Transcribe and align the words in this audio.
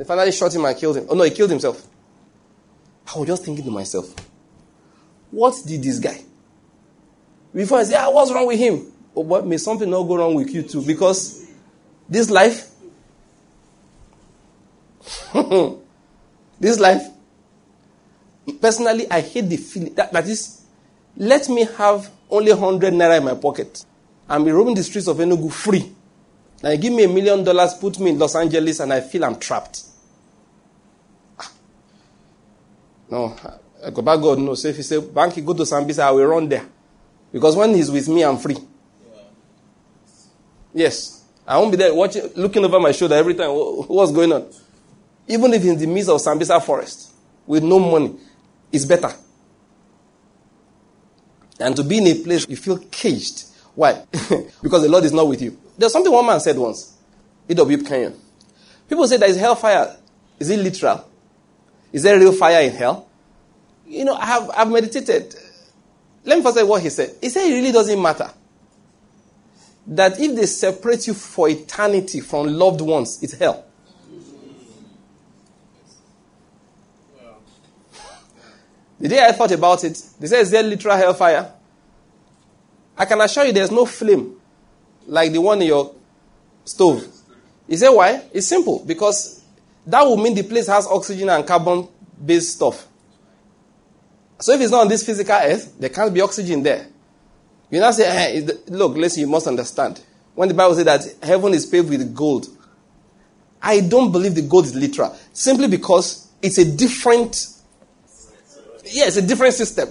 They 0.00 0.04
finally 0.04 0.32
shot 0.32 0.54
him 0.54 0.64
and 0.64 0.74
killed 0.78 0.96
him. 0.96 1.06
Oh 1.10 1.14
no, 1.14 1.24
he 1.24 1.30
killed 1.30 1.50
himself. 1.50 1.86
I 3.14 3.18
was 3.18 3.28
just 3.28 3.44
thinking 3.44 3.66
to 3.66 3.70
myself, 3.70 4.06
what 5.30 5.54
did 5.66 5.82
this 5.82 5.98
guy? 5.98 6.24
Before 7.54 7.80
I 7.80 7.84
say, 7.84 7.96
ah, 7.98 8.08
what's 8.10 8.32
wrong 8.32 8.46
with 8.46 8.58
him? 8.58 8.90
Oh, 9.14 9.22
but 9.24 9.46
may 9.46 9.58
something 9.58 9.90
not 9.90 10.04
go 10.04 10.16
wrong 10.16 10.34
with 10.34 10.48
you 10.54 10.62
too? 10.62 10.80
Because 10.80 11.46
this 12.08 12.30
life, 12.30 12.70
this 16.58 16.80
life, 16.80 17.02
personally, 18.58 19.06
I 19.10 19.20
hate 19.20 19.50
the 19.50 19.58
feeling. 19.58 19.92
That, 19.96 20.14
that 20.14 20.26
is, 20.26 20.62
let 21.14 21.46
me 21.50 21.66
have 21.76 22.10
only 22.30 22.54
100 22.54 22.94
naira 22.94 23.18
in 23.18 23.24
my 23.26 23.34
pocket 23.34 23.84
and 24.30 24.46
be 24.46 24.50
roaming 24.50 24.76
the 24.76 24.82
streets 24.82 25.08
of 25.08 25.18
Enugu 25.18 25.52
free. 25.52 25.92
Now, 26.62 26.74
give 26.76 26.90
me 26.90 27.04
a 27.04 27.08
million 27.08 27.44
dollars, 27.44 27.74
put 27.74 27.98
me 28.00 28.12
in 28.12 28.18
Los 28.18 28.34
Angeles, 28.34 28.80
and 28.80 28.94
I 28.94 29.02
feel 29.02 29.26
I'm 29.26 29.38
trapped. 29.38 29.89
No, 33.10 33.36
go 33.92 34.02
back 34.02 34.20
God 34.20 34.38
no. 34.38 34.54
So 34.54 34.68
if 34.68 34.76
he 34.76 34.82
say, 34.82 35.00
Banky, 35.00 35.44
go 35.44 35.52
to 35.54 35.62
Sambisa, 35.64 36.00
I 36.00 36.10
will 36.12 36.26
run 36.26 36.48
there. 36.48 36.64
Because 37.32 37.56
when 37.56 37.74
he's 37.74 37.90
with 37.90 38.08
me, 38.08 38.22
I'm 38.22 38.38
free. 38.38 38.56
Yes. 40.72 41.24
I 41.46 41.58
won't 41.58 41.72
be 41.72 41.76
there 41.76 41.92
watching, 41.92 42.30
looking 42.36 42.64
over 42.64 42.78
my 42.78 42.92
shoulder 42.92 43.16
every 43.16 43.34
time. 43.34 43.50
What's 43.50 44.12
going 44.12 44.32
on? 44.32 44.48
Even 45.26 45.52
if 45.54 45.64
in 45.64 45.78
the 45.78 45.86
midst 45.86 46.08
of 46.10 46.20
Sambisa 46.20 46.62
forest 46.62 47.12
with 47.46 47.64
no 47.64 47.78
money, 47.78 48.16
it's 48.70 48.84
better. 48.84 49.12
And 51.58 51.76
to 51.76 51.82
be 51.82 51.98
in 51.98 52.06
a 52.06 52.14
place 52.22 52.48
you 52.48 52.56
feel 52.56 52.78
caged. 52.78 53.44
Why? 53.74 54.04
because 54.62 54.82
the 54.82 54.88
Lord 54.88 55.04
is 55.04 55.12
not 55.12 55.26
with 55.26 55.42
you. 55.42 55.58
There's 55.76 55.92
something 55.92 56.12
one 56.12 56.26
man 56.26 56.40
said 56.40 56.56
once. 56.56 56.96
E.W. 57.48 57.82
Kenyon. 57.82 58.14
People 58.88 59.06
say 59.06 59.16
there 59.16 59.28
is 59.28 59.36
hellfire. 59.36 59.96
Is 60.38 60.50
it 60.50 60.58
literal? 60.58 61.09
Is 61.92 62.02
there 62.02 62.18
real 62.18 62.32
fire 62.32 62.62
in 62.62 62.72
hell? 62.72 63.08
You 63.86 64.04
know, 64.04 64.14
I 64.14 64.26
have 64.26 64.50
I've 64.50 64.70
meditated. 64.70 65.34
Let 66.24 66.38
me 66.38 66.44
first 66.44 66.56
say 66.56 66.62
what 66.62 66.82
he 66.82 66.90
said. 66.90 67.16
He 67.20 67.28
said 67.28 67.46
it 67.46 67.54
really 67.54 67.72
doesn't 67.72 68.00
matter. 68.00 68.30
That 69.86 70.20
if 70.20 70.36
they 70.36 70.46
separate 70.46 71.06
you 71.06 71.14
for 71.14 71.48
eternity 71.48 72.20
from 72.20 72.46
loved 72.46 72.80
ones, 72.80 73.18
it's 73.22 73.32
hell. 73.32 73.64
The 79.00 79.08
day 79.08 79.24
I 79.26 79.32
thought 79.32 79.50
about 79.50 79.82
it, 79.82 80.00
they 80.20 80.26
said, 80.26 80.40
Is 80.40 80.50
there 80.50 80.62
literal 80.62 80.96
hellfire? 80.96 81.52
I 82.96 83.06
can 83.06 83.20
assure 83.22 83.46
you 83.46 83.52
there's 83.52 83.70
no 83.70 83.86
flame 83.86 84.36
like 85.06 85.32
the 85.32 85.40
one 85.40 85.62
in 85.62 85.68
your 85.68 85.94
stove. 86.64 87.08
Is 87.66 87.80
say 87.80 87.88
why? 87.88 88.22
It's 88.32 88.46
simple 88.46 88.84
because 88.84 89.39
that 89.86 90.06
would 90.06 90.18
mean 90.18 90.34
the 90.34 90.42
place 90.42 90.66
has 90.66 90.86
oxygen 90.86 91.28
and 91.28 91.46
carbon 91.46 91.88
based 92.24 92.56
stuff. 92.56 92.86
So 94.38 94.52
if 94.52 94.60
it's 94.60 94.70
not 94.70 94.82
on 94.82 94.88
this 94.88 95.04
physical 95.04 95.34
earth, 95.34 95.78
there 95.78 95.90
can't 95.90 96.12
be 96.12 96.20
oxygen 96.20 96.62
there. 96.62 96.86
You 97.70 97.80
now 97.80 97.90
say, 97.90 98.06
eh, 98.06 98.40
hey, 98.40 98.48
look, 98.68 98.96
listen, 98.96 99.20
you 99.20 99.26
must 99.26 99.46
understand. 99.46 100.00
When 100.34 100.48
the 100.48 100.54
Bible 100.54 100.74
says 100.74 100.84
that 100.84 101.04
heaven 101.22 101.52
is 101.52 101.66
paved 101.66 101.90
with 101.90 102.14
gold, 102.14 102.48
I 103.62 103.80
don't 103.80 104.10
believe 104.10 104.34
the 104.34 104.42
gold 104.42 104.64
is 104.64 104.74
literal. 104.74 105.16
Simply 105.32 105.68
because 105.68 106.28
it's 106.42 106.58
a 106.58 106.64
different, 106.64 107.48
yeah, 108.86 109.06
it's 109.06 109.16
a 109.16 109.22
different 109.22 109.54
system. 109.54 109.90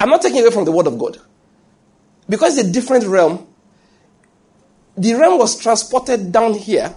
I'm 0.00 0.08
not 0.08 0.22
taking 0.22 0.40
away 0.40 0.50
from 0.50 0.64
the 0.64 0.72
word 0.72 0.86
of 0.86 0.98
God. 0.98 1.18
Because 2.28 2.56
it's 2.56 2.68
a 2.68 2.72
different 2.72 3.04
realm, 3.04 3.46
the 4.96 5.14
realm 5.14 5.38
was 5.38 5.58
transported 5.58 6.30
down 6.32 6.54
here, 6.54 6.94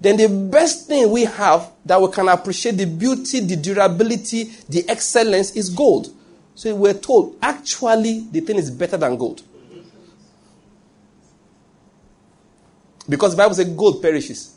then 0.00 0.16
the 0.16 0.28
best 0.28 0.86
thing 0.88 1.10
we 1.10 1.24
have 1.24 1.70
that 1.84 2.00
we 2.00 2.10
can 2.10 2.28
appreciate 2.28 2.76
the 2.76 2.84
beauty, 2.84 3.40
the 3.40 3.56
durability, 3.56 4.44
the 4.68 4.88
excellence 4.88 5.52
is 5.56 5.70
gold. 5.70 6.14
So 6.54 6.74
we're 6.74 6.94
told 6.94 7.36
actually 7.40 8.26
the 8.30 8.40
thing 8.40 8.56
is 8.56 8.70
better 8.70 8.96
than 8.96 9.16
gold. 9.16 9.42
Because 13.08 13.32
the 13.32 13.36
Bible 13.36 13.54
says 13.54 13.68
gold 13.70 14.00
perishes. 14.02 14.54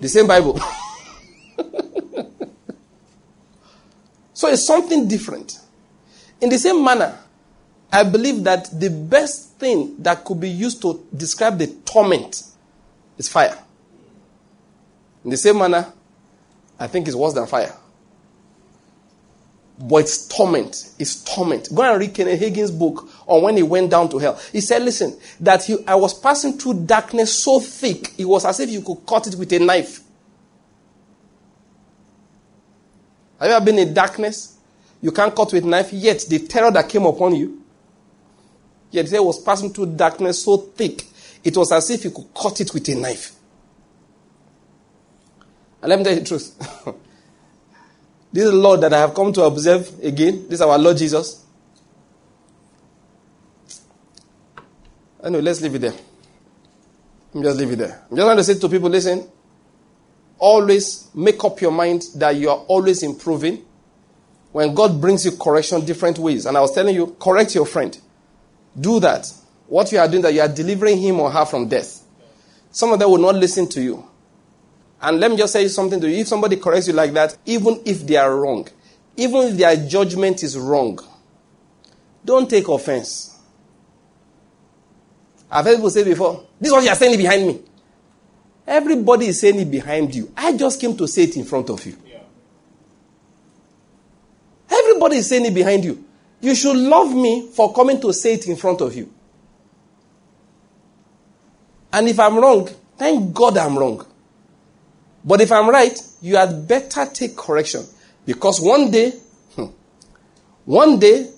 The 0.00 0.08
same 0.08 0.26
Bible. 0.26 0.58
so 4.32 4.48
it's 4.48 4.66
something 4.66 5.06
different. 5.06 5.60
In 6.40 6.48
the 6.48 6.58
same 6.58 6.82
manner, 6.84 7.18
I 7.92 8.02
believe 8.02 8.42
that 8.44 8.68
the 8.78 8.90
best 8.90 9.56
thing 9.56 9.96
that 10.02 10.24
could 10.24 10.40
be 10.40 10.48
used 10.48 10.82
to 10.82 11.06
describe 11.16 11.58
the 11.58 11.68
torment 11.84 12.42
is 13.18 13.28
fire. 13.28 13.63
In 15.24 15.30
the 15.30 15.36
same 15.36 15.58
manner, 15.58 15.92
I 16.78 16.86
think 16.86 17.08
it's 17.08 17.16
worse 17.16 17.34
than 17.34 17.46
fire. 17.46 17.72
But 19.78 19.96
it's 19.96 20.28
torment. 20.28 20.92
It's 20.98 21.24
torment. 21.24 21.74
Go 21.74 21.82
and 21.82 21.98
read 21.98 22.14
Kenneth 22.14 22.38
Hagin's 22.38 22.70
book 22.70 23.08
on 23.26 23.42
when 23.42 23.56
he 23.56 23.62
went 23.62 23.90
down 23.90 24.08
to 24.10 24.18
hell. 24.18 24.40
He 24.52 24.60
said, 24.60 24.82
listen, 24.82 25.18
that 25.40 25.64
he, 25.64 25.84
I 25.86 25.96
was 25.96 26.18
passing 26.18 26.58
through 26.58 26.84
darkness 26.84 27.42
so 27.42 27.58
thick, 27.58 28.18
it 28.18 28.24
was 28.24 28.44
as 28.44 28.60
if 28.60 28.70
you 28.70 28.82
could 28.82 29.04
cut 29.06 29.26
it 29.26 29.34
with 29.34 29.52
a 29.52 29.58
knife. 29.58 30.00
Have 33.40 33.48
you 33.48 33.56
ever 33.56 33.64
been 33.64 33.78
in 33.78 33.92
darkness? 33.92 34.56
You 35.02 35.10
can't 35.10 35.34
cut 35.34 35.52
with 35.52 35.64
knife, 35.64 35.92
yet 35.92 36.24
the 36.28 36.38
terror 36.38 36.70
that 36.70 36.88
came 36.88 37.04
upon 37.04 37.34
you 37.34 37.64
Yet 38.94 39.10
there 39.10 39.24
was 39.24 39.42
passing 39.42 39.70
through 39.70 39.96
darkness 39.96 40.44
so 40.44 40.56
thick, 40.56 41.02
it 41.42 41.56
was 41.56 41.72
as 41.72 41.90
if 41.90 42.04
you 42.04 42.12
could 42.12 42.32
cut 42.32 42.60
it 42.60 42.72
with 42.72 42.88
a 42.90 42.94
knife. 42.94 43.32
Let 45.86 45.98
me 45.98 46.04
tell 46.04 46.14
you 46.14 46.20
the 46.20 46.26
truth. 46.26 46.58
this 48.32 48.44
is 48.44 48.50
the 48.50 48.56
Lord 48.56 48.80
that 48.82 48.92
I 48.92 49.00
have 49.00 49.14
come 49.14 49.32
to 49.34 49.42
observe 49.42 49.90
again. 50.02 50.44
This 50.44 50.54
is 50.54 50.60
our 50.60 50.78
Lord 50.78 50.96
Jesus. 50.96 51.44
Anyway, 55.22 55.42
let's 55.42 55.60
leave 55.60 55.74
it 55.74 55.80
there. 55.80 55.94
Me 57.34 57.42
just 57.42 57.58
leave 57.58 57.72
it 57.72 57.76
there. 57.76 58.02
I'm 58.10 58.16
just 58.16 58.26
going 58.26 58.36
to 58.36 58.44
say 58.44 58.58
to 58.58 58.68
people 58.68 58.90
listen, 58.90 59.26
always 60.38 61.08
make 61.14 61.42
up 61.44 61.60
your 61.60 61.72
mind 61.72 62.02
that 62.16 62.36
you 62.36 62.50
are 62.50 62.58
always 62.58 63.02
improving. 63.02 63.64
When 64.52 64.74
God 64.74 65.00
brings 65.00 65.24
you 65.24 65.32
correction 65.32 65.84
different 65.84 66.18
ways, 66.18 66.46
and 66.46 66.56
I 66.56 66.60
was 66.60 66.72
telling 66.72 66.94
you, 66.94 67.16
correct 67.18 67.54
your 67.54 67.66
friend 67.66 67.98
do 68.78 69.00
that. 69.00 69.32
What 69.66 69.90
you 69.92 69.98
are 69.98 70.08
doing 70.08 70.22
that 70.22 70.34
you 70.34 70.40
are 70.40 70.48
delivering 70.48 70.98
him 70.98 71.20
or 71.20 71.30
her 71.30 71.44
from 71.44 71.68
death. 71.68 72.02
Some 72.70 72.92
of 72.92 72.98
them 72.98 73.10
will 73.10 73.18
not 73.18 73.36
listen 73.36 73.68
to 73.70 73.82
you. 73.82 74.08
And 75.04 75.20
let 75.20 75.30
me 75.30 75.36
just 75.36 75.52
say 75.52 75.68
something 75.68 76.00
to 76.00 76.08
you. 76.08 76.20
If 76.22 76.28
somebody 76.28 76.56
corrects 76.56 76.88
you 76.88 76.94
like 76.94 77.12
that, 77.12 77.36
even 77.44 77.78
if 77.84 78.06
they 78.06 78.16
are 78.16 78.34
wrong, 78.34 78.66
even 79.18 79.48
if 79.48 79.56
their 79.58 79.76
judgment 79.76 80.42
is 80.42 80.56
wrong, 80.56 80.98
don't 82.24 82.48
take 82.48 82.66
offense. 82.68 83.38
I've 85.50 85.66
heard 85.66 85.76
people 85.76 85.90
say 85.90 86.04
before, 86.04 86.46
this 86.58 86.68
is 86.68 86.72
what 86.72 86.84
you 86.84 86.88
are 86.88 86.94
saying 86.94 87.18
behind 87.18 87.46
me. 87.46 87.60
Everybody 88.66 89.26
is 89.26 89.38
saying 89.38 89.60
it 89.60 89.70
behind 89.70 90.14
you. 90.14 90.32
I 90.34 90.56
just 90.56 90.80
came 90.80 90.96
to 90.96 91.06
say 91.06 91.24
it 91.24 91.36
in 91.36 91.44
front 91.44 91.68
of 91.68 91.84
you. 91.84 91.98
Yeah. 92.06 92.20
Everybody 94.70 95.16
is 95.16 95.28
saying 95.28 95.44
it 95.44 95.52
behind 95.52 95.84
you. 95.84 96.02
You 96.40 96.54
should 96.54 96.76
love 96.78 97.14
me 97.14 97.50
for 97.52 97.74
coming 97.74 98.00
to 98.00 98.10
say 98.14 98.34
it 98.34 98.48
in 98.48 98.56
front 98.56 98.80
of 98.80 98.96
you. 98.96 99.12
And 101.92 102.08
if 102.08 102.18
I'm 102.18 102.38
wrong, 102.38 102.70
thank 102.96 103.34
God 103.34 103.58
I'm 103.58 103.78
wrong. 103.78 104.06
But 105.24 105.40
if 105.40 105.50
I'm 105.50 105.70
right, 105.70 105.98
you 106.20 106.36
had 106.36 106.68
better 106.68 107.06
take 107.06 107.36
correction. 107.36 107.84
Because 108.26 108.60
one 108.60 108.90
day, 108.90 109.10
hmm, 109.54 109.66
one 110.64 110.98
day, 110.98 111.30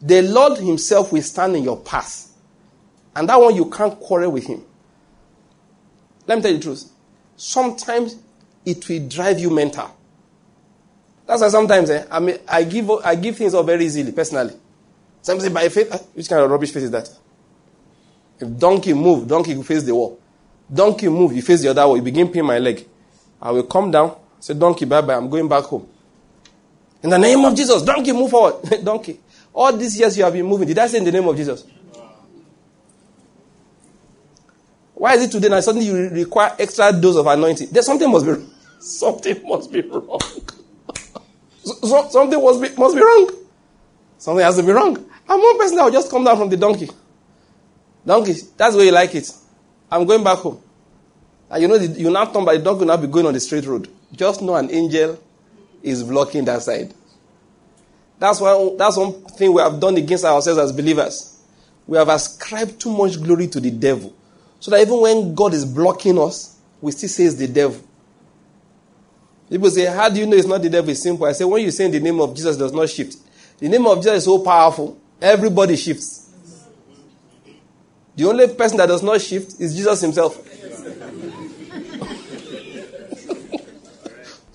the 0.00 0.22
Lord 0.22 0.58
Himself 0.58 1.12
will 1.12 1.22
stand 1.22 1.56
in 1.56 1.64
your 1.64 1.78
path. 1.78 2.32
And 3.14 3.28
that 3.28 3.40
one 3.40 3.54
you 3.54 3.70
can't 3.70 3.98
quarrel 3.98 4.32
with 4.32 4.46
Him. 4.46 4.62
Let 6.26 6.36
me 6.36 6.42
tell 6.42 6.50
you 6.52 6.58
the 6.58 6.62
truth. 6.62 6.90
Sometimes 7.36 8.16
it 8.64 8.88
will 8.88 9.08
drive 9.08 9.38
you 9.38 9.50
mental. 9.50 9.94
That's 11.26 11.42
why 11.42 11.48
sometimes 11.48 11.90
eh, 11.90 12.04
I, 12.10 12.20
mean, 12.20 12.38
I, 12.48 12.64
give, 12.64 12.90
I 12.90 13.14
give 13.16 13.36
things 13.36 13.54
up 13.54 13.66
very 13.66 13.84
easily, 13.84 14.12
personally. 14.12 14.54
Some 15.22 15.40
say, 15.40 15.48
by 15.48 15.68
faith, 15.68 15.88
ah, 15.92 15.98
which 16.14 16.28
kind 16.28 16.42
of 16.42 16.50
rubbish 16.50 16.70
face 16.70 16.84
is 16.84 16.90
that? 16.92 17.10
If 18.38 18.56
donkey 18.58 18.92
move, 18.94 19.26
donkey 19.26 19.60
face 19.62 19.82
the 19.82 19.94
wall. 19.94 20.20
Donkey 20.72 21.08
move, 21.08 21.32
you 21.34 21.42
face 21.42 21.62
the 21.62 21.68
other 21.68 21.86
wall. 21.86 21.96
You 21.96 22.02
begin 22.02 22.28
pin 22.28 22.44
my 22.44 22.58
leg. 22.58 22.86
I 23.40 23.50
will 23.50 23.64
come 23.64 23.90
down, 23.90 24.16
say, 24.40 24.54
donkey, 24.54 24.84
bye 24.84 25.00
bye, 25.00 25.14
I'm 25.14 25.28
going 25.28 25.48
back 25.48 25.64
home. 25.64 25.88
In 27.02 27.10
the 27.10 27.18
name 27.18 27.44
of 27.44 27.54
Jesus, 27.54 27.82
donkey, 27.82 28.12
move 28.12 28.30
forward. 28.30 28.62
donkey. 28.84 29.20
All 29.52 29.72
these 29.76 29.98
years 29.98 30.16
you 30.18 30.24
have 30.24 30.32
been 30.32 30.46
moving, 30.46 30.68
did 30.68 30.78
I 30.78 30.86
say 30.86 30.98
in 30.98 31.04
the 31.04 31.12
name 31.12 31.26
of 31.26 31.36
Jesus? 31.36 31.64
Why 34.94 35.14
is 35.14 35.24
it 35.24 35.30
today 35.30 35.48
now 35.48 35.60
suddenly 35.60 35.86
you 35.86 36.08
require 36.08 36.56
extra 36.58 36.90
dose 36.92 37.16
of 37.16 37.26
anointing? 37.26 37.68
There's 37.70 37.84
something 37.84 38.10
must 38.10 38.24
be 38.24 38.32
wrong. 38.32 38.50
Something 38.78 39.42
must 39.46 39.72
be 39.72 39.80
wrong. 39.82 40.20
So, 41.66 42.08
something 42.10 42.40
must 42.40 42.62
be, 42.62 42.68
must 42.80 42.94
be 42.94 43.02
wrong. 43.02 43.30
Something 44.18 44.44
has 44.44 44.56
to 44.56 44.62
be 44.62 44.70
wrong. 44.70 44.96
I'm 45.28 45.40
one 45.40 45.58
person 45.58 45.76
that 45.76 45.84
will 45.84 45.90
just 45.90 46.08
come 46.08 46.22
down 46.22 46.36
from 46.36 46.48
the 46.48 46.56
donkey. 46.56 46.88
Donkey, 48.06 48.34
that's 48.56 48.76
way 48.76 48.84
you 48.84 48.92
like 48.92 49.12
it. 49.16 49.28
I'm 49.90 50.06
going 50.06 50.22
back 50.22 50.38
home. 50.38 50.62
And 51.50 51.62
you 51.62 51.68
know, 51.68 51.76
you 51.76 52.10
now 52.10 52.24
turn 52.26 52.44
by 52.44 52.56
the 52.56 52.64
dog 52.64 52.78
will 52.78 52.86
not 52.86 53.00
be 53.00 53.06
going 53.06 53.26
on 53.26 53.34
the 53.34 53.40
straight 53.40 53.66
road. 53.66 53.88
Just 54.12 54.42
know 54.42 54.56
an 54.56 54.70
angel 54.70 55.20
is 55.82 56.02
blocking 56.02 56.44
that 56.46 56.62
side. 56.62 56.92
That's 58.18 58.40
why 58.40 58.74
that's 58.78 58.96
one 58.96 59.12
thing 59.12 59.52
we 59.52 59.60
have 59.60 59.78
done 59.78 59.96
against 59.96 60.24
ourselves 60.24 60.58
as 60.58 60.72
believers. 60.72 61.38
We 61.86 61.98
have 61.98 62.08
ascribed 62.08 62.80
too 62.80 62.90
much 62.90 63.22
glory 63.22 63.46
to 63.48 63.60
the 63.60 63.70
devil. 63.70 64.14
So 64.58 64.70
that 64.70 64.80
even 64.80 65.00
when 65.00 65.34
God 65.34 65.54
is 65.54 65.64
blocking 65.64 66.18
us, 66.18 66.56
we 66.80 66.92
still 66.92 67.08
say 67.08 67.24
it's 67.24 67.34
the 67.34 67.46
devil. 67.46 67.80
People 69.48 69.70
say, 69.70 69.84
How 69.86 70.08
do 70.08 70.18
you 70.18 70.26
know 70.26 70.36
it's 70.36 70.46
not 70.46 70.62
the 70.62 70.70
devil? 70.70 70.90
It's 70.90 71.02
simple. 71.02 71.26
I 71.26 71.32
say, 71.32 71.44
When 71.44 71.62
you 71.62 71.70
say 71.70 71.88
the 71.88 72.00
name 72.00 72.20
of 72.20 72.34
Jesus, 72.34 72.56
does 72.56 72.72
not 72.72 72.88
shift. 72.88 73.16
The 73.58 73.68
name 73.68 73.86
of 73.86 73.98
Jesus 73.98 74.18
is 74.18 74.24
so 74.24 74.38
powerful, 74.40 74.98
everybody 75.20 75.76
shifts. 75.76 76.30
The 78.16 78.24
only 78.24 78.48
person 78.48 78.78
that 78.78 78.86
does 78.86 79.02
not 79.02 79.20
shift 79.20 79.60
is 79.60 79.76
Jesus 79.76 80.00
himself. 80.00 80.36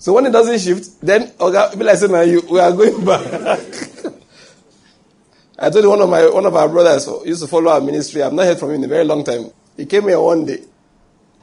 So 0.02 0.12
when 0.12 0.26
it 0.26 0.32
doesn't 0.32 0.58
shift, 0.58 1.00
then 1.00 1.30
okay, 1.38 1.78
be 1.78 1.84
like 1.84 1.96
saying, 1.96 2.10
now 2.10 2.22
you, 2.22 2.40
we 2.50 2.58
are 2.58 2.72
going 2.72 3.04
back. 3.04 3.24
I 5.60 5.70
told 5.70 5.86
one 5.86 6.00
of 6.00 6.10
my 6.10 6.28
one 6.28 6.44
of 6.44 6.56
our 6.56 6.68
brothers 6.68 7.06
used 7.24 7.40
to 7.42 7.46
follow 7.46 7.70
our 7.70 7.80
ministry. 7.80 8.20
I've 8.20 8.32
not 8.32 8.46
heard 8.46 8.58
from 8.58 8.70
him 8.70 8.76
in 8.78 8.84
a 8.86 8.88
very 8.88 9.04
long 9.04 9.22
time. 9.22 9.52
He 9.76 9.86
came 9.86 10.08
here 10.08 10.18
one 10.18 10.44
day. 10.44 10.58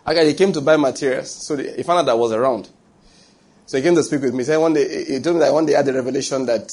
Okay, 0.06 0.28
he 0.28 0.34
came 0.34 0.52
to 0.52 0.60
buy 0.60 0.76
materials. 0.76 1.32
So 1.32 1.56
he 1.56 1.84
found 1.84 2.00
out 2.00 2.06
that 2.08 2.12
I 2.12 2.16
was 2.16 2.34
around. 2.34 2.68
So 3.66 3.78
he 3.78 3.84
came 3.84 3.96
to 3.96 4.04
speak 4.04 4.24
with 4.24 4.34
me. 4.34 4.40
He 4.40 4.44
said 4.44 4.58
one 4.58 4.74
day 4.74 5.06
he 5.06 5.22
told 5.22 5.38
me 5.38 5.40
that 5.40 5.54
one 5.54 5.66
day 5.66 5.72
he 5.72 5.76
had 5.78 5.86
the 5.86 5.94
revelation 5.94 6.46
that 6.48 6.70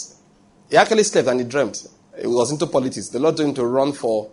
he 0.68 0.76
actually 0.76 1.04
slept 1.04 1.28
and 1.28 1.38
he 1.38 1.46
dreamt. 1.46 1.86
He 2.20 2.26
was 2.26 2.50
into 2.50 2.66
politics. 2.66 3.10
The 3.10 3.20
Lord 3.20 3.36
told 3.36 3.50
him 3.50 3.54
to 3.54 3.64
run 3.64 3.92
for 3.92 4.28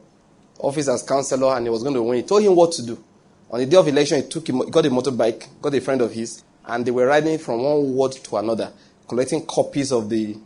office 0.58 0.88
as 0.88 1.04
counselor 1.04 1.56
and 1.56 1.68
he 1.68 1.70
was 1.70 1.84
going 1.84 1.94
to 1.94 2.02
win. 2.02 2.18
He 2.18 2.24
told 2.24 2.42
him 2.42 2.56
what 2.56 2.72
to 2.72 2.84
do. 2.84 3.04
On 3.52 3.60
the 3.60 3.68
day 3.68 3.78
of 3.78 3.88
election, 3.88 4.24
he 4.24 4.28
took 4.28 4.50
him, 4.50 4.58
got 4.72 4.88
a 4.88 4.90
motorbike, 4.90 5.62
got 5.62 5.76
a 5.76 5.82
friend 5.82 6.02
of 6.02 6.12
his, 6.12 6.44
and 6.65 6.86
they 6.86 6.92
were 6.92 7.06
writing 7.06 7.38
from 7.38 7.63
one 7.63 7.94
ward 7.94 8.13
to 8.13 8.38
another, 8.38 8.71
collecting 9.07 9.45
copies 9.45 9.92
of 9.92 10.10
the 10.10 10.38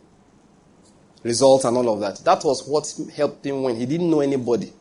results 1.22 1.64
and 1.64 1.76
all 1.76 1.92
of 1.92 2.00
that. 2.00 2.24
That 2.24 2.44
was 2.44 2.66
what 2.66 2.92
helped 3.14 3.44
him 3.44 3.62
win. 3.62 3.76
He 3.76 3.86
didn't 3.86 4.10
know 4.10 4.20
anybody, 4.20 4.72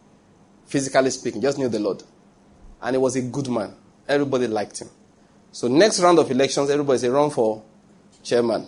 physically 0.65 1.09
speaking, 1.09 1.41
just 1.41 1.57
knew 1.57 1.69
the 1.69 1.79
Lord. 1.79 2.03
And 2.81 2.95
he 2.95 2.97
was 2.97 3.15
a 3.15 3.21
good 3.21 3.49
man. 3.49 3.73
Everybody 4.07 4.47
liked 4.47 4.81
him. 4.81 4.89
So 5.51 5.67
next 5.67 5.99
round 5.99 6.19
of 6.19 6.29
elections, 6.29 6.69
everybody 6.69 6.99
say 6.99 7.09
run 7.09 7.29
for 7.29 7.63
chairman. 8.23 8.67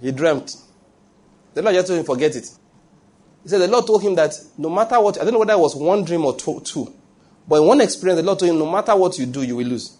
He 0.00 0.12
dreamt. 0.12 0.56
The 1.54 1.62
Lord 1.62 1.74
just 1.74 1.88
told 1.88 2.00
him 2.00 2.06
forget 2.06 2.36
it. 2.36 2.48
He 3.42 3.48
said 3.48 3.60
the 3.60 3.68
Lord 3.68 3.86
told 3.86 4.02
him 4.02 4.14
that 4.14 4.34
no 4.56 4.70
matter 4.70 5.00
what, 5.00 5.20
I 5.20 5.24
don't 5.24 5.32
know 5.32 5.40
whether 5.40 5.54
it 5.54 5.58
was 5.58 5.74
one 5.74 6.04
dream 6.04 6.24
or 6.24 6.36
two, 6.36 6.60
two 6.60 6.94
but 7.50 7.60
in 7.60 7.66
one 7.66 7.80
experience, 7.80 8.20
the 8.20 8.26
Lord 8.26 8.38
told 8.38 8.52
him 8.52 8.58
no 8.58 8.70
matter 8.70 8.94
what 8.94 9.18
you 9.18 9.26
do, 9.26 9.42
you 9.42 9.56
will 9.56 9.66
lose. 9.66 9.96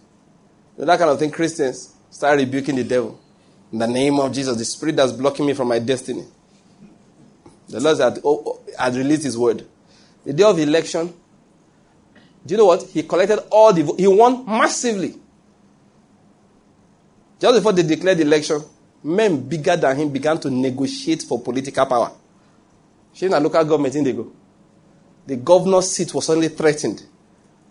Know, 0.81 0.87
that 0.87 0.99
kind 0.99 1.11
of 1.11 1.19
thing, 1.19 1.31
Christians 1.31 1.95
start 2.09 2.39
rebuking 2.39 2.75
the 2.75 2.85
devil. 2.85 3.21
In 3.71 3.79
the 3.79 3.87
name 3.87 4.19
of 4.19 4.33
Jesus, 4.33 4.57
the 4.57 4.65
spirit 4.65 4.97
that's 4.97 5.13
blocking 5.13 5.45
me 5.45 5.53
from 5.53 5.69
my 5.69 5.79
destiny. 5.79 6.25
The 7.69 7.81
Lord 7.81 7.99
had, 7.99 8.19
oh, 8.25 8.43
oh, 8.47 8.61
had 8.79 8.95
released 8.95 9.25
his 9.25 9.37
word. 9.37 9.67
The 10.25 10.33
day 10.33 10.43
of 10.43 10.59
election, 10.59 11.13
do 12.47 12.55
you 12.55 12.57
know 12.57 12.65
what? 12.65 12.83
He 12.85 13.03
collected 13.03 13.41
all 13.51 13.75
the 13.75 13.95
He 13.99 14.07
won 14.07 14.47
massively. 14.47 15.17
Just 17.39 17.59
before 17.59 17.73
they 17.75 17.83
declared 17.83 18.17
the 18.17 18.23
election, 18.23 18.63
men 19.05 19.47
bigger 19.47 19.77
than 19.77 19.97
him 19.97 20.09
began 20.11 20.41
to 20.41 20.51
negotiate 20.51 21.23
for 21.23 21.41
political 21.41 21.85
power. 21.85 22.11
She 23.13 23.27
in 23.27 23.35
a 23.35 23.41
local 23.41 23.65
government 23.65 23.97
in 23.97 24.05
they 24.05 24.13
go. 24.15 24.33
The 25.27 25.37
governor's 25.37 25.91
seat 25.91 26.15
was 26.15 26.25
suddenly 26.25 26.49
threatened 26.49 27.03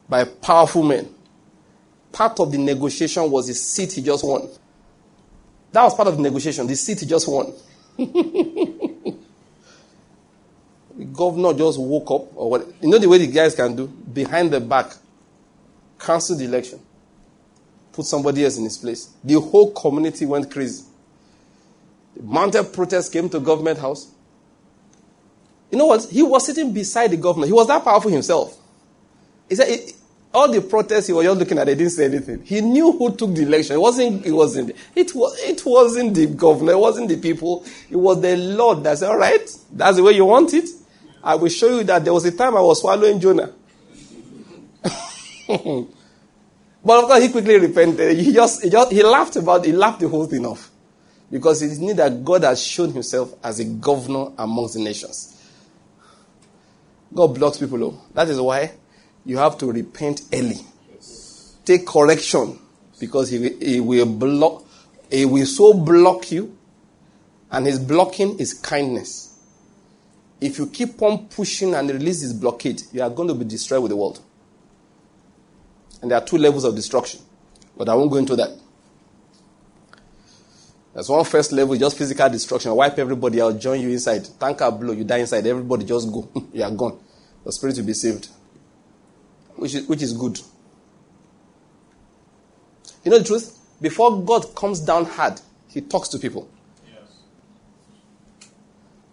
by 0.07 0.25
powerful 0.25 0.83
men. 0.83 1.15
Part 2.11 2.39
of 2.39 2.51
the 2.51 2.57
negotiation 2.57 3.29
was 3.29 3.47
the 3.47 3.53
seat 3.53 3.93
he 3.93 4.01
just 4.01 4.23
won. 4.23 4.49
That 5.71 5.83
was 5.83 5.93
part 5.93 6.07
of 6.07 6.17
the 6.17 6.23
negotiation, 6.23 6.65
the 6.67 6.75
seat 6.75 7.01
he 7.01 7.05
just 7.05 7.27
won. 7.27 7.53
the 7.97 9.15
governor 11.13 11.53
just 11.53 11.79
woke 11.79 12.09
up, 12.11 12.35
or 12.35 12.49
what? 12.51 12.67
You 12.81 12.89
know 12.89 12.97
the 12.97 13.07
way 13.07 13.19
the 13.19 13.27
guys 13.27 13.53
can 13.53 13.75
do? 13.75 13.87
Behind 13.87 14.51
the 14.51 14.59
back, 14.59 14.93
cancel 15.99 16.35
the 16.35 16.45
election, 16.45 16.79
put 17.91 18.05
somebody 18.05 18.43
else 18.43 18.57
in 18.57 18.63
his 18.63 18.77
place. 18.77 19.13
The 19.23 19.39
whole 19.39 19.71
community 19.71 20.25
went 20.25 20.49
crazy. 20.51 20.83
The 22.15 22.23
mounted 22.23 22.73
protest 22.73 23.13
came 23.13 23.29
to 23.29 23.39
government 23.39 23.79
house. 23.79 24.11
You 25.71 25.77
know 25.77 25.85
what? 25.85 26.05
He 26.05 26.23
was 26.23 26.45
sitting 26.45 26.73
beside 26.73 27.11
the 27.11 27.17
governor. 27.17 27.45
He 27.45 27.53
was 27.53 27.67
that 27.67 27.83
powerful 27.83 28.09
himself. 28.09 28.57
He 29.47 29.55
said, 29.55 29.93
all 30.33 30.51
the 30.51 30.61
protests 30.61 31.07
he 31.07 31.13
was 31.13 31.25
just 31.25 31.39
looking 31.39 31.57
at, 31.57 31.65
they 31.65 31.75
didn't 31.75 31.91
say 31.91 32.05
anything. 32.05 32.43
He 32.43 32.61
knew 32.61 32.91
who 32.91 33.15
took 33.15 33.33
the 33.33 33.41
election. 33.41 33.75
It 33.75 33.79
wasn't, 33.79 34.25
it 34.25 34.31
wasn't, 34.31 34.75
it 34.95 35.15
was, 35.15 35.39
it 35.39 35.65
wasn't 35.65 36.13
the 36.13 36.27
governor, 36.27 36.73
it 36.73 36.79
wasn't 36.79 37.09
the 37.09 37.17
people. 37.17 37.65
It 37.89 37.95
was 37.95 38.21
the 38.21 38.37
Lord 38.37 38.83
that 38.83 38.99
said, 38.99 39.09
all 39.09 39.17
right, 39.17 39.41
that's 39.71 39.97
the 39.97 40.03
way 40.03 40.13
you 40.13 40.25
want 40.25 40.53
it. 40.53 40.69
I 41.23 41.35
will 41.35 41.49
show 41.49 41.77
you 41.77 41.83
that 41.85 42.03
there 42.03 42.13
was 42.13 42.25
a 42.25 42.31
time 42.31 42.55
I 42.55 42.61
was 42.61 42.79
swallowing 42.79 43.19
Jonah. 43.19 43.53
but 44.83 45.49
of 45.49 45.87
course, 46.85 47.23
he 47.23 47.29
quickly 47.29 47.57
repented. 47.57 48.17
He 48.17 48.31
just, 48.31 48.63
he 48.63 48.69
just, 48.69 48.91
he 48.91 49.03
laughed 49.03 49.35
about, 49.35 49.65
he 49.65 49.71
laughed 49.71 49.99
the 49.99 50.07
whole 50.07 50.25
thing 50.25 50.45
off. 50.45 50.69
Because 51.31 51.61
he 51.61 51.67
knew 51.67 51.93
that 51.95 52.23
God 52.23 52.43
has 52.43 52.63
shown 52.63 52.91
himself 52.91 53.33
as 53.43 53.59
a 53.59 53.65
governor 53.65 54.31
amongst 54.37 54.75
the 54.75 54.83
nations. 54.83 55.35
God 57.13 57.35
blocks 57.35 57.57
people. 57.57 57.83
Oh. 57.83 58.01
That 58.13 58.29
is 58.29 58.39
why 58.39 58.71
you 59.29 59.37
have 59.37 59.59
to 59.59 59.71
repent 59.71 60.23
early. 60.33 60.57
Take 61.63 61.85
correction 61.85 62.57
because 62.99 63.29
he, 63.29 63.49
he 63.59 63.79
will 63.79 64.07
block, 64.07 64.65
he 65.11 65.23
will 65.23 65.45
so 65.45 65.71
block 65.71 66.31
you, 66.31 66.57
and 67.51 67.67
his 67.67 67.77
blocking 67.77 68.39
is 68.39 68.55
kindness. 68.55 69.37
If 70.41 70.57
you 70.57 70.65
keep 70.65 70.99
on 71.03 71.27
pushing 71.27 71.75
and 71.75 71.87
release 71.91 72.21
this 72.21 72.33
blockade, 72.33 72.81
you 72.91 73.03
are 73.03 73.09
going 73.11 73.27
to 73.27 73.35
be 73.35 73.45
destroyed 73.45 73.83
with 73.83 73.91
the 73.91 73.95
world. 73.95 74.19
And 76.01 76.09
there 76.09 76.17
are 76.17 76.25
two 76.25 76.39
levels 76.39 76.63
of 76.63 76.73
destruction, 76.73 77.21
but 77.77 77.87
I 77.87 77.93
won't 77.93 78.09
go 78.09 78.17
into 78.17 78.35
that. 78.35 78.49
There's 80.91 81.07
one 81.07 81.23
first 81.23 81.51
level, 81.51 81.75
just 81.75 81.95
physical 81.95 82.29
destruction. 82.29 82.73
Wipe 82.73 82.97
everybody 82.97 83.39
out, 83.41 83.59
join 83.59 83.79
you 83.79 83.89
inside. 83.89 84.27
Tanker 84.39 84.71
blow, 84.71 84.93
you 84.93 85.03
die 85.03 85.19
inside. 85.19 85.45
Everybody 85.45 85.85
just 85.85 86.11
go. 86.11 86.27
you 86.51 86.63
are 86.63 86.71
gone. 86.71 86.99
The 87.45 87.51
spirit 87.51 87.77
will 87.77 87.85
be 87.85 87.93
saved 87.93 88.29
which 89.59 89.75
is, 89.75 89.87
which 89.87 90.01
is 90.01 90.13
good. 90.13 90.39
You 93.03 93.11
know 93.11 93.19
the 93.19 93.25
truth? 93.25 93.57
Before 93.81 94.21
God 94.21 94.55
comes 94.55 94.79
down 94.79 95.05
hard, 95.05 95.39
he 95.67 95.81
talks 95.81 96.09
to 96.09 96.19
people. 96.19 96.49
Yes. 96.85 97.09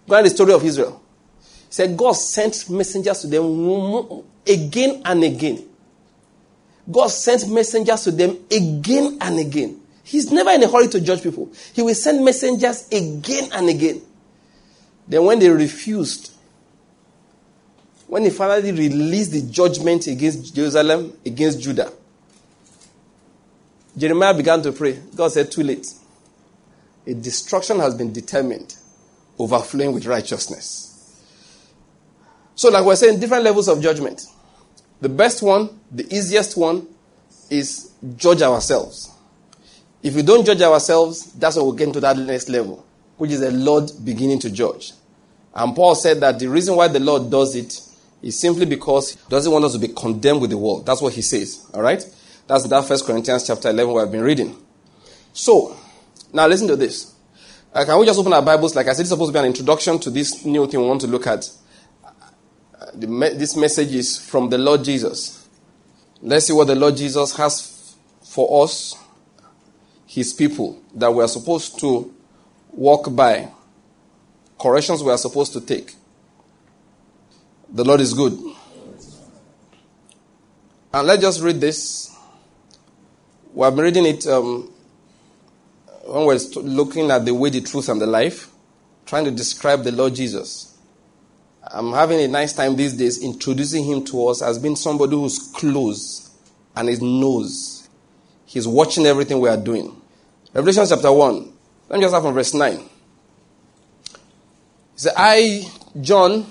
Go 0.08 0.22
the 0.22 0.30
story 0.30 0.52
of 0.52 0.64
Israel. 0.64 1.02
He 1.40 1.46
said 1.70 1.96
God 1.96 2.12
sent 2.12 2.68
messengers 2.68 3.20
to 3.20 3.26
them 3.26 4.24
again 4.46 5.02
and 5.04 5.24
again. 5.24 5.64
God 6.90 7.08
sent 7.08 7.48
messengers 7.48 8.04
to 8.04 8.12
them 8.12 8.38
again 8.50 9.18
and 9.20 9.38
again. 9.38 9.80
He's 10.04 10.30
never 10.30 10.50
in 10.50 10.62
a 10.62 10.68
hurry 10.68 10.88
to 10.88 11.00
judge 11.00 11.22
people. 11.22 11.50
He 11.72 11.82
will 11.82 11.94
send 11.94 12.24
messengers 12.24 12.88
again 12.92 13.50
and 13.52 13.68
again. 13.68 14.02
Then, 15.08 15.24
when 15.24 15.38
they 15.38 15.48
refused, 15.50 16.35
when 18.06 18.22
he 18.22 18.30
finally 18.30 18.72
released 18.72 19.32
the 19.32 19.42
judgment 19.42 20.06
against 20.06 20.54
Jerusalem, 20.54 21.16
against 21.24 21.60
Judah, 21.60 21.92
Jeremiah 23.96 24.34
began 24.34 24.62
to 24.62 24.72
pray. 24.72 25.00
God 25.14 25.32
said, 25.32 25.50
Too 25.50 25.62
late. 25.62 25.86
A 27.06 27.14
destruction 27.14 27.78
has 27.78 27.94
been 27.94 28.12
determined, 28.12 28.76
overflowing 29.38 29.92
with 29.92 30.06
righteousness. 30.06 30.92
So, 32.54 32.68
like 32.70 32.84
we're 32.84 32.96
saying, 32.96 33.20
different 33.20 33.44
levels 33.44 33.68
of 33.68 33.80
judgment. 33.80 34.26
The 35.00 35.08
best 35.08 35.42
one, 35.42 35.78
the 35.90 36.04
easiest 36.14 36.56
one, 36.56 36.86
is 37.50 37.92
judge 38.16 38.42
ourselves. 38.42 39.10
If 40.02 40.14
we 40.14 40.22
don't 40.22 40.44
judge 40.44 40.62
ourselves, 40.62 41.32
that's 41.32 41.56
when 41.56 41.64
we'll 41.66 41.74
get 41.74 41.88
into 41.88 42.00
that 42.00 42.16
next 42.16 42.48
level, 42.48 42.84
which 43.16 43.30
is 43.30 43.40
the 43.40 43.50
Lord 43.50 43.90
beginning 44.04 44.38
to 44.40 44.50
judge. 44.50 44.92
And 45.54 45.74
Paul 45.74 45.94
said 45.94 46.20
that 46.20 46.38
the 46.38 46.48
reason 46.48 46.76
why 46.76 46.88
the 46.88 47.00
Lord 47.00 47.30
does 47.30 47.54
it 47.54 47.80
is 48.26 48.38
simply 48.40 48.66
because 48.66 49.12
he 49.12 49.18
doesn't 49.28 49.52
want 49.52 49.64
us 49.64 49.72
to 49.72 49.78
be 49.78 49.88
condemned 49.88 50.40
with 50.40 50.50
the 50.50 50.58
world. 50.58 50.84
That's 50.84 51.00
what 51.00 51.12
he 51.12 51.22
says. 51.22 51.64
All 51.72 51.82
right? 51.82 52.04
That's 52.46 52.66
that 52.68 52.84
First 52.84 53.06
Corinthians 53.06 53.46
chapter 53.46 53.70
11 53.70 53.92
we 53.92 54.00
have 54.00 54.10
been 54.10 54.22
reading. 54.22 54.56
So, 55.32 55.76
now 56.32 56.46
listen 56.46 56.68
to 56.68 56.76
this. 56.76 57.14
Uh, 57.72 57.84
can 57.84 57.98
we 57.98 58.06
just 58.06 58.18
open 58.18 58.32
our 58.32 58.42
Bibles? 58.42 58.74
Like 58.74 58.88
I 58.88 58.92
said, 58.92 59.02
it's 59.02 59.10
supposed 59.10 59.28
to 59.28 59.32
be 59.32 59.38
an 59.38 59.46
introduction 59.46 59.98
to 60.00 60.10
this 60.10 60.44
new 60.44 60.66
thing 60.66 60.80
we 60.80 60.86
want 60.86 61.00
to 61.02 61.06
look 61.06 61.26
at. 61.26 61.48
Uh, 62.04 63.06
me- 63.06 63.34
this 63.34 63.56
message 63.56 63.94
is 63.94 64.18
from 64.18 64.48
the 64.48 64.58
Lord 64.58 64.82
Jesus. 64.82 65.46
Let's 66.22 66.46
see 66.46 66.52
what 66.52 66.66
the 66.66 66.74
Lord 66.74 66.96
Jesus 66.96 67.36
has 67.36 67.94
for 68.22 68.64
us, 68.64 68.96
his 70.06 70.32
people, 70.32 70.80
that 70.94 71.12
we 71.12 71.22
are 71.22 71.28
supposed 71.28 71.78
to 71.80 72.12
walk 72.70 73.14
by, 73.14 73.50
corrections 74.58 75.02
we 75.02 75.10
are 75.10 75.18
supposed 75.18 75.52
to 75.52 75.60
take. 75.60 75.94
The 77.70 77.84
Lord 77.84 78.00
is 78.00 78.14
good. 78.14 78.38
And 80.92 81.06
let's 81.06 81.22
just 81.22 81.42
read 81.42 81.60
this. 81.60 82.14
We 83.52 83.64
have 83.64 83.74
been 83.74 83.84
reading 83.84 84.06
it 84.06 84.26
um, 84.26 84.72
when 86.06 86.26
we're 86.26 86.38
looking 86.56 87.10
at 87.10 87.24
the 87.24 87.34
way, 87.34 87.50
the 87.50 87.60
truth, 87.60 87.88
and 87.88 88.00
the 88.00 88.06
life, 88.06 88.50
trying 89.04 89.24
to 89.24 89.30
describe 89.30 89.82
the 89.82 89.92
Lord 89.92 90.14
Jesus. 90.14 90.76
I'm 91.62 91.92
having 91.92 92.20
a 92.20 92.28
nice 92.28 92.52
time 92.52 92.76
these 92.76 92.94
days 92.94 93.22
introducing 93.22 93.84
him 93.84 94.04
to 94.04 94.28
us 94.28 94.40
as 94.40 94.58
being 94.58 94.76
somebody 94.76 95.16
who's 95.16 95.38
close 95.38 96.30
and 96.76 96.88
he 96.88 96.96
knows. 96.96 97.88
He's 98.44 98.68
watching 98.68 99.06
everything 99.06 99.40
we 99.40 99.48
are 99.48 99.56
doing. 99.56 100.00
Revelation 100.52 100.86
chapter 100.88 101.10
1. 101.10 101.52
Let 101.88 101.96
me 101.96 102.02
just 102.02 102.10
start 102.12 102.24
from 102.24 102.34
verse 102.34 102.54
9. 102.54 102.78
He 102.78 102.88
said, 104.94 105.12
I, 105.16 105.68
John, 106.00 106.46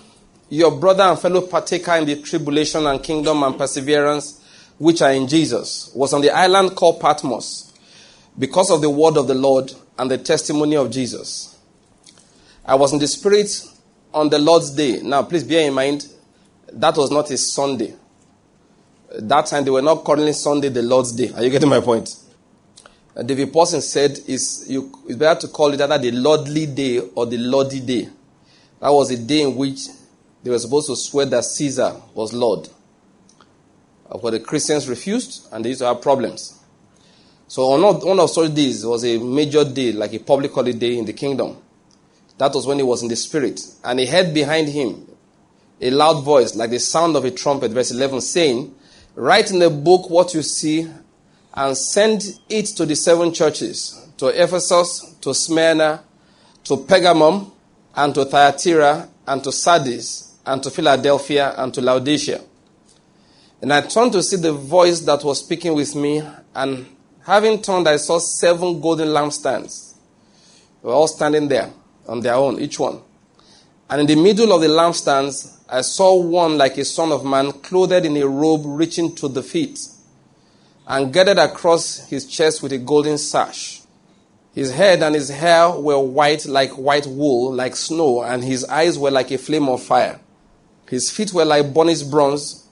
your 0.49 0.79
brother 0.79 1.03
and 1.03 1.19
fellow 1.19 1.41
partaker 1.41 1.93
in 1.93 2.05
the 2.05 2.21
tribulation 2.21 2.85
and 2.85 3.01
kingdom 3.03 3.43
and 3.43 3.57
perseverance 3.57 4.41
which 4.77 5.01
are 5.01 5.11
in 5.13 5.27
Jesus, 5.27 5.91
was 5.95 6.13
on 6.13 6.21
the 6.21 6.31
island 6.31 6.75
called 6.75 6.99
Patmos 6.99 7.73
because 8.37 8.69
of 8.69 8.81
the 8.81 8.89
word 8.89 9.17
of 9.17 9.27
the 9.27 9.33
Lord 9.33 9.71
and 9.97 10.11
the 10.11 10.17
testimony 10.17 10.75
of 10.75 10.91
Jesus. 10.91 11.57
I 12.65 12.75
was 12.75 12.91
in 12.91 12.99
the 12.99 13.07
Spirit 13.07 13.65
on 14.13 14.29
the 14.29 14.39
Lord's 14.39 14.71
day. 14.71 15.01
Now, 15.01 15.23
please 15.23 15.43
bear 15.43 15.67
in 15.67 15.73
mind, 15.73 16.07
that 16.73 16.97
was 16.97 17.11
not 17.11 17.29
a 17.31 17.37
Sunday. 17.37 17.93
That 19.17 19.45
time 19.45 19.63
they 19.63 19.71
were 19.71 19.81
not 19.81 20.03
calling 20.03 20.31
Sunday 20.33 20.69
the 20.69 20.81
Lord's 20.81 21.13
day. 21.13 21.31
Are 21.33 21.43
you 21.43 21.49
getting 21.49 21.69
my 21.69 21.79
point? 21.79 22.13
Uh, 23.15 23.23
David 23.23 23.53
Pawson 23.53 23.81
said 23.81 24.19
it's, 24.27 24.69
you, 24.69 24.91
it's 25.07 25.15
better 25.15 25.41
to 25.41 25.47
call 25.47 25.73
it 25.73 25.79
either 25.79 25.97
the 25.97 26.11
Lordly 26.11 26.65
day 26.65 26.99
or 26.99 27.25
the 27.25 27.37
Lordy 27.37 27.79
day. 27.79 28.09
That 28.81 28.89
was 28.89 29.11
a 29.11 29.17
day 29.17 29.43
in 29.43 29.55
which 29.55 29.87
they 30.45 30.51
were 30.51 30.59
supposed 30.59 30.85
to 30.85 30.95
swear 30.95 31.25
that 31.25 31.43
Caesar 31.43 31.95
was 32.13 32.31
Lord. 32.31 32.69
But 34.07 34.29
the 34.29 34.39
Christians 34.39 34.87
refused 34.87 35.47
and 35.51 35.65
they 35.65 35.69
used 35.69 35.81
to 35.81 35.87
have 35.87 36.03
problems. 36.03 36.59
So 37.47 37.63
on 37.71 37.81
one 38.05 38.19
of 38.19 38.29
such 38.29 38.53
days 38.53 38.85
was 38.85 39.03
a 39.03 39.17
major 39.17 39.65
day, 39.65 39.91
like 39.91 40.13
a 40.13 40.19
public 40.19 40.53
holiday 40.53 40.99
in 40.99 41.05
the 41.05 41.13
kingdom. 41.13 41.57
That 42.37 42.53
was 42.53 42.67
when 42.67 42.77
he 42.77 42.83
was 42.83 43.01
in 43.01 43.09
the 43.09 43.15
spirit. 43.15 43.59
And 43.83 43.99
he 43.99 44.05
heard 44.05 44.35
behind 44.35 44.67
him 44.67 45.07
a 45.81 45.89
loud 45.89 46.23
voice, 46.23 46.55
like 46.55 46.69
the 46.69 46.79
sound 46.79 47.15
of 47.15 47.25
a 47.25 47.31
trumpet, 47.31 47.71
verse 47.71 47.89
11, 47.89 48.21
saying, 48.21 48.75
Write 49.15 49.49
in 49.49 49.57
the 49.57 49.71
book 49.71 50.11
what 50.11 50.35
you 50.35 50.43
see 50.43 50.87
and 51.55 51.75
send 51.75 52.39
it 52.49 52.67
to 52.67 52.85
the 52.85 52.95
seven 52.95 53.33
churches 53.33 54.09
to 54.17 54.27
Ephesus, 54.27 55.15
to 55.21 55.33
Smyrna, 55.33 56.03
to 56.65 56.77
Pergamum, 56.77 57.51
and 57.95 58.13
to 58.13 58.25
Thyatira, 58.25 59.09
and 59.27 59.43
to 59.43 59.51
Sardis, 59.51 60.24
and 60.45 60.61
to 60.63 60.69
Philadelphia, 60.69 61.53
and 61.57 61.73
to 61.73 61.81
Laodicea. 61.81 62.41
And 63.61 63.73
I 63.73 63.81
turned 63.81 64.13
to 64.13 64.21
see 64.21 64.37
the 64.37 64.53
voice 64.53 64.99
that 65.01 65.23
was 65.23 65.39
speaking 65.39 65.73
with 65.73 65.95
me, 65.95 66.21
and 66.53 66.85
having 67.23 67.61
turned, 67.61 67.87
I 67.87 67.97
saw 67.97 68.19
seven 68.19 68.79
golden 68.79 69.09
lampstands. 69.09 69.95
They 70.81 70.89
were 70.89 70.93
all 70.93 71.07
standing 71.07 71.47
there 71.47 71.71
on 72.07 72.19
their 72.19 72.35
own, 72.35 72.59
each 72.59 72.79
one. 72.79 73.01
And 73.89 74.01
in 74.01 74.07
the 74.07 74.15
middle 74.21 74.51
of 74.53 74.61
the 74.61 74.67
lampstands, 74.67 75.57
I 75.67 75.81
saw 75.81 76.15
one 76.15 76.57
like 76.57 76.77
a 76.77 76.85
son 76.85 77.11
of 77.11 77.25
man, 77.25 77.51
clothed 77.51 78.05
in 78.05 78.17
a 78.17 78.27
robe 78.27 78.61
reaching 78.65 79.15
to 79.15 79.27
the 79.27 79.41
feet, 79.41 79.79
and 80.87 81.11
girded 81.11 81.39
across 81.39 82.07
his 82.07 82.27
chest 82.27 82.61
with 82.61 82.71
a 82.71 82.77
golden 82.77 83.17
sash. 83.17 83.81
His 84.53 84.71
head 84.73 85.01
and 85.01 85.15
his 85.15 85.29
hair 85.29 85.71
were 85.71 85.99
white 85.99 86.45
like 86.45 86.71
white 86.77 87.07
wool, 87.07 87.53
like 87.53 87.75
snow, 87.75 88.21
and 88.21 88.43
his 88.43 88.63
eyes 88.65 88.97
were 88.97 89.11
like 89.11 89.31
a 89.31 89.37
flame 89.37 89.67
of 89.67 89.81
fire. 89.83 90.19
His 90.89 91.09
feet 91.09 91.33
were 91.33 91.45
like 91.45 91.73
burnished 91.73 92.09
bronze 92.09 92.67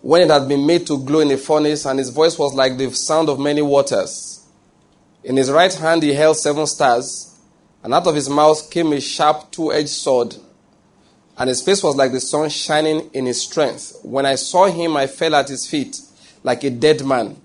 when 0.00 0.22
it 0.22 0.30
had 0.30 0.48
been 0.48 0.66
made 0.66 0.86
to 0.86 0.98
glow 1.04 1.20
in 1.20 1.30
a 1.30 1.36
furnace, 1.36 1.84
and 1.84 1.98
his 1.98 2.10
voice 2.10 2.38
was 2.38 2.54
like 2.54 2.78
the 2.78 2.92
sound 2.92 3.28
of 3.28 3.40
many 3.40 3.62
waters. 3.62 4.46
In 5.24 5.36
his 5.36 5.50
right 5.50 5.74
hand 5.74 6.02
he 6.02 6.14
held 6.14 6.36
seven 6.36 6.66
stars, 6.66 7.36
and 7.82 7.92
out 7.92 8.06
of 8.06 8.14
his 8.14 8.28
mouth 8.28 8.70
came 8.70 8.92
a 8.92 9.00
sharp 9.00 9.50
two 9.50 9.72
edged 9.72 9.88
sword, 9.88 10.36
and 11.38 11.48
his 11.48 11.60
face 11.60 11.82
was 11.82 11.96
like 11.96 12.12
the 12.12 12.20
sun 12.20 12.48
shining 12.48 13.10
in 13.12 13.26
his 13.26 13.42
strength. 13.42 13.98
When 14.02 14.24
I 14.24 14.36
saw 14.36 14.66
him, 14.66 14.96
I 14.96 15.06
fell 15.06 15.34
at 15.34 15.48
his 15.48 15.66
feet 15.66 16.00
like 16.42 16.64
a 16.64 16.70
dead 16.70 17.04
man. 17.04 17.36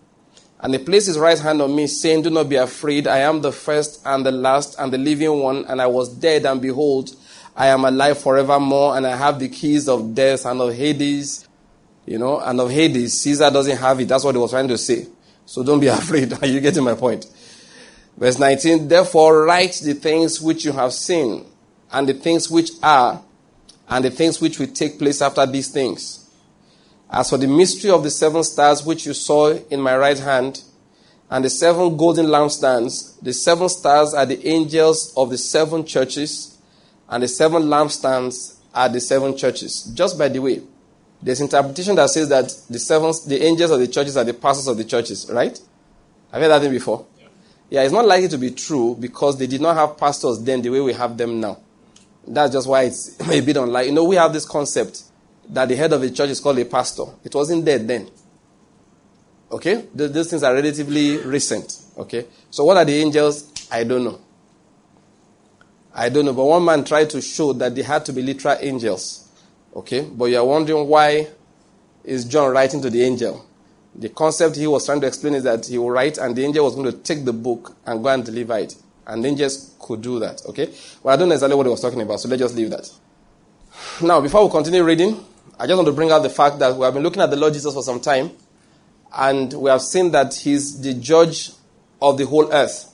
And 0.62 0.74
he 0.74 0.80
placed 0.80 1.08
his 1.08 1.18
right 1.18 1.39
hand 1.39 1.62
on 1.62 1.75
me, 1.75 1.88
saying, 1.88 2.22
Do 2.22 2.30
not 2.30 2.48
be 2.48 2.56
afraid. 2.56 3.08
I 3.08 3.18
am 3.20 3.41
the 3.41 3.51
first 3.51 4.00
and 4.06 4.24
the 4.24 4.32
last 4.32 4.75
and 4.77 4.94
the 4.94 5.00
living 5.00 5.39
one. 5.39 5.65
And 5.65 5.82
I 5.82 5.88
was 5.88 6.08
dead, 6.08 6.46
and 6.46 6.62
behold, 6.62 7.15
I 7.55 7.67
am 7.67 7.86
alive 7.86 8.20
forevermore, 8.20 8.98
and 8.98 9.05
I 9.05 9.15
have 9.15 9.39
the 9.39 9.50
keys 9.50 9.88
of 9.88 10.15
death 10.15 10.46
and 10.46 10.62
of 10.62 10.74
Hades 10.74 11.48
you 12.05 12.17
know, 12.17 12.39
and 12.39 12.60
of 12.60 12.70
Hades. 12.72 13.22
Caesar 13.22 13.50
doesn't 13.50 13.77
have 13.77 14.00
it. 14.00 14.08
That's 14.08 14.24
what 14.24 14.36
he 14.36 14.41
was 14.41 14.51
trying 14.51 14.67
to 14.67 14.77
say. 14.77 15.08
So 15.46 15.63
don't 15.63 15.79
be 15.79 15.88
afraid. 15.88 16.34
Are 16.41 16.48
you 16.48 16.60
getting 16.60 16.84
my 16.84 16.96
point? 16.96 17.25
Verse 18.17 18.38
19, 18.38 18.88
therefore 18.88 19.46
write 19.46 19.79
the 19.84 19.93
things 19.93 20.41
which 20.41 20.65
you 20.65 20.74
have 20.74 20.93
seen, 20.93 21.46
and 21.91 22.08
the 22.08 22.13
things 22.13 22.50
which 22.50 22.72
are, 22.84 23.22
and 23.89 24.05
the 24.05 24.12
things 24.12 24.41
which 24.41 24.60
will 24.60 24.67
take 24.67 25.00
place 25.00 25.22
after 25.22 25.46
these 25.46 25.72
things. 25.72 26.29
As 27.10 27.29
for 27.29 27.38
the 27.38 27.48
mystery 27.48 27.89
of 27.89 28.03
the 28.03 28.12
seven 28.12 28.43
stars 28.43 28.86
which 28.86 29.05
you 29.05 29.13
saw 29.13 29.50
in 29.51 29.81
my 29.81 29.98
right 29.98 30.20
hand, 30.20 30.63
and 31.29 31.46
the 31.46 31.50
seven 31.50 31.96
golden 31.96 32.25
lampstands, 32.25 33.20
the 33.22 33.31
seven 33.31 33.70
stars 33.70 34.13
are 34.13 34.25
the 34.25 34.46
angels 34.46 35.13
of 35.15 35.29
the 35.29 35.38
seven 35.38 35.86
churches, 35.86 36.50
and 37.12 37.22
the 37.22 37.27
seven 37.27 37.63
lampstands 37.63 38.56
are 38.74 38.89
the 38.89 39.01
seven 39.01 39.38
churches. 39.38 39.84
Just 39.94 40.18
by 40.18 40.30
the 40.30 40.39
way, 40.39 40.62
there's 41.22 41.41
interpretation 41.41 41.96
that 41.98 42.10
says 42.10 42.30
that 42.30 42.51
the 42.70 42.80
seven, 42.80 43.12
the 43.27 43.44
angels 43.44 43.70
of 43.70 43.80
the 43.80 43.88
churches 43.88 44.18
are 44.18 44.24
the 44.24 44.34
pastors 44.34 44.68
of 44.68 44.77
the 44.77 44.86
churches, 44.86 45.30
right? 45.32 45.60
Have 46.32 46.41
you 46.41 46.48
heard 46.48 46.50
that 46.50 46.62
thing 46.62 46.72
before? 46.72 47.06
Yeah. 47.20 47.27
yeah, 47.70 47.84
it's 47.84 47.91
not 47.91 48.08
likely 48.08 48.30
to 48.30 48.38
be 48.38 48.51
true 48.51 48.96
because 49.00 49.38
they 49.38 49.46
did 49.46 49.62
not 49.62 49.75
have 49.75 49.98
pastors 49.98 50.41
then 50.41 50.62
the 50.62 50.70
way 50.70 50.80
we 50.80 50.94
have 50.94 51.18
them 51.18 51.41
now. 51.41 51.60
That's 52.25 52.53
just 52.53 52.68
why 52.68 52.84
it's 52.84 53.20
a 53.30 53.41
bit 53.41 53.58
unlikely. 53.58 53.89
You 53.89 53.96
know, 53.96 54.06
we 54.06 54.15
have 54.15 54.32
this 54.32 54.46
concept 54.46 55.03
that 55.50 55.68
the 55.68 55.75
head 55.75 55.91
of 55.91 56.01
a 56.01 56.10
church 56.10 56.30
is 56.30 56.39
called 56.39 56.60
a 56.60 56.65
pastor. 56.65 57.03
It 57.25 57.36
wasn't 57.36 57.65
there 57.65 57.80
then. 57.80 58.10
Okay? 59.51 59.86
These 59.94 60.30
things 60.30 60.44
are 60.44 60.53
relatively 60.53 61.18
recent. 61.18 61.77
Okay? 61.98 62.25
So 62.50 62.63
what 62.63 62.77
are 62.77 62.86
the 62.86 62.96
angels? 62.96 63.51
I 63.70 63.84
don't 63.84 64.06
know. 64.06 64.22
I 65.93 66.10
don't 66.10 66.25
know. 66.25 66.33
But 66.33 66.45
one 66.45 66.65
man 66.65 66.83
tried 66.83 67.10
to 67.12 67.21
show 67.21 67.53
that 67.53 67.75
they 67.75 67.81
had 67.81 68.05
to 68.05 68.13
be 68.13 68.21
literal 68.21 68.57
angels. 68.60 69.29
Okay? 69.75 70.01
But 70.01 70.25
you 70.25 70.38
are 70.38 70.45
wondering 70.45 70.88
why 70.88 71.27
is 72.03 72.25
John 72.25 72.51
writing 72.51 72.81
to 72.81 72.89
the 72.89 73.03
angel? 73.03 73.45
The 73.93 74.10
concept 74.10 74.55
he 74.55 74.67
was 74.67 74.86
trying 74.86 75.01
to 75.01 75.07
explain 75.07 75.36
is 75.36 75.43
that 75.43 75.65
he 75.65 75.77
will 75.77 75.91
write 75.91 76.17
and 76.17 76.36
the 76.36 76.45
angel 76.45 76.63
was 76.63 76.75
going 76.75 76.91
to 76.91 76.98
take 76.98 77.25
the 77.25 77.33
book 77.33 77.75
and 77.86 78.01
go 78.01 78.10
and 78.10 78.25
deliver 78.25 78.57
it. 78.57 78.75
And 79.05 79.25
angels 79.25 79.75
could 79.79 80.01
do 80.01 80.19
that. 80.19 80.41
Okay? 80.45 80.74
Well, 81.03 81.13
I 81.13 81.17
don't 81.17 81.27
know 81.27 81.36
exactly 81.36 81.55
what 81.55 81.65
he 81.65 81.71
was 81.71 81.81
talking 81.81 82.01
about, 82.01 82.19
so 82.19 82.29
let's 82.29 82.41
just 82.41 82.55
leave 82.55 82.69
that. 82.69 82.89
Now, 84.01 84.21
before 84.21 84.45
we 84.45 84.51
continue 84.51 84.83
reading, 84.83 85.25
I 85.60 85.67
just 85.67 85.75
want 85.75 85.88
to 85.88 85.93
bring 85.93 86.12
out 86.12 86.19
the 86.19 86.29
fact 86.29 86.60
that 86.60 86.75
we 86.75 86.86
have 86.86 86.93
been 86.93 87.03
looking 87.03 87.21
at 87.21 87.29
the 87.29 87.36
Lord 87.36 87.53
Jesus 87.53 87.74
for 87.74 87.83
some 87.83 88.00
time, 88.00 88.31
and 89.13 89.51
we 89.53 89.69
have 89.69 89.81
seen 89.81 90.12
that 90.12 90.33
he's 90.33 90.79
the 90.81 90.93
judge 90.93 91.51
of 92.01 92.17
the 92.17 92.25
whole 92.25 92.51
earth. 92.51 92.91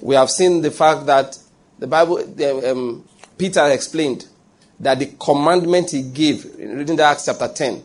We 0.00 0.14
have 0.14 0.30
seen 0.30 0.62
the 0.62 0.70
fact 0.70 1.06
that 1.06 1.38
the 1.78 1.86
Bible, 1.86 2.18
um, 2.66 3.04
Peter 3.36 3.66
explained 3.70 4.26
that 4.80 4.98
the 4.98 5.06
commandment 5.18 5.90
he 5.90 6.02
gave, 6.02 6.44
in 6.58 6.78
reading 6.78 6.96
the 6.96 7.04
Acts 7.04 7.26
chapter 7.26 7.48
10, 7.48 7.82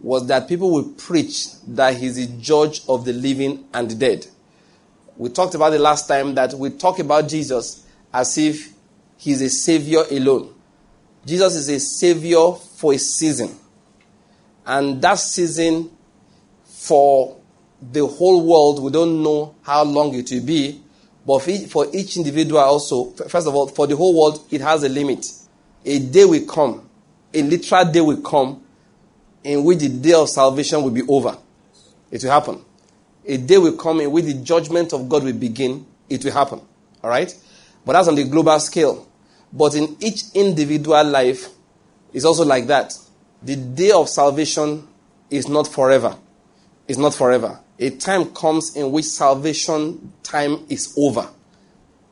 was 0.00 0.26
that 0.26 0.48
people 0.48 0.70
will 0.72 0.90
preach 0.90 1.46
that 1.68 1.96
he's 1.96 2.16
the 2.16 2.26
judge 2.40 2.82
of 2.88 3.04
the 3.04 3.12
living 3.12 3.64
and 3.72 3.90
the 3.90 3.94
dead. 3.94 4.26
We 5.16 5.28
talked 5.28 5.54
about 5.54 5.70
the 5.70 5.78
last 5.78 6.08
time 6.08 6.34
that 6.34 6.54
we 6.54 6.70
talk 6.70 6.98
about 6.98 7.28
Jesus 7.28 7.86
as 8.12 8.36
if 8.38 8.72
he's 9.16 9.40
a 9.40 9.48
savior 9.48 10.02
alone. 10.10 10.52
Jesus 11.24 11.54
is 11.54 11.68
a 11.68 11.78
savior 11.78 12.52
for 12.52 12.94
a 12.94 12.98
season. 12.98 13.56
And 14.66 15.00
that 15.02 15.18
season 15.18 15.90
for 16.64 17.36
the 17.80 18.06
whole 18.06 18.44
world, 18.44 18.82
we 18.82 18.90
don't 18.90 19.22
know 19.22 19.54
how 19.62 19.84
long 19.84 20.14
it 20.14 20.30
will 20.30 20.44
be. 20.44 20.81
But 21.24 21.38
for 21.40 21.86
each 21.92 22.16
individual 22.16 22.60
also, 22.60 23.10
first 23.10 23.46
of 23.46 23.54
all, 23.54 23.68
for 23.68 23.86
the 23.86 23.96
whole 23.96 24.18
world, 24.18 24.44
it 24.50 24.60
has 24.60 24.82
a 24.82 24.88
limit 24.88 25.26
a 25.84 25.98
day 25.98 26.24
will 26.24 26.46
come, 26.46 26.88
a 27.34 27.42
literal 27.42 27.84
day 27.90 28.00
will 28.00 28.20
come 28.20 28.62
in 29.42 29.64
which 29.64 29.80
the 29.80 29.88
day 29.88 30.12
of 30.12 30.28
salvation 30.28 30.82
will 30.82 30.90
be 30.90 31.02
over. 31.02 31.36
It 32.10 32.22
will 32.22 32.30
happen. 32.30 32.64
A 33.26 33.36
day 33.36 33.58
will 33.58 33.76
come 33.76 34.00
in 34.00 34.10
which 34.10 34.24
the 34.24 34.34
judgment 34.34 34.92
of 34.92 35.08
God 35.08 35.24
will 35.24 35.32
begin. 35.32 35.86
It 36.08 36.24
will 36.24 36.32
happen. 36.32 36.60
All 37.02 37.10
right? 37.10 37.34
But 37.84 37.94
that's 37.94 38.08
on 38.08 38.14
the 38.14 38.24
global 38.24 38.58
scale. 38.60 39.08
But 39.52 39.74
in 39.74 39.96
each 40.00 40.22
individual 40.34 41.04
life, 41.04 41.48
it's 42.12 42.24
also 42.24 42.44
like 42.44 42.66
that. 42.68 42.96
The 43.42 43.56
day 43.56 43.90
of 43.90 44.08
salvation 44.08 44.86
is 45.30 45.48
not 45.48 45.66
forever. 45.66 46.16
It's 46.86 46.98
not 46.98 47.14
forever. 47.14 47.58
A 47.82 47.90
time 47.90 48.26
comes 48.26 48.76
in 48.76 48.92
which 48.92 49.06
salvation 49.06 50.12
time 50.22 50.64
is 50.68 50.94
over. 50.96 51.28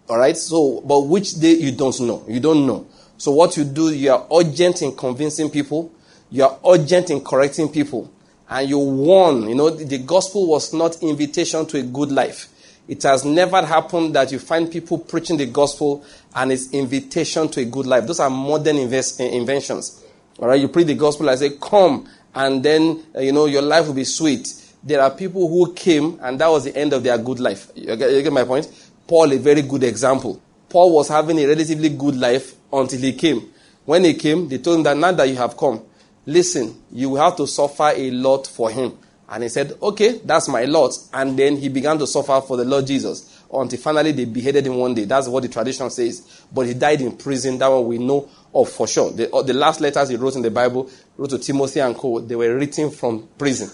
All 0.08 0.18
right? 0.18 0.36
So, 0.36 0.80
but 0.80 1.00
which 1.02 1.34
day 1.34 1.52
you 1.52 1.70
don't 1.70 1.98
know. 2.00 2.24
You 2.26 2.40
don't 2.40 2.66
know. 2.66 2.88
So 3.18 3.30
what 3.30 3.56
you 3.56 3.62
do, 3.62 3.92
you 3.94 4.10
are 4.10 4.26
urgent 4.34 4.82
in 4.82 4.96
convincing 4.96 5.48
people, 5.48 5.92
you 6.28 6.42
are 6.42 6.58
urgent 6.68 7.10
in 7.10 7.22
correcting 7.22 7.68
people, 7.68 8.10
and 8.48 8.68
you 8.68 8.78
won. 8.78 9.48
You 9.48 9.54
know, 9.54 9.70
the 9.70 9.98
gospel 9.98 10.48
was 10.48 10.72
not 10.74 11.00
invitation 11.02 11.64
to 11.66 11.78
a 11.78 11.82
good 11.82 12.10
life. 12.10 12.48
It 12.88 13.04
has 13.04 13.24
never 13.24 13.64
happened 13.64 14.16
that 14.16 14.32
you 14.32 14.40
find 14.40 14.72
people 14.72 14.98
preaching 14.98 15.36
the 15.36 15.46
gospel 15.46 16.04
and 16.34 16.50
it's 16.50 16.72
invitation 16.72 17.48
to 17.50 17.60
a 17.60 17.64
good 17.64 17.86
life. 17.86 18.08
Those 18.08 18.18
are 18.18 18.28
modern 18.28 18.76
invest, 18.78 19.20
inventions. 19.20 20.02
All 20.40 20.48
right, 20.48 20.60
you 20.60 20.66
preach 20.66 20.88
the 20.88 20.94
gospel, 20.94 21.30
I 21.30 21.36
say, 21.36 21.50
come, 21.60 22.08
and 22.34 22.60
then, 22.60 23.04
uh, 23.14 23.20
you 23.20 23.30
know, 23.30 23.46
your 23.46 23.62
life 23.62 23.86
will 23.86 23.94
be 23.94 24.02
sweet. 24.02 24.59
There 24.82 25.00
are 25.00 25.10
people 25.10 25.48
who 25.48 25.72
came, 25.74 26.18
and 26.22 26.40
that 26.40 26.48
was 26.48 26.64
the 26.64 26.76
end 26.76 26.92
of 26.92 27.02
their 27.02 27.18
good 27.18 27.38
life. 27.38 27.70
You 27.74 27.96
get, 27.96 28.10
you 28.12 28.22
get 28.22 28.32
my 28.32 28.44
point? 28.44 28.68
Paul, 29.06 29.32
a 29.32 29.38
very 29.38 29.62
good 29.62 29.82
example. 29.84 30.40
Paul 30.68 30.94
was 30.94 31.08
having 31.08 31.38
a 31.38 31.46
relatively 31.46 31.90
good 31.90 32.16
life 32.16 32.54
until 32.72 33.00
he 33.00 33.12
came. 33.12 33.52
When 33.84 34.04
he 34.04 34.14
came, 34.14 34.48
they 34.48 34.58
told 34.58 34.78
him 34.78 34.82
that 34.84 34.96
now 34.96 35.12
that 35.12 35.28
you 35.28 35.36
have 35.36 35.56
come, 35.56 35.82
listen, 36.26 36.80
you 36.92 37.10
will 37.10 37.20
have 37.20 37.36
to 37.36 37.46
suffer 37.46 37.92
a 37.94 38.10
lot 38.10 38.46
for 38.46 38.70
him. 38.70 38.96
And 39.28 39.44
he 39.44 39.48
said, 39.48 39.72
Okay, 39.80 40.20
that's 40.24 40.48
my 40.48 40.64
lot. 40.64 40.92
And 41.12 41.38
then 41.38 41.56
he 41.56 41.68
began 41.68 41.98
to 41.98 42.06
suffer 42.06 42.40
for 42.40 42.56
the 42.56 42.64
Lord 42.64 42.86
Jesus 42.86 43.44
until 43.52 43.78
finally 43.78 44.12
they 44.12 44.24
beheaded 44.24 44.66
him 44.66 44.76
one 44.76 44.94
day. 44.94 45.04
That's 45.04 45.28
what 45.28 45.42
the 45.42 45.48
tradition 45.48 45.88
says. 45.90 46.44
But 46.52 46.66
he 46.66 46.74
died 46.74 47.00
in 47.00 47.16
prison. 47.16 47.58
That 47.58 47.68
one 47.68 47.86
we 47.86 47.98
know 47.98 48.28
of 48.54 48.68
for 48.68 48.88
sure. 48.88 49.12
The, 49.12 49.32
uh, 49.32 49.42
the 49.42 49.54
last 49.54 49.80
letters 49.80 50.08
he 50.08 50.16
wrote 50.16 50.34
in 50.34 50.42
the 50.42 50.50
Bible, 50.50 50.90
wrote 51.16 51.30
to 51.30 51.38
Timothy 51.38 51.80
and 51.80 51.96
co, 51.96 52.18
they 52.20 52.34
were 52.34 52.54
written 52.56 52.90
from 52.90 53.28
prison. 53.38 53.70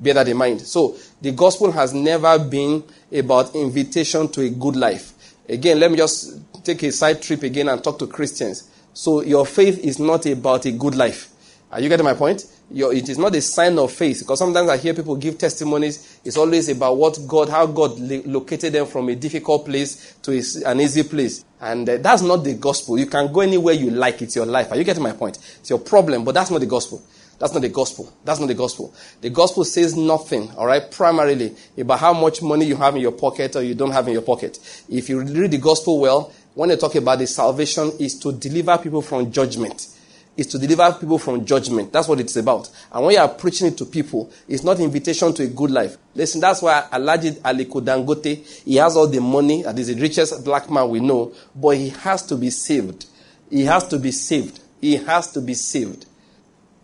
Bear 0.00 0.14
that 0.14 0.28
in 0.28 0.36
mind. 0.36 0.62
So 0.62 0.96
the 1.20 1.32
gospel 1.32 1.70
has 1.72 1.94
never 1.94 2.38
been 2.38 2.82
about 3.12 3.54
invitation 3.54 4.28
to 4.32 4.42
a 4.42 4.50
good 4.50 4.76
life. 4.76 5.12
Again, 5.48 5.78
let 5.80 5.90
me 5.90 5.96
just 5.96 6.40
take 6.64 6.82
a 6.82 6.92
side 6.92 7.22
trip 7.22 7.42
again 7.42 7.68
and 7.68 7.82
talk 7.82 7.98
to 7.98 8.06
Christians. 8.06 8.68
So 8.94 9.22
your 9.22 9.46
faith 9.46 9.78
is 9.78 9.98
not 9.98 10.26
about 10.26 10.66
a 10.66 10.72
good 10.72 10.94
life. 10.94 11.28
Are 11.70 11.80
you 11.80 11.88
getting 11.88 12.04
my 12.04 12.12
point? 12.12 12.44
Your, 12.70 12.92
it 12.92 13.08
is 13.08 13.18
not 13.18 13.34
a 13.34 13.40
sign 13.40 13.78
of 13.78 13.90
faith 13.90 14.20
because 14.20 14.38
sometimes 14.38 14.68
I 14.68 14.76
hear 14.76 14.92
people 14.92 15.16
give 15.16 15.38
testimonies. 15.38 16.20
It's 16.22 16.36
always 16.36 16.68
about 16.68 16.98
what 16.98 17.18
God, 17.26 17.48
how 17.48 17.66
God 17.66 17.98
located 17.98 18.74
them 18.74 18.86
from 18.86 19.08
a 19.08 19.14
difficult 19.14 19.64
place 19.64 20.16
to 20.22 20.32
a, 20.32 20.70
an 20.70 20.80
easy 20.80 21.02
place. 21.02 21.44
And 21.60 21.88
uh, 21.88 21.96
that's 21.96 22.20
not 22.20 22.44
the 22.44 22.54
gospel. 22.54 22.98
You 22.98 23.06
can 23.06 23.32
go 23.32 23.40
anywhere 23.40 23.74
you 23.74 23.90
like. 23.90 24.20
It's 24.20 24.36
your 24.36 24.44
life. 24.46 24.70
Are 24.70 24.76
you 24.76 24.84
getting 24.84 25.02
my 25.02 25.12
point? 25.12 25.38
It's 25.60 25.70
your 25.70 25.78
problem, 25.78 26.24
but 26.24 26.32
that's 26.34 26.50
not 26.50 26.60
the 26.60 26.66
gospel. 26.66 27.02
That's 27.42 27.54
not 27.54 27.62
the 27.62 27.70
gospel. 27.70 28.12
That's 28.24 28.38
not 28.38 28.46
the 28.46 28.54
gospel. 28.54 28.94
The 29.20 29.28
gospel 29.28 29.64
says 29.64 29.96
nothing, 29.96 30.52
all 30.52 30.64
right, 30.64 30.88
primarily 30.88 31.56
about 31.76 31.98
how 31.98 32.12
much 32.12 32.40
money 32.40 32.66
you 32.66 32.76
have 32.76 32.94
in 32.94 33.02
your 33.02 33.10
pocket 33.10 33.56
or 33.56 33.64
you 33.64 33.74
don't 33.74 33.90
have 33.90 34.06
in 34.06 34.12
your 34.12 34.22
pocket. 34.22 34.60
If 34.88 35.08
you 35.08 35.20
read 35.20 35.50
the 35.50 35.58
gospel 35.58 35.98
well, 35.98 36.32
when 36.54 36.68
they 36.68 36.76
talk 36.76 36.94
about 36.94 37.18
the 37.18 37.26
salvation 37.26 37.90
is 37.98 38.16
to 38.20 38.30
deliver 38.30 38.78
people 38.78 39.02
from 39.02 39.32
judgment 39.32 39.88
is 40.36 40.46
to 40.46 40.58
deliver 40.58 40.96
people 41.00 41.18
from 41.18 41.44
judgment. 41.44 41.92
That's 41.92 42.06
what 42.06 42.20
it's 42.20 42.36
about. 42.36 42.70
And 42.92 43.04
when 43.04 43.16
you 43.16 43.20
are 43.20 43.28
preaching 43.28 43.66
it 43.66 43.76
to 43.78 43.86
people, 43.86 44.30
it's 44.46 44.62
not 44.62 44.78
invitation 44.78 45.34
to 45.34 45.42
a 45.42 45.48
good 45.48 45.72
life. 45.72 45.96
Listen, 46.14 46.40
that's 46.40 46.62
why 46.62 46.86
Alhaji 46.92 47.40
Aliko 47.40 47.84
Dangote, 47.84 48.62
he 48.64 48.76
has 48.76 48.96
all 48.96 49.08
the 49.08 49.20
money, 49.20 49.64
and 49.64 49.76
he's 49.76 49.88
the 49.88 50.00
richest 50.00 50.44
black 50.44 50.70
man 50.70 50.88
we 50.88 51.00
know, 51.00 51.34
but 51.56 51.70
he 51.76 51.88
has 51.88 52.22
to 52.26 52.36
be 52.36 52.50
saved. 52.50 53.06
He 53.50 53.64
has 53.64 53.88
to 53.88 53.98
be 53.98 54.12
saved. 54.12 54.60
He 54.80 54.96
has 54.96 55.32
to 55.32 55.40
be 55.40 55.54
saved. 55.54 56.06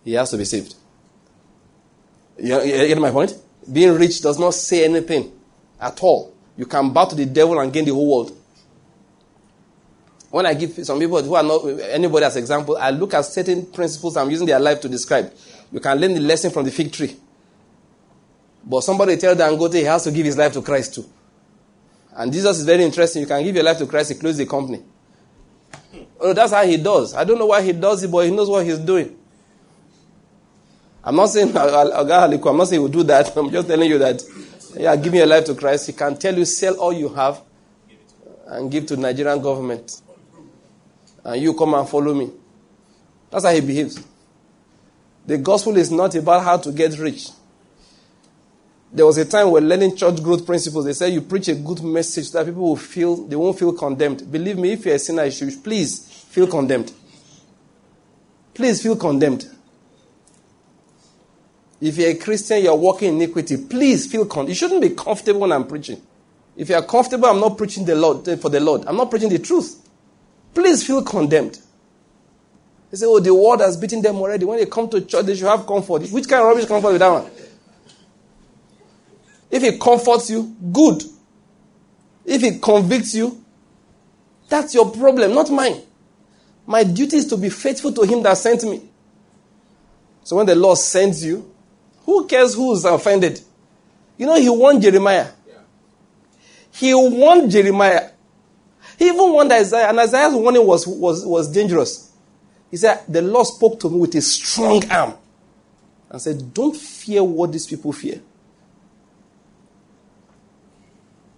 He 0.03 0.13
has 0.13 0.31
to 0.31 0.37
be 0.37 0.45
saved. 0.45 0.75
You, 2.37 2.61
you 2.61 2.87
get 2.87 2.97
my 2.97 3.11
point? 3.11 3.35
Being 3.71 3.95
rich 3.95 4.21
does 4.21 4.39
not 4.39 4.53
say 4.53 4.85
anything 4.85 5.31
at 5.79 6.01
all. 6.01 6.33
You 6.57 6.65
can 6.65 6.91
bow 6.91 7.05
to 7.05 7.15
the 7.15 7.25
devil 7.25 7.59
and 7.59 7.71
gain 7.71 7.85
the 7.85 7.93
whole 7.93 8.09
world. 8.09 8.37
When 10.29 10.45
I 10.45 10.53
give 10.53 10.85
some 10.85 10.99
people 10.99 11.21
who 11.23 11.33
are 11.35 11.43
not 11.43 11.65
anybody 11.65 12.25
as 12.25 12.35
example, 12.35 12.77
I 12.77 12.91
look 12.91 13.13
at 13.13 13.25
certain 13.25 13.65
principles 13.65 14.15
I'm 14.15 14.29
using 14.29 14.47
their 14.47 14.59
life 14.59 14.79
to 14.81 14.89
describe. 14.89 15.33
You 15.71 15.79
can 15.79 15.97
learn 15.97 16.13
the 16.13 16.19
lesson 16.19 16.51
from 16.51 16.65
the 16.65 16.71
fig 16.71 16.91
tree. 16.91 17.15
But 18.63 18.81
somebody 18.81 19.17
tell 19.17 19.35
Dangote 19.35 19.73
he 19.73 19.83
has 19.83 20.03
to 20.03 20.11
give 20.11 20.25
his 20.25 20.37
life 20.37 20.53
to 20.53 20.61
Christ 20.61 20.95
too. 20.95 21.05
And 22.15 22.31
Jesus 22.31 22.59
is 22.59 22.65
very 22.65 22.83
interesting. 22.83 23.21
You 23.21 23.27
can 23.27 23.43
give 23.43 23.55
your 23.55 23.63
life 23.63 23.77
to 23.79 23.87
Christ, 23.87 24.11
he 24.11 24.19
close 24.19 24.37
the 24.37 24.45
company. 24.45 24.83
Oh, 26.19 26.33
that's 26.33 26.51
how 26.51 26.65
he 26.65 26.77
does. 26.77 27.13
I 27.13 27.23
don't 27.23 27.39
know 27.39 27.47
why 27.47 27.61
he 27.61 27.71
does 27.71 28.03
it, 28.03 28.11
but 28.11 28.25
he 28.25 28.31
knows 28.31 28.49
what 28.49 28.65
he's 28.65 28.77
doing. 28.77 29.17
I'm 31.09 31.15
not 31.15 31.25
saying 31.29 31.47
I'm 31.57 31.89
not 31.89 32.67
saying 32.67 32.73
he 32.73 32.77
will 32.77 32.87
do 32.87 33.01
that. 33.01 33.35
I'm 33.37 33.49
just 33.49 33.67
telling 33.67 33.89
you 33.89 33.97
that 33.97 34.23
yeah, 34.77 34.95
give 34.95 35.15
your 35.15 35.25
life 35.25 35.45
to 35.45 35.55
Christ. 35.55 35.87
He 35.87 35.93
can 35.93 36.15
tell 36.15 36.37
you 36.37 36.45
sell 36.45 36.75
all 36.75 36.93
you 36.93 37.09
have 37.09 37.41
and 38.45 38.71
give 38.71 38.85
to 38.85 38.95
Nigerian 38.95 39.41
government 39.41 40.03
and 41.23 41.41
you 41.41 41.55
come 41.55 41.73
and 41.73 41.89
follow 41.89 42.13
me. 42.13 42.29
That's 43.31 43.43
how 43.43 43.51
he 43.51 43.61
behaves. 43.61 44.05
The 45.25 45.39
gospel 45.39 45.77
is 45.77 45.89
not 45.89 46.13
about 46.13 46.43
how 46.43 46.57
to 46.57 46.71
get 46.71 46.95
rich. 46.99 47.29
There 48.93 49.07
was 49.07 49.17
a 49.17 49.25
time 49.25 49.49
when 49.49 49.67
learning 49.67 49.95
church 49.95 50.21
growth 50.21 50.45
principles, 50.45 50.85
they 50.85 50.93
said 50.93 51.11
you 51.11 51.21
preach 51.21 51.47
a 51.47 51.55
good 51.55 51.81
message 51.81 52.29
so 52.29 52.37
that 52.37 52.45
people 52.45 52.61
will 52.69 52.75
feel, 52.75 53.15
they 53.25 53.35
won't 53.35 53.57
feel 53.57 53.73
condemned. 53.73 54.31
Believe 54.31 54.59
me, 54.59 54.73
if 54.73 54.85
you're 54.85 54.93
a 54.95 54.99
sinner, 54.99 55.25
you 55.25 55.31
should 55.31 55.63
please 55.63 56.07
feel 56.29 56.45
condemned. 56.45 56.91
Please 58.53 58.83
feel 58.83 58.95
condemned. 58.95 59.47
If 61.81 61.97
you're 61.97 62.09
a 62.09 62.15
Christian, 62.15 62.63
you're 62.63 62.75
walking 62.75 63.09
in 63.09 63.15
iniquity, 63.21 63.57
please 63.57 64.11
feel 64.11 64.25
condemned. 64.25 64.49
You 64.49 64.55
shouldn't 64.55 64.81
be 64.81 64.89
comfortable 64.89 65.41
when 65.41 65.51
I'm 65.51 65.65
preaching. 65.65 66.01
If 66.57 66.69
you're 66.69 66.83
comfortable, 66.83 67.27
I'm 67.27 67.39
not 67.39 67.57
preaching 67.57 67.85
the 67.85 67.95
Lord 67.95 68.27
eh, 68.27 68.35
for 68.35 68.49
the 68.49 68.59
Lord. 68.59 68.83
I'm 68.85 68.97
not 68.97 69.09
preaching 69.09 69.29
the 69.29 69.39
truth. 69.39 69.87
Please 70.53 70.85
feel 70.85 71.01
condemned. 71.01 71.57
They 72.91 72.97
say, 72.97 73.05
oh, 73.05 73.19
the 73.19 73.33
world 73.33 73.61
has 73.61 73.77
beaten 73.77 74.01
them 74.01 74.17
already. 74.17 74.45
When 74.45 74.57
they 74.57 74.65
come 74.65 74.89
to 74.89 75.01
church, 75.01 75.25
they 75.25 75.35
should 75.35 75.47
have 75.47 75.65
comfort. 75.65 76.09
Which 76.09 76.27
kind 76.27 76.41
of 76.41 76.47
rubbish 76.47 76.65
comfort 76.65 76.91
with 76.91 76.99
that 76.99 77.09
one? 77.09 77.31
If 79.51 79.63
it 79.63 79.79
comforts 79.79 80.29
you, 80.29 80.55
good. 80.71 81.03
If 82.25 82.43
it 82.43 82.61
convicts 82.61 83.15
you, 83.15 83.43
that's 84.49 84.73
your 84.73 84.91
problem, 84.91 85.33
not 85.33 85.49
mine. 85.49 85.81
My 86.65 86.83
duty 86.83 87.17
is 87.17 87.27
to 87.27 87.37
be 87.37 87.49
faithful 87.49 87.91
to 87.93 88.01
him 88.01 88.21
that 88.23 88.37
sent 88.37 88.63
me. 88.63 88.81
So 90.23 90.35
when 90.35 90.45
the 90.45 90.55
Lord 90.55 90.77
sends 90.77 91.23
you, 91.23 91.51
who 92.05 92.27
cares 92.27 92.55
who's 92.55 92.85
offended? 92.85 93.41
You 94.17 94.25
know, 94.25 94.35
he 94.35 94.49
warned 94.49 94.81
Jeremiah. 94.81 95.27
He 96.71 96.93
warned 96.93 97.51
Jeremiah. 97.51 98.11
He 98.97 99.07
even 99.07 99.31
warned 99.31 99.51
Isaiah, 99.51 99.89
and 99.89 99.99
Isaiah's 99.99 100.33
warning 100.33 100.65
was, 100.65 100.85
was, 100.85 101.25
was 101.25 101.51
dangerous. 101.51 102.11
He 102.69 102.77
said, 102.77 103.01
The 103.07 103.21
Lord 103.21 103.47
spoke 103.47 103.79
to 103.81 103.89
me 103.89 103.97
with 103.97 104.15
a 104.15 104.21
strong 104.21 104.89
arm 104.91 105.13
and 106.09 106.21
said, 106.21 106.53
Don't 106.53 106.75
fear 106.75 107.23
what 107.23 107.51
these 107.51 107.65
people 107.65 107.93
fear. 107.93 108.21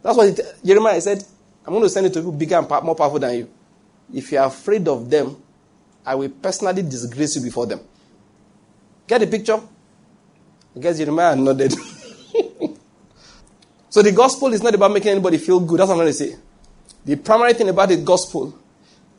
That's 0.02 0.17
what 0.17 0.28
it, 0.28 0.56
Jeremiah 0.65 1.00
said. 1.02 1.24
I'm 1.65 1.74
going 1.74 1.84
to 1.84 1.89
send 1.89 2.08
it 2.08 2.13
to 2.13 2.19
people 2.19 2.32
bigger 2.32 2.58
and 2.58 2.67
more 2.84 2.95
powerful 2.95 3.19
than 3.19 3.38
you. 3.38 3.50
If 4.13 4.32
you 4.32 4.39
are 4.39 4.47
afraid 4.47 4.88
of 4.88 5.10
them, 5.10 5.38
I 6.06 6.15
will 6.15 6.30
personally 6.30 6.82
disgrace 6.82 7.36
you 7.36 7.43
before 7.43 7.67
them. 7.67 7.82
Get 9.08 9.19
the 9.19 9.28
picture? 9.28 9.60
I 10.75 10.79
guess 10.79 10.97
Jeremiah 10.97 11.36
nodded. 11.36 11.73
so 13.89 14.01
the 14.01 14.12
gospel 14.12 14.53
is 14.53 14.63
not 14.63 14.73
about 14.73 14.91
making 14.91 15.12
anybody 15.12 15.38
feel 15.38 15.60
good. 15.60 15.79
That's 15.79 15.89
what 15.89 15.95
I'm 15.95 15.99
going 15.99 16.10
to 16.10 16.13
say. 16.13 16.36
The 17.03 17.17
primary 17.17 17.53
thing 17.53 17.69
about 17.69 17.89
the 17.89 17.97
gospel 17.97 18.57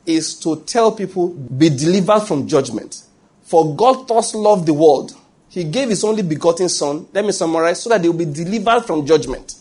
is 0.05 0.37
to 0.39 0.61
tell 0.61 0.91
people, 0.91 1.29
be 1.29 1.69
delivered 1.69 2.21
from 2.21 2.47
judgment. 2.47 3.03
For 3.43 3.75
God 3.75 4.07
thus 4.07 4.33
loved 4.33 4.65
the 4.65 4.73
world, 4.73 5.15
He 5.49 5.63
gave 5.63 5.89
His 5.89 6.03
only 6.03 6.23
begotten 6.23 6.69
Son, 6.69 7.07
let 7.13 7.23
me 7.23 7.31
summarize, 7.31 7.83
so 7.83 7.89
that 7.89 8.01
they 8.01 8.09
will 8.09 8.17
be 8.17 8.25
delivered 8.25 8.85
from 8.85 9.05
judgment. 9.05 9.55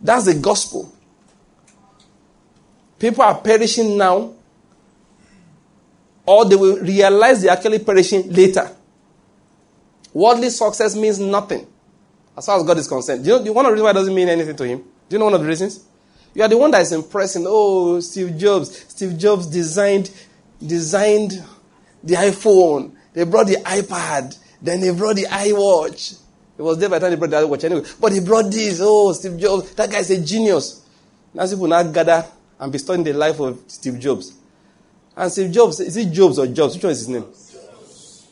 That's 0.00 0.26
the 0.26 0.34
gospel. 0.34 0.92
People 2.98 3.24
are 3.24 3.38
perishing 3.38 3.96
now, 3.96 4.34
or 6.26 6.44
they 6.44 6.56
will 6.56 6.78
realize 6.78 7.42
they're 7.42 7.52
actually 7.52 7.80
perishing 7.80 8.32
later. 8.32 8.70
Worldly 10.14 10.50
success 10.50 10.96
means 10.96 11.18
nothing 11.18 11.66
as 12.36 12.46
far 12.46 12.58
as 12.58 12.64
God 12.64 12.78
is 12.78 12.88
concerned. 12.88 13.24
Do 13.24 13.34
you 13.34 13.44
know 13.44 13.52
one 13.52 13.66
of 13.66 13.70
the 13.70 13.74
reasons 13.74 13.84
why 13.84 13.90
it 13.90 13.94
doesn't 13.94 14.14
mean 14.14 14.28
anything 14.28 14.56
to 14.56 14.64
Him? 14.64 14.78
Do 14.78 15.16
you 15.16 15.18
know 15.18 15.26
one 15.26 15.34
of 15.34 15.40
the 15.40 15.46
reasons? 15.46 15.84
You 16.34 16.42
are 16.42 16.48
the 16.48 16.56
one 16.56 16.70
that 16.70 16.82
is 16.82 16.92
impressing. 16.92 17.44
Oh, 17.46 18.00
Steve 18.00 18.36
Jobs. 18.38 18.84
Steve 18.88 19.18
Jobs 19.18 19.46
designed 19.46 20.10
designed 20.64 21.32
the 22.02 22.14
iPhone. 22.14 22.92
They 23.12 23.24
brought 23.24 23.46
the 23.46 23.56
iPad. 23.56 24.38
Then 24.62 24.80
they 24.80 24.90
brought 24.92 25.16
the 25.16 25.26
iWatch. 25.26 26.20
It 26.56 26.62
was 26.62 26.78
there 26.78 26.88
by 26.88 26.98
the 26.98 27.06
time 27.06 27.10
they 27.10 27.26
brought 27.26 27.30
the 27.30 27.46
iWatch 27.46 27.64
anyway. 27.64 27.86
But 28.00 28.12
he 28.12 28.20
brought 28.20 28.50
this. 28.50 28.80
Oh, 28.82 29.12
Steve 29.12 29.38
Jobs. 29.38 29.74
That 29.74 29.90
guy 29.90 29.98
is 29.98 30.10
a 30.10 30.20
genius. 30.20 30.84
Now 31.32 31.46
people 31.46 31.66
now 31.66 31.82
gather 31.82 32.24
and 32.58 32.72
be 32.72 32.78
studying 32.78 33.04
the 33.04 33.12
life 33.12 33.40
of 33.40 33.60
Steve 33.66 33.98
Jobs. 33.98 34.32
And 35.16 35.30
Steve 35.30 35.52
Jobs, 35.52 35.80
is 35.80 35.96
it 35.96 36.10
Jobs 36.12 36.38
or 36.38 36.46
Jobs? 36.46 36.74
Which 36.74 36.84
one 36.84 36.92
is 36.92 37.00
his 37.00 37.08
name? 37.08 37.26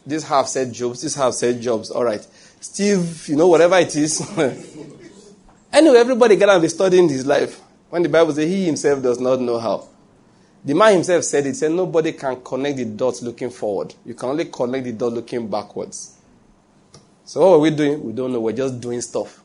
This 0.04 0.24
half 0.24 0.48
said 0.48 0.72
Jobs. 0.72 1.02
This 1.02 1.14
half 1.14 1.34
said 1.34 1.60
Jobs. 1.60 1.90
All 1.90 2.04
right. 2.04 2.26
Steve, 2.60 3.28
you 3.28 3.36
know, 3.36 3.48
whatever 3.48 3.76
it 3.78 3.94
is. 3.94 4.20
anyway, 5.72 5.98
everybody 5.98 6.36
got 6.36 6.50
and 6.50 6.62
be 6.62 6.68
studying 6.68 7.08
his 7.08 7.26
life. 7.26 7.60
When 7.90 8.02
the 8.02 8.08
Bible 8.08 8.32
says 8.32 8.48
he 8.48 8.64
himself 8.64 9.02
does 9.02 9.20
not 9.20 9.40
know 9.40 9.58
how. 9.58 9.88
The 10.64 10.74
man 10.74 10.94
himself 10.94 11.24
said 11.24 11.46
it, 11.46 11.56
said 11.56 11.72
nobody 11.72 12.12
can 12.12 12.40
connect 12.42 12.76
the 12.76 12.84
dots 12.84 13.20
looking 13.20 13.50
forward. 13.50 13.94
You 14.04 14.14
can 14.14 14.30
only 14.30 14.44
connect 14.44 14.84
the 14.84 14.92
dots 14.92 15.14
looking 15.14 15.48
backwards. 15.48 16.16
So 17.24 17.40
what 17.40 17.56
are 17.56 17.58
we 17.58 17.70
doing? 17.70 18.02
We 18.02 18.12
don't 18.12 18.32
know. 18.32 18.40
We're 18.40 18.52
just 18.52 18.80
doing 18.80 19.00
stuff. 19.00 19.42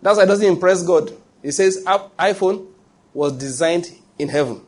That's 0.00 0.16
why 0.16 0.24
it 0.24 0.26
doesn't 0.26 0.46
impress 0.46 0.82
God. 0.82 1.12
He 1.42 1.50
says 1.50 1.82
iPhone 1.84 2.68
was 3.12 3.32
designed 3.32 3.90
in 4.18 4.28
heaven. 4.28 4.62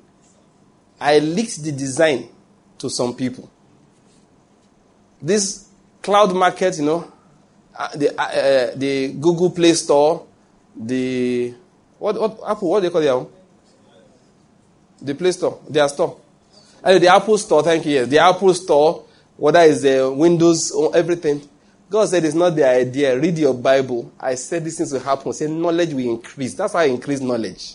I 1.00 1.18
leaked 1.18 1.62
the 1.62 1.72
design 1.72 2.28
to 2.78 2.90
some 2.90 3.14
people. 3.14 3.50
This 5.22 5.68
cloud 6.02 6.34
market, 6.34 6.78
you 6.78 6.84
know, 6.84 7.12
uh, 7.76 7.88
the, 7.96 8.20
uh, 8.20 8.24
uh, 8.24 8.72
the 8.76 9.12
Google 9.12 9.50
Play 9.50 9.74
Store, 9.74 10.26
the 10.76 11.54
what, 11.98 12.18
what 12.18 12.40
Apple, 12.46 12.70
what 12.70 12.80
do 12.80 12.88
they 12.88 12.92
call 12.92 13.22
it? 13.22 13.28
The 15.02 15.14
Play 15.14 15.32
Store, 15.32 15.60
their 15.68 15.88
store. 15.88 16.18
And 16.82 17.02
the 17.02 17.08
Apple 17.08 17.36
Store, 17.38 17.62
thank 17.62 17.84
you. 17.84 17.92
Yes. 17.92 18.08
The 18.08 18.18
Apple 18.18 18.54
Store, 18.54 19.04
whether 19.36 19.60
it's 19.60 19.82
the 19.82 20.10
Windows 20.10 20.70
or 20.70 20.96
everything. 20.96 21.46
God 21.90 22.08
said 22.08 22.24
it's 22.24 22.34
not 22.34 22.54
the 22.54 22.66
idea. 22.66 23.18
Read 23.18 23.36
your 23.36 23.52
Bible. 23.54 24.12
I 24.18 24.36
said 24.36 24.64
these 24.64 24.78
things 24.78 24.92
will 24.92 25.00
happen. 25.00 25.32
Say 25.32 25.48
knowledge 25.48 25.92
will 25.92 26.14
increase. 26.14 26.54
That's 26.54 26.72
how 26.72 26.78
I 26.78 26.84
increase 26.84 27.20
knowledge. 27.20 27.74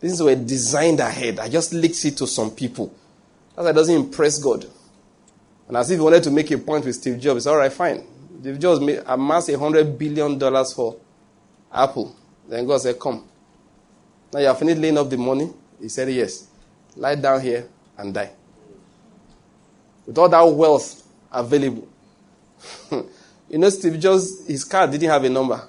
These 0.00 0.22
were 0.22 0.34
designed 0.34 1.00
ahead. 1.00 1.38
I 1.38 1.48
just 1.48 1.72
leaked 1.72 2.04
it 2.04 2.16
to 2.18 2.26
some 2.26 2.50
people. 2.50 2.94
That's 3.54 3.64
why 3.64 3.70
it 3.70 3.74
doesn't 3.74 3.94
impress 3.94 4.38
God. 4.38 4.66
And 5.68 5.76
as 5.76 5.90
if 5.90 5.98
he 5.98 6.02
wanted 6.02 6.22
to 6.24 6.30
make 6.30 6.50
a 6.50 6.58
point 6.58 6.84
with 6.84 6.94
Steve 6.94 7.18
Jobs, 7.18 7.46
all 7.46 7.56
right, 7.56 7.72
fine. 7.72 8.04
Steve 8.40 8.58
Jobs 8.58 8.80
amassed 9.06 9.48
a 9.48 9.58
hundred 9.58 9.98
billion 9.98 10.38
dollars 10.38 10.72
for 10.72 10.96
Apple. 11.72 12.14
Then 12.48 12.66
God 12.66 12.80
said, 12.80 12.98
Come. 12.98 13.26
Now 14.32 14.40
you 14.40 14.46
have 14.46 14.58
finished 14.58 14.80
laying 14.80 14.98
up 14.98 15.10
the 15.10 15.16
money. 15.16 15.52
He 15.80 15.88
said, 15.88 16.08
Yes. 16.10 16.46
Lie 16.94 17.16
down 17.16 17.40
here 17.40 17.68
and 17.98 18.14
die. 18.14 18.30
With 20.06 20.16
all 20.18 20.28
that 20.28 20.42
wealth 20.42 21.02
available. 21.32 21.88
you 22.90 23.58
know, 23.58 23.68
Steve 23.68 23.98
Jobs, 23.98 24.46
his 24.46 24.64
car 24.64 24.86
didn't 24.86 25.10
have 25.10 25.24
a 25.24 25.28
number. 25.28 25.60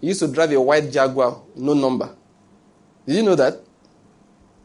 He 0.00 0.08
used 0.08 0.20
to 0.20 0.28
drive 0.28 0.50
a 0.52 0.60
white 0.60 0.90
Jaguar, 0.90 1.40
no 1.54 1.74
number. 1.74 2.14
Did 3.06 3.16
you 3.16 3.22
know 3.22 3.36
that? 3.36 3.60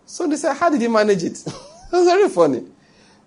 So 0.05 0.27
they 0.27 0.35
said, 0.35 0.55
How 0.55 0.69
did 0.69 0.81
he 0.81 0.88
manage 0.88 1.23
it? 1.23 1.38
it 1.47 1.53
was 1.91 2.05
very 2.05 2.29
funny. 2.29 2.65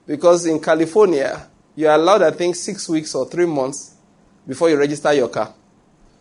Because 0.06 0.46
in 0.46 0.60
California, 0.60 1.48
you're 1.74 1.92
allowed, 1.92 2.22
I 2.22 2.30
think, 2.30 2.56
six 2.56 2.88
weeks 2.88 3.14
or 3.14 3.28
three 3.28 3.46
months 3.46 3.94
before 4.46 4.68
you 4.68 4.76
register 4.76 5.12
your 5.12 5.28
car. 5.28 5.54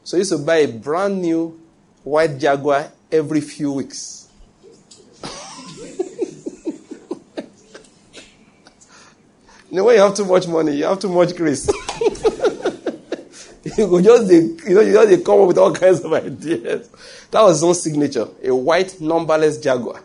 So 0.04 0.18
you 0.18 0.22
used 0.22 0.32
to 0.32 0.38
buy 0.38 0.58
a 0.58 0.68
brand 0.68 1.22
new 1.22 1.60
white 2.04 2.38
Jaguar 2.38 2.92
every 3.12 3.42
few 3.42 3.72
weeks. 3.74 4.30
you 9.70 9.78
know, 9.78 9.84
when 9.84 9.96
you 9.96 10.02
have 10.02 10.16
too 10.16 10.26
much 10.26 10.48
money, 10.48 10.78
you 10.78 10.86
have 10.86 11.00
too 11.00 11.10
much 11.10 11.36
grace. 11.36 11.68
you 13.78 13.88
go 13.88 14.02
just 14.02 14.32
you 14.32 14.58
know, 14.74 14.82
you 14.82 14.94
just 14.94 15.26
come 15.26 15.42
up 15.42 15.48
with 15.48 15.58
all 15.58 15.74
kinds 15.74 16.02
of 16.02 16.14
ideas. 16.14 16.90
That 17.30 17.42
was 17.42 17.64
own 17.64 17.76
signature, 17.76 18.28
a 18.44 18.54
white 18.56 19.00
numberless 19.00 19.60
Jaguar. 19.60 20.02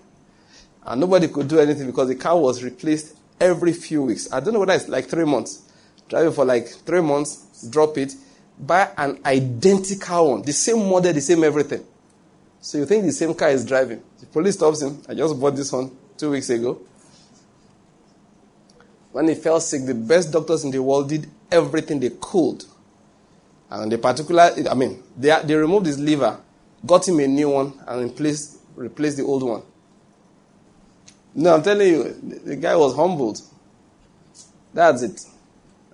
And 0.83 1.01
nobody 1.01 1.29
could 1.29 1.49
do 1.49 1.59
anything 1.59 1.87
because 1.87 2.09
the 2.09 2.15
car 2.15 2.39
was 2.39 2.63
replaced 2.63 3.17
every 3.41 3.73
few 3.73 4.03
weeks. 4.03 4.33
I 4.33 4.41
don't 4.41 4.55
know 4.55 4.61
whether 4.61 4.75
it's 4.75 4.89
like 4.89 5.07
three 5.07 5.25
months. 5.25 5.63
Driving 6.09 6.33
for 6.33 6.45
like 6.45 6.69
three 6.69 7.01
months, 7.01 7.67
drop 7.69 7.99
it, 7.99 8.15
buy 8.59 8.91
an 8.97 9.19
identical 9.25 10.31
one, 10.31 10.43
the 10.43 10.53
same 10.53 10.89
model, 10.89 11.13
the 11.13 11.21
same 11.21 11.43
everything. 11.45 11.85
So 12.61 12.79
you 12.79 12.87
think 12.87 13.05
the 13.05 13.13
same 13.13 13.35
car 13.35 13.51
is 13.51 13.65
driving. 13.65 14.03
The 14.21 14.27
police 14.27 14.55
stops 14.55 14.83
him. 14.83 15.03
I 15.09 15.15
just 15.15 15.39
bought 15.39 15.57
this 15.57 15.73
one 15.73 15.91
two 16.17 16.31
weeks 16.31 16.51
ago. 16.51 16.81
When 19.13 19.29
he 19.29 19.35
fell 19.35 19.61
sick, 19.61 19.87
the 19.87 19.95
best 19.95 20.33
doctors 20.33 20.65
in 20.65 20.71
the 20.71 20.83
world 20.83 21.09
did 21.09 21.29
everything 21.51 22.01
they 22.01 22.11
could. 22.21 22.65
And 23.71 23.91
the 23.91 23.99
particular, 23.99 24.51
I 24.69 24.75
mean, 24.75 25.03
they, 25.17 25.37
they 25.45 25.55
removed 25.55 25.87
his 25.87 25.99
liver, 25.99 26.39
got 26.85 27.07
him 27.09 27.19
a 27.21 27.27
new 27.27 27.51
one, 27.51 27.73
and 27.87 28.11
replaced, 28.11 28.59
replaced 28.75 29.17
the 29.17 29.25
old 29.25 29.43
one. 29.43 29.63
No, 31.39 31.55
I'm 31.55 31.63
telling 31.63 31.87
you, 31.87 32.41
the 32.45 32.57
guy 32.57 32.75
was 32.75 32.97
humbled. 32.97 33.43
That's 34.73 35.03
it. 35.03 35.21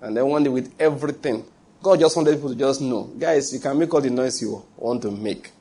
And 0.01 0.15
then 0.15 0.25
one 0.25 0.41
day 0.43 0.49
with 0.49 0.73
everything, 0.79 1.45
God 1.81 1.99
just 1.99 2.15
wanted 2.15 2.35
people 2.35 2.49
to 2.49 2.55
just 2.55 2.79
know, 2.79 3.03
guys, 3.19 3.53
you 3.53 3.59
can 3.59 3.77
make 3.77 3.93
all 3.93 3.99
the 3.99 4.09
noise 4.09 4.41
you 4.41 4.63
want 4.77 5.01
to 5.01 5.11
make. 5.11 5.51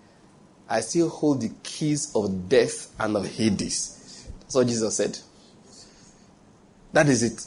I 0.69 0.81
still 0.81 1.09
hold 1.09 1.41
the 1.41 1.51
keys 1.65 2.13
of 2.15 2.49
death 2.49 2.95
and 3.01 3.17
of 3.17 3.27
Hades. 3.27 4.29
That's 4.43 4.55
what 4.55 4.69
Jesus 4.69 4.97
said. 4.97 5.19
That 6.93 7.09
is 7.09 7.25
it. 7.25 7.45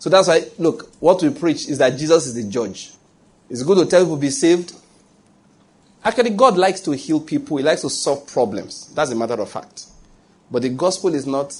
So 0.00 0.10
that's 0.10 0.26
why, 0.26 0.42
look, 0.58 0.92
what 0.98 1.22
we 1.22 1.30
preach 1.30 1.68
is 1.68 1.78
that 1.78 1.96
Jesus 1.96 2.26
is 2.26 2.34
the 2.34 2.50
judge. 2.50 2.90
It's 3.48 3.62
good 3.62 3.78
to 3.78 3.86
tell 3.86 4.02
people 4.02 4.16
be 4.16 4.30
saved. 4.30 4.74
Actually, 6.04 6.30
God 6.30 6.56
likes 6.56 6.80
to 6.80 6.90
heal 6.92 7.20
people. 7.20 7.58
He 7.58 7.62
likes 7.62 7.82
to 7.82 7.90
solve 7.90 8.26
problems. 8.26 8.92
That's 8.92 9.12
a 9.12 9.14
matter 9.14 9.40
of 9.40 9.48
fact. 9.48 9.86
But 10.54 10.62
the 10.62 10.68
gospel 10.68 11.12
is 11.16 11.26
not, 11.26 11.52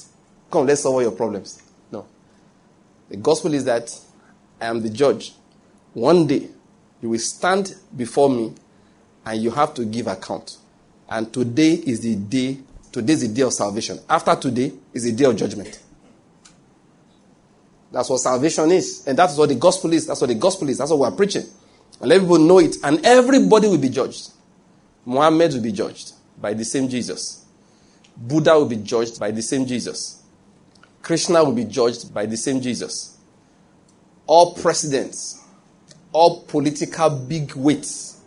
come, 0.53 0.69
let's 0.69 0.83
solve 0.83 0.95
all 0.95 1.03
your 1.03 1.11
problems. 1.11 1.61
No. 1.91 2.07
The 3.09 3.17
gospel 3.17 3.53
is 3.53 3.65
that 3.65 3.93
I 4.61 4.67
am 4.67 4.83
the 4.83 4.89
judge. 4.89 5.33
One 5.95 6.29
day, 6.29 6.47
you 7.03 7.09
will 7.09 7.19
stand 7.19 7.75
before 7.97 8.31
me 8.31 8.55
and 9.27 9.43
you 9.43 9.51
have 9.51 9.75
to 9.75 9.85
give 9.85 10.07
account. 10.07 10.59
And 11.09 11.33
today 11.33 11.73
is 11.73 12.03
the 12.03 12.15
day, 12.15 12.59
today 12.93 13.15
is 13.15 13.23
the 13.23 13.35
day 13.35 13.43
of 13.43 13.53
salvation. 13.53 13.99
After 14.09 14.37
today 14.37 14.73
is 14.93 15.03
the 15.03 15.11
day 15.11 15.25
of 15.25 15.35
judgment. 15.35 15.83
That's 17.91 18.09
what 18.09 18.21
salvation 18.21 18.71
is. 18.71 19.09
And 19.09 19.19
that's 19.19 19.37
what 19.37 19.49
the 19.49 19.57
gospel 19.57 19.93
is. 19.93 20.07
That's 20.07 20.21
what 20.21 20.29
the 20.29 20.37
gospel 20.37 20.69
is. 20.69 20.79
That's 20.79 20.93
what 20.93 21.01
we're 21.01 21.17
preaching. 21.17 21.43
And 22.01 22.11
let 22.11 22.21
people 22.21 22.39
know 22.39 22.61
it. 22.61 22.77
And 22.85 23.05
everybody 23.05 23.67
will 23.67 23.77
be 23.79 23.89
judged. 23.89 24.31
Muhammad 25.05 25.53
will 25.53 25.63
be 25.63 25.73
judged 25.73 26.13
by 26.41 26.55
the 26.55 26.65
same 26.65 26.89
Jesus. 26.89 27.44
Buddha 28.17 28.55
will 28.55 28.69
be 28.69 28.77
judged 28.77 29.19
by 29.19 29.31
the 29.31 29.43
same 29.43 29.67
Jesus. 29.67 30.23
Krishna 31.03 31.45
will 31.45 31.53
be 31.53 31.65
judged 31.65 32.13
by 32.15 32.27
the 32.27 32.37
same 32.37 32.61
Jesus. 32.61 33.19
All 34.27 34.55
presidents, 34.55 35.43
all 36.13 36.43
political 36.45 37.11
big 37.11 37.55
weights, 37.55 38.23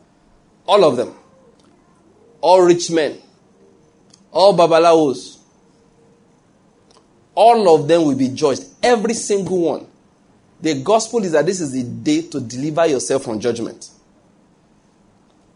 all 0.66 0.84
of 0.84 0.98
them, 0.98 1.16
all 2.42 2.62
rich 2.62 2.92
men, 2.92 3.18
all 4.32 4.56
babalawos, 4.56 5.38
all 7.34 7.76
of 7.76 7.88
them 7.88 8.04
will 8.04 8.16
be 8.16 8.30
judged. 8.30 8.66
Every 8.82 9.14
single 9.14 9.62
one. 9.62 9.88
The 10.60 10.82
gospel 10.82 11.24
is 11.24 11.34
that 11.34 11.46
this 11.46 11.62
is 11.62 11.72
the 11.72 11.84
day 11.84 12.24
to 12.24 12.40
deliver 12.40 12.88
yourself 12.88 13.24
from 13.24 13.40
judgment. 13.40 13.92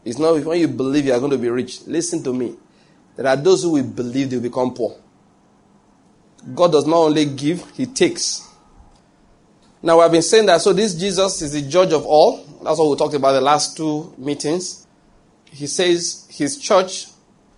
It's 0.06 0.20
not 0.20 0.44
when 0.44 0.60
you 0.60 0.68
believe 0.68 1.06
you 1.06 1.14
are 1.14 1.20
going 1.20 1.32
to 1.32 1.38
be 1.38 1.50
rich. 1.50 1.82
Listen 1.88 2.24
to 2.24 2.34
me. 2.34 2.56
There 3.16 3.28
are 3.28 3.36
those 3.36 3.64
who 3.64 3.72
will 3.72 3.84
believe 3.84 4.30
they 4.30 4.38
will 4.38 4.44
become 4.44 4.74
poor. 4.74 4.98
God 6.56 6.72
does 6.72 6.88
not 6.88 6.98
only 6.98 7.26
give, 7.26 7.70
He 7.72 7.86
takes. 7.86 8.48
Now, 9.84 10.00
I've 10.00 10.12
been 10.12 10.22
saying 10.22 10.46
that, 10.48 10.62
so 10.62 10.74
this 10.74 10.94
Jesus 10.94 11.42
is 11.42 11.54
the 11.54 11.62
judge 11.62 11.92
of 11.92 12.06
all. 12.06 12.38
That's 12.64 12.78
what 12.80 12.90
we 12.90 12.96
talked 12.96 13.16
about 13.16 13.34
the 13.34 13.42
last 13.42 13.78
two 13.78 14.14
meetings. 14.18 14.86
He 15.46 15.68
says 15.68 16.28
His 16.30 16.58
church 16.58 17.08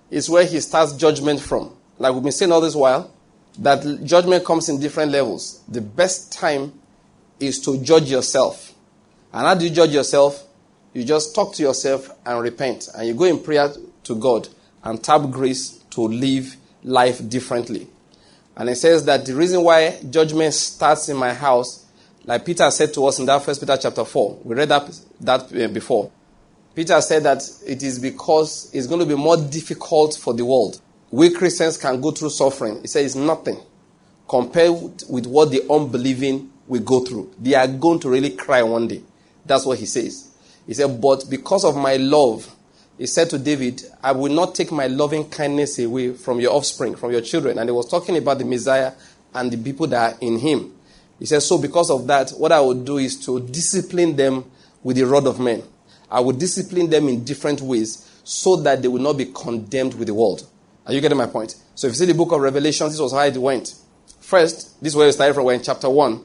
is 0.09 0.29
where 0.29 0.45
He 0.45 0.59
starts 0.59 0.93
judgment 0.93 1.39
from. 1.39 1.75
Like 1.97 2.13
we've 2.13 2.23
been 2.23 2.31
saying 2.31 2.51
all 2.51 2.61
this 2.61 2.75
while, 2.75 3.11
that 3.59 4.03
judgment 4.03 4.45
comes 4.45 4.69
in 4.69 4.79
different 4.79 5.11
levels. 5.11 5.61
The 5.67 5.81
best 5.81 6.33
time 6.33 6.73
is 7.39 7.59
to 7.61 7.81
judge 7.81 8.09
yourself. 8.09 8.73
And 9.31 9.45
how 9.45 9.55
do 9.55 9.65
you 9.65 9.71
judge 9.71 9.91
yourself? 9.91 10.45
You 10.93 11.03
just 11.03 11.35
talk 11.35 11.53
to 11.55 11.63
yourself 11.63 12.09
and 12.25 12.41
repent. 12.41 12.87
And 12.95 13.07
you 13.07 13.13
go 13.13 13.25
in 13.25 13.41
prayer 13.41 13.69
to 14.03 14.15
God 14.15 14.47
and 14.83 15.03
tap 15.03 15.29
grace 15.31 15.83
to 15.91 16.01
live 16.01 16.55
life 16.83 17.27
differently. 17.29 17.87
And 18.55 18.69
it 18.69 18.75
says 18.75 19.05
that 19.05 19.25
the 19.25 19.35
reason 19.35 19.63
why 19.63 19.99
judgment 20.09 20.53
starts 20.53 21.09
in 21.09 21.17
my 21.17 21.33
house, 21.33 21.85
like 22.25 22.45
Peter 22.45 22.69
said 22.69 22.93
to 22.93 23.05
us 23.05 23.19
in 23.19 23.25
that 23.25 23.41
first 23.43 23.59
Peter 23.59 23.77
chapter 23.77 24.05
4, 24.05 24.39
we 24.43 24.55
read 24.55 24.69
that, 24.69 24.99
that 25.21 25.55
uh, 25.55 25.67
before. 25.69 26.11
Peter 26.75 26.99
said 27.01 27.23
that 27.23 27.43
it 27.65 27.83
is 27.83 27.99
because 27.99 28.69
it's 28.73 28.87
going 28.87 28.99
to 28.99 29.05
be 29.05 29.15
more 29.15 29.37
difficult 29.37 30.15
for 30.15 30.33
the 30.33 30.45
world. 30.45 30.81
We 31.11 31.29
Christians 31.29 31.77
can 31.77 32.01
go 32.01 32.11
through 32.11 32.31
suffering. 32.31 32.81
He 32.81 32.87
says 32.87 33.05
it's 33.05 33.15
nothing 33.15 33.59
compared 34.27 35.03
with 35.09 35.27
what 35.27 35.51
the 35.51 35.61
unbelieving 35.69 36.51
will 36.67 36.81
go 36.81 37.01
through. 37.01 37.33
They 37.39 37.53
are 37.53 37.67
going 37.67 37.99
to 37.99 38.09
really 38.09 38.31
cry 38.31 38.63
one 38.63 38.87
day. 38.87 39.03
That's 39.45 39.65
what 39.65 39.77
he 39.77 39.85
says. 39.85 40.31
He 40.65 40.73
said, 40.73 40.99
But 40.99 41.25
because 41.29 41.65
of 41.65 41.75
my 41.75 41.97
love, 41.97 42.49
he 42.97 43.07
said 43.07 43.29
to 43.31 43.39
David, 43.39 43.81
I 44.03 44.11
will 44.11 44.31
not 44.31 44.55
take 44.55 44.71
my 44.71 44.87
loving 44.87 45.29
kindness 45.29 45.79
away 45.79 46.13
from 46.13 46.39
your 46.39 46.53
offspring, 46.53 46.95
from 46.95 47.11
your 47.11 47.21
children. 47.21 47.57
And 47.57 47.67
he 47.67 47.73
was 47.73 47.89
talking 47.89 48.15
about 48.17 48.37
the 48.37 48.45
Messiah 48.45 48.93
and 49.33 49.51
the 49.51 49.57
people 49.57 49.87
that 49.87 50.13
are 50.13 50.17
in 50.21 50.37
him. 50.37 50.73
He 51.17 51.25
says, 51.25 51.45
So 51.45 51.57
because 51.57 51.89
of 51.89 52.05
that, 52.07 52.31
what 52.31 52.51
I 52.51 52.59
will 52.59 52.83
do 52.83 52.97
is 52.97 53.23
to 53.25 53.39
discipline 53.39 54.15
them 54.15 54.45
with 54.83 54.97
the 54.97 55.05
rod 55.05 55.25
of 55.25 55.39
men. 55.39 55.63
I 56.11 56.19
will 56.19 56.33
discipline 56.33 56.89
them 56.89 57.07
in 57.07 57.23
different 57.23 57.61
ways 57.61 58.09
so 58.23 58.57
that 58.57 58.81
they 58.81 58.87
will 58.87 59.01
not 59.01 59.17
be 59.17 59.25
condemned 59.25 59.95
with 59.95 60.07
the 60.07 60.13
world. 60.13 60.47
Are 60.85 60.93
you 60.93 61.01
getting 61.01 61.17
my 61.17 61.25
point? 61.27 61.55
So 61.75 61.87
if 61.87 61.93
you 61.93 61.97
see 61.97 62.05
the 62.05 62.13
book 62.13 62.31
of 62.31 62.41
Revelation, 62.41 62.87
this 62.87 62.99
was 62.99 63.13
how 63.13 63.23
it 63.23 63.37
went. 63.37 63.73
First, 64.19 64.81
this 64.81 64.93
is 64.93 64.95
where 64.95 65.07
we 65.07 65.11
started 65.11 65.33
from, 65.33 65.45
we're 65.45 65.53
in 65.53 65.63
chapter 65.63 65.89
1. 65.89 66.23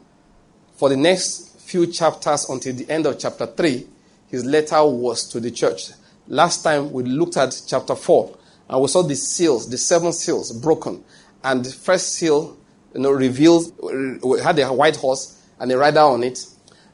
For 0.76 0.88
the 0.88 0.96
next 0.96 1.60
few 1.60 1.86
chapters 1.86 2.48
until 2.48 2.74
the 2.74 2.88
end 2.90 3.06
of 3.06 3.18
chapter 3.18 3.46
3, 3.46 3.86
his 4.28 4.44
letter 4.44 4.84
was 4.84 5.26
to 5.28 5.40
the 5.40 5.50
church. 5.50 5.90
Last 6.28 6.62
time 6.62 6.92
we 6.92 7.04
looked 7.04 7.38
at 7.38 7.58
chapter 7.66 7.94
4 7.94 8.36
and 8.68 8.82
we 8.82 8.88
saw 8.88 9.02
the 9.02 9.16
seals, 9.16 9.68
the 9.68 9.78
seven 9.78 10.12
seals 10.12 10.52
broken. 10.52 11.02
And 11.42 11.64
the 11.64 11.72
first 11.72 12.12
seal, 12.12 12.58
you 12.94 13.00
know, 13.00 14.36
had 14.36 14.58
a 14.58 14.72
white 14.72 14.96
horse 14.96 15.42
and 15.58 15.72
a 15.72 15.78
rider 15.78 16.00
on 16.00 16.22
it. 16.22 16.44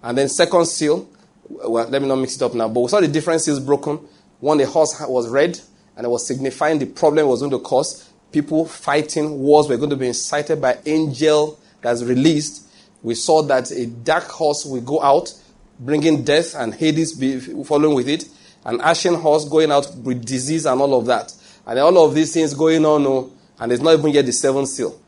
And 0.05 0.17
then 0.17 0.29
second 0.29 0.67
seal, 0.67 1.09
well, 1.49 1.89
let 1.89 2.01
me 2.01 2.07
not 2.07 2.17
mix 2.17 2.37
it 2.37 2.43
up 2.43 2.55
now, 2.55 2.69
but 2.69 2.81
we 2.81 2.89
saw 2.89 3.01
the 3.01 3.09
different 3.09 3.41
seals 3.41 3.59
broken. 3.59 3.99
One, 4.39 4.59
the 4.59 4.67
horse 4.67 4.95
was 5.01 5.29
red 5.29 5.59
and 5.97 6.07
it 6.07 6.09
was 6.09 6.27
signifying 6.27 6.79
the 6.79 6.87
problem 6.87 7.27
was 7.27 7.41
going 7.41 7.51
to 7.51 7.59
cause. 7.59 8.09
People 8.31 8.67
fighting, 8.67 9.41
wars 9.41 9.69
were 9.69 9.77
going 9.77 9.91
to 9.91 9.97
be 9.97 10.09
incited 10.09 10.61
by 10.61 10.79
angel 10.87 11.59
that's 11.81 12.05
released. 12.05 12.69
We 13.03 13.17
saw 13.17 13.43
that 13.43 13.73
a 13.73 13.87
dark 13.87 14.25
horse 14.25 14.65
will 14.65 14.81
go 14.81 15.03
out, 15.03 15.35
bringing 15.81 16.23
death 16.23 16.55
and 16.55 16.73
Hades 16.73 17.15
be 17.15 17.41
following 17.65 17.97
with 17.97 18.09
it. 18.09 18.27
An 18.65 18.81
ashen 18.81 19.15
horse 19.15 19.47
going 19.49 19.71
out 19.71 19.95
with 19.97 20.25
disease 20.25 20.67
and 20.67 20.81
all 20.81 20.99
of 20.99 21.07
that. 21.07 21.33
And 21.67 21.79
all 21.79 22.05
of 22.05 22.15
these 22.15 22.33
things 22.33 22.55
going 22.55 22.85
on, 22.85 23.07
oh, 23.07 23.33
and 23.59 23.73
it's 23.73 23.83
not 23.83 23.99
even 23.99 24.11
yet 24.11 24.27
the 24.27 24.33
seventh 24.33 24.69
seal. 24.69 24.99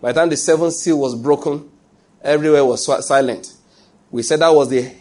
By 0.00 0.12
the 0.12 0.20
time 0.20 0.30
the 0.30 0.36
seventh 0.36 0.74
seal 0.74 0.98
was 0.98 1.14
broken, 1.14 1.70
everywhere 2.22 2.64
was 2.64 2.84
silent. 3.06 3.54
We 4.10 4.22
said 4.22 4.40
that 4.40 4.50
was 4.50 4.68
the, 4.68 4.92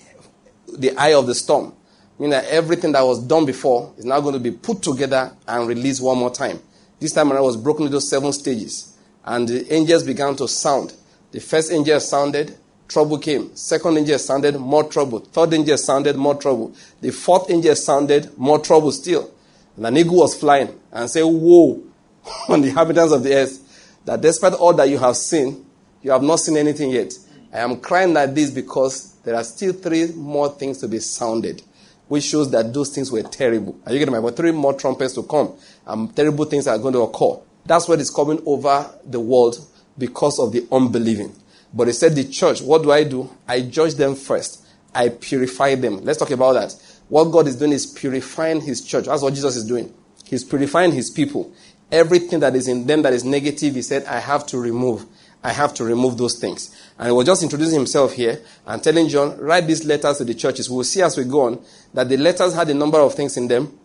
the 0.78 0.96
eye 0.98 1.14
of 1.14 1.28
the 1.28 1.36
storm. 1.36 1.74
Meaning 2.20 2.32
that 2.32 2.46
everything 2.46 2.94
that 2.94 3.02
was 3.02 3.22
done 3.24 3.46
before 3.46 3.94
is 3.98 4.06
now 4.06 4.20
going 4.22 4.34
to 4.34 4.40
be 4.40 4.52
put 4.52 4.82
together 4.82 5.32
and 5.48 5.68
released 5.68 6.02
one 6.02 6.18
more 6.18 6.32
time. 6.32 6.60
This 7.00 7.14
time 7.14 7.32
around 7.32 7.44
was 7.44 7.58
broken 7.58 7.86
into 7.86 8.02
seven 8.02 8.34
stages. 8.34 8.98
And 9.24 9.48
the 9.48 9.72
angels 9.72 10.04
began 10.04 10.36
to 10.38 10.48
sound. 10.48 10.94
The 11.32 11.40
first 11.40 11.72
angel 11.72 12.00
sounded, 12.00 12.58
trouble 12.88 13.18
came. 13.18 13.56
Second 13.56 13.98
angel 13.98 14.20
sounded, 14.20 14.58
more 14.58 14.84
trouble. 14.84 15.20
Third 15.20 15.54
angel 15.54 15.78
sounded, 15.78 16.16
more 16.16 16.36
trouble. 16.36 16.74
The 17.02 17.12
fourth 17.12 17.50
angel 17.50 17.76
sounded, 17.76 18.38
more 18.38 18.60
trouble 18.60 18.92
still. 18.92 19.32
And 19.76 19.86
an 19.86 19.98
eagle 19.98 20.18
was 20.18 20.36
flying 20.36 20.80
and 20.92 21.10
said, 21.10 21.24
Woe 21.24 21.84
on 22.50 22.62
the 22.62 22.70
inhabitants 22.70 23.14
of 23.14 23.24
the 23.24 23.34
earth, 23.34 24.00
that 24.06 24.22
despite 24.22 24.54
all 24.54 24.74
that 24.74 24.90
you 24.90 24.98
have 24.98 25.18
seen, 25.18 25.66
you 26.02 26.12
have 26.12 26.24
not 26.24 26.38
seen 26.38 26.58
anything 26.58 26.92
yet. 26.92 27.14
I 27.54 27.60
am 27.60 27.80
crying 27.80 28.14
like 28.14 28.34
this 28.34 28.52
because 28.52 29.14
there 29.24 29.36
are 29.36 29.44
still 29.44 29.74
three 29.74 30.12
more 30.14 30.50
things 30.50 30.80
to 30.80 30.88
be 30.88 31.00
sounded, 31.00 31.62
which 32.08 32.24
shows 32.24 32.50
that 32.52 32.74
those 32.74 32.94
things 32.94 33.12
were 33.12 33.24
terrible. 33.24 33.78
Are 33.86 33.92
you 33.92 34.00
getting 34.00 34.14
my 34.14 34.22
point? 34.22 34.36
Three 34.36 34.52
more 34.52 34.74
trumpets 34.74 35.14
to 35.16 35.24
come, 35.24 35.54
and 35.86 36.16
terrible 36.16 36.46
things 36.46 36.68
are 36.68 36.78
going 36.78 36.94
to 36.94 37.02
occur. 37.02 37.42
That's 37.66 37.88
what 37.88 38.00
is 38.00 38.10
coming 38.10 38.42
over 38.46 38.90
the 39.06 39.20
world 39.20 39.58
because 39.98 40.40
of 40.40 40.52
the 40.52 40.66
unbelieving. 40.72 41.36
But 41.74 41.88
he 41.88 41.94
said, 41.94 42.16
The 42.16 42.26
church, 42.26 42.62
what 42.62 42.84
do 42.84 42.92
I 42.92 43.04
do? 43.04 43.30
I 43.48 43.62
judge 43.62 43.96
them 43.96 44.16
first, 44.16 44.66
I 44.94 45.10
purify 45.10 45.76
them. 45.76 46.04
Let's 46.04 46.20
talk 46.20 46.32
about 46.32 46.54
that. 46.54 46.76
What 47.10 47.26
God 47.26 47.48
is 47.48 47.56
doing 47.56 47.72
is 47.72 47.86
purifying 47.86 48.62
his 48.62 48.84
church. 48.84 49.06
That's 49.06 49.22
what 49.22 49.34
Jesus 49.34 49.56
is 49.56 49.66
doing. 49.66 49.94
He's 50.26 50.44
purifying 50.44 50.92
his 50.92 51.10
people. 51.10 51.54
Everything 51.92 52.42
that 52.42 52.56
is 52.56 52.68
in 52.68 52.86
them 52.86 53.02
that 53.04 53.14
is 53.14 53.24
negative, 53.24 53.76
he 53.76 53.82
said, 53.82 54.04
I 54.06 54.20
have 54.20 54.46
to 54.48 54.58
remove. 54.58 55.06
I 55.44 55.54
have 55.54 55.74
to 55.76 55.86
remove 55.86 56.18
those 56.18 56.38
things. 56.38 56.76
And 56.98 57.08
he 57.08 57.14
was 57.14 57.26
just 57.26 57.44
introducing 57.44 57.76
himself 57.76 58.14
here 58.14 58.42
and 58.66 58.84
telling 58.84 59.08
John, 59.08 59.38
write 59.38 59.68
these 59.68 59.86
letters 59.86 60.18
to 60.18 60.26
the 60.26 60.34
churches. 60.34 60.70
We 60.70 60.78
will 60.78 60.84
see 60.84 61.02
as 61.02 61.16
we 61.16 61.24
go 61.24 61.42
on 61.42 61.64
that 61.94 62.10
the 62.10 62.18
letters 62.18 62.54
had 62.54 62.70
a 62.70 62.74
number 62.74 63.00
of 63.00 63.14
things 63.14 63.38
in 63.38 63.48
them. 63.48 63.78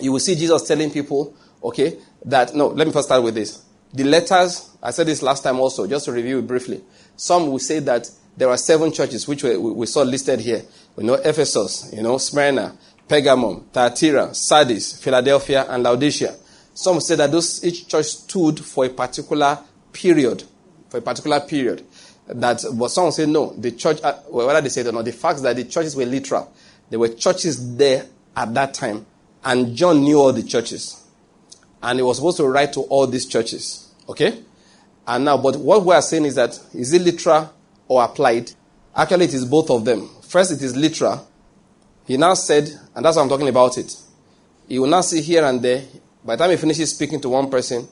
You 0.00 0.12
will 0.12 0.18
see 0.18 0.34
Jesus 0.34 0.66
telling 0.66 0.90
people, 0.90 1.34
okay, 1.64 1.98
that, 2.26 2.54
no, 2.54 2.68
let 2.68 2.86
me 2.86 2.92
first 2.92 3.08
start 3.08 3.22
with 3.22 3.34
this. 3.34 3.64
The 3.94 4.04
letters, 4.04 4.70
I 4.82 4.90
said 4.90 5.06
this 5.06 5.22
last 5.22 5.42
time 5.42 5.60
also, 5.60 5.86
just 5.86 6.06
to 6.06 6.12
review 6.12 6.40
it 6.40 6.46
briefly. 6.46 6.82
Some 7.16 7.50
will 7.50 7.58
say 7.58 7.78
that 7.80 8.10
there 8.36 8.48
are 8.48 8.56
seven 8.56 8.92
churches 8.92 9.28
which 9.28 9.42
we, 9.42 9.56
we 9.56 9.86
saw 9.86 10.02
listed 10.02 10.40
here. 10.40 10.62
We 10.96 11.04
know 11.04 11.14
Ephesus, 11.14 11.90
you 11.92 12.02
know, 12.02 12.18
Smyrna, 12.18 12.76
Pergamum, 13.08 13.64
Thyatira, 13.72 14.34
Sardis, 14.34 15.02
Philadelphia, 15.02 15.66
and 15.68 15.82
Laodicea. 15.82 16.34
Some 16.74 17.00
say 17.00 17.16
that 17.16 17.30
those, 17.30 17.64
each 17.64 17.88
church 17.88 18.06
stood 18.06 18.60
for 18.60 18.86
a 18.86 18.88
particular 18.88 19.58
period, 19.92 20.44
for 20.88 20.98
a 20.98 21.02
particular 21.02 21.40
period. 21.40 21.84
That, 22.26 22.64
but 22.74 22.88
some 22.88 23.10
say 23.10 23.26
no. 23.26 23.52
The 23.52 23.72
church, 23.72 24.00
uh, 24.02 24.14
whether 24.28 24.60
they 24.60 24.68
say 24.68 24.80
it 24.82 24.86
or 24.86 24.92
not, 24.92 25.04
the 25.04 25.12
fact 25.12 25.42
that 25.42 25.56
the 25.56 25.64
churches 25.64 25.94
were 25.94 26.06
literal. 26.06 26.52
There 26.88 26.98
were 26.98 27.08
churches 27.08 27.76
there 27.76 28.06
at 28.36 28.54
that 28.54 28.74
time, 28.74 29.04
and 29.44 29.74
John 29.74 30.02
knew 30.02 30.18
all 30.18 30.32
the 30.32 30.42
churches, 30.42 31.04
and 31.82 31.98
he 31.98 32.02
was 32.02 32.16
supposed 32.16 32.36
to 32.38 32.46
write 32.46 32.72
to 32.74 32.80
all 32.82 33.06
these 33.06 33.26
churches. 33.26 33.92
Okay, 34.08 34.42
and 35.06 35.24
now, 35.24 35.36
but 35.36 35.56
what 35.56 35.84
we 35.84 35.94
are 35.94 36.02
saying 36.02 36.24
is 36.24 36.34
that 36.36 36.58
is 36.74 36.92
it 36.92 37.02
literal 37.02 37.52
or 37.88 38.04
applied? 38.04 38.52
Actually, 38.94 39.26
it 39.26 39.34
is 39.34 39.44
both 39.44 39.70
of 39.70 39.84
them. 39.84 40.08
First, 40.22 40.52
it 40.52 40.62
is 40.62 40.76
literal. 40.76 41.28
He 42.06 42.16
now 42.16 42.34
said, 42.34 42.68
and 42.94 43.04
that's 43.04 43.16
why 43.16 43.22
I'm 43.22 43.28
talking 43.28 43.48
about 43.48 43.78
it. 43.78 43.94
He 44.68 44.78
will 44.78 44.88
now 44.88 45.00
see 45.00 45.20
here 45.20 45.44
and 45.44 45.60
there 45.60 45.82
by 46.24 46.36
the 46.36 46.44
time 46.44 46.50
he 46.50 46.56
finishes 46.56 46.94
speaking 46.94 47.20
to 47.20 47.28
one 47.28 47.50
person, 47.50 47.88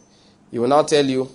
he 0.50 0.58
will 0.58 0.68
now 0.68 0.82
tell 0.82 1.04
you, 1.04 1.28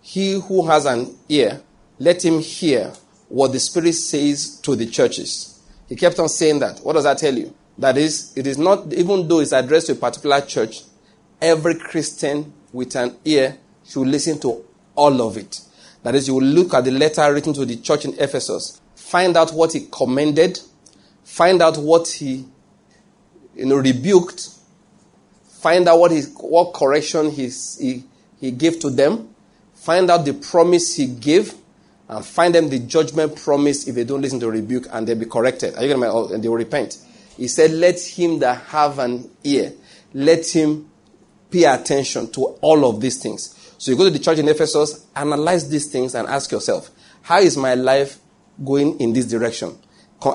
He 0.00 0.40
who 0.40 0.66
has 0.66 0.86
an 0.86 1.16
ear, 1.28 1.60
let 1.98 2.24
him 2.24 2.38
hear 2.38 2.92
what 3.28 3.52
the 3.52 3.60
Spirit 3.60 3.94
says 3.94 4.58
to 4.60 4.74
the 4.74 4.86
churches. 4.86 5.60
He 5.88 5.96
kept 5.96 6.18
on 6.18 6.28
saying 6.28 6.60
that. 6.60 6.78
What 6.80 6.94
does 6.94 7.04
that 7.04 7.18
tell 7.18 7.36
you? 7.36 7.54
That 7.76 7.98
is, 7.98 8.32
it 8.36 8.46
is 8.46 8.58
not, 8.58 8.92
even 8.92 9.28
though 9.28 9.40
it's 9.40 9.52
addressed 9.52 9.86
to 9.86 9.92
a 9.92 9.96
particular 9.96 10.40
church, 10.40 10.82
every 11.40 11.74
Christian 11.74 12.52
with 12.72 12.96
an 12.96 13.16
ear 13.24 13.58
should 13.84 14.06
listen 14.06 14.38
to 14.40 14.64
all 14.98 15.22
of 15.22 15.36
it. 15.36 15.60
That 16.02 16.14
is, 16.14 16.28
you 16.28 16.34
will 16.34 16.42
look 16.42 16.74
at 16.74 16.84
the 16.84 16.90
letter 16.90 17.32
written 17.32 17.52
to 17.54 17.64
the 17.64 17.76
church 17.76 18.04
in 18.04 18.14
Ephesus, 18.18 18.80
find 18.94 19.36
out 19.36 19.52
what 19.52 19.72
he 19.72 19.88
commended, 19.90 20.60
find 21.24 21.62
out 21.62 21.78
what 21.78 22.08
he 22.08 22.44
you 23.54 23.66
know, 23.66 23.76
rebuked, 23.76 24.50
find 25.48 25.88
out 25.88 25.98
what, 25.98 26.10
he, 26.12 26.22
what 26.22 26.72
correction 26.74 27.30
he, 27.30 27.50
he 28.40 28.50
gave 28.50 28.78
to 28.80 28.90
them, 28.90 29.34
find 29.74 30.10
out 30.10 30.24
the 30.24 30.34
promise 30.34 30.96
he 30.96 31.06
gave, 31.06 31.54
and 32.08 32.24
find 32.24 32.54
them 32.54 32.68
the 32.68 32.78
judgment 32.78 33.36
promise 33.36 33.86
if 33.86 33.94
they 33.94 34.04
don't 34.04 34.22
listen 34.22 34.40
to 34.40 34.50
rebuke 34.50 34.86
and 34.92 35.06
they'll 35.06 35.18
be 35.18 35.26
corrected. 35.26 35.74
Are 35.76 35.82
you 35.82 35.88
going 35.88 36.00
to 36.00 36.08
oh, 36.08 36.32
and 36.32 36.42
they 36.42 36.48
will 36.48 36.56
repent? 36.56 36.98
He 37.36 37.48
said, 37.48 37.70
Let 37.72 38.00
him 38.00 38.38
that 38.38 38.62
have 38.66 38.98
an 38.98 39.30
ear, 39.44 39.72
let 40.14 40.48
him 40.48 40.88
pay 41.50 41.64
attention 41.64 42.30
to 42.32 42.42
all 42.60 42.88
of 42.88 43.00
these 43.00 43.22
things. 43.22 43.54
So 43.78 43.92
you 43.92 43.96
go 43.96 44.04
to 44.04 44.10
the 44.10 44.18
church 44.18 44.38
in 44.38 44.48
Ephesus, 44.48 45.06
analyze 45.14 45.68
these 45.70 45.90
things, 45.90 46.16
and 46.16 46.26
ask 46.28 46.50
yourself, 46.50 46.90
How 47.22 47.38
is 47.38 47.56
my 47.56 47.74
life 47.74 48.18
going 48.64 48.98
in 48.98 49.12
this 49.12 49.26
direction? 49.26 49.78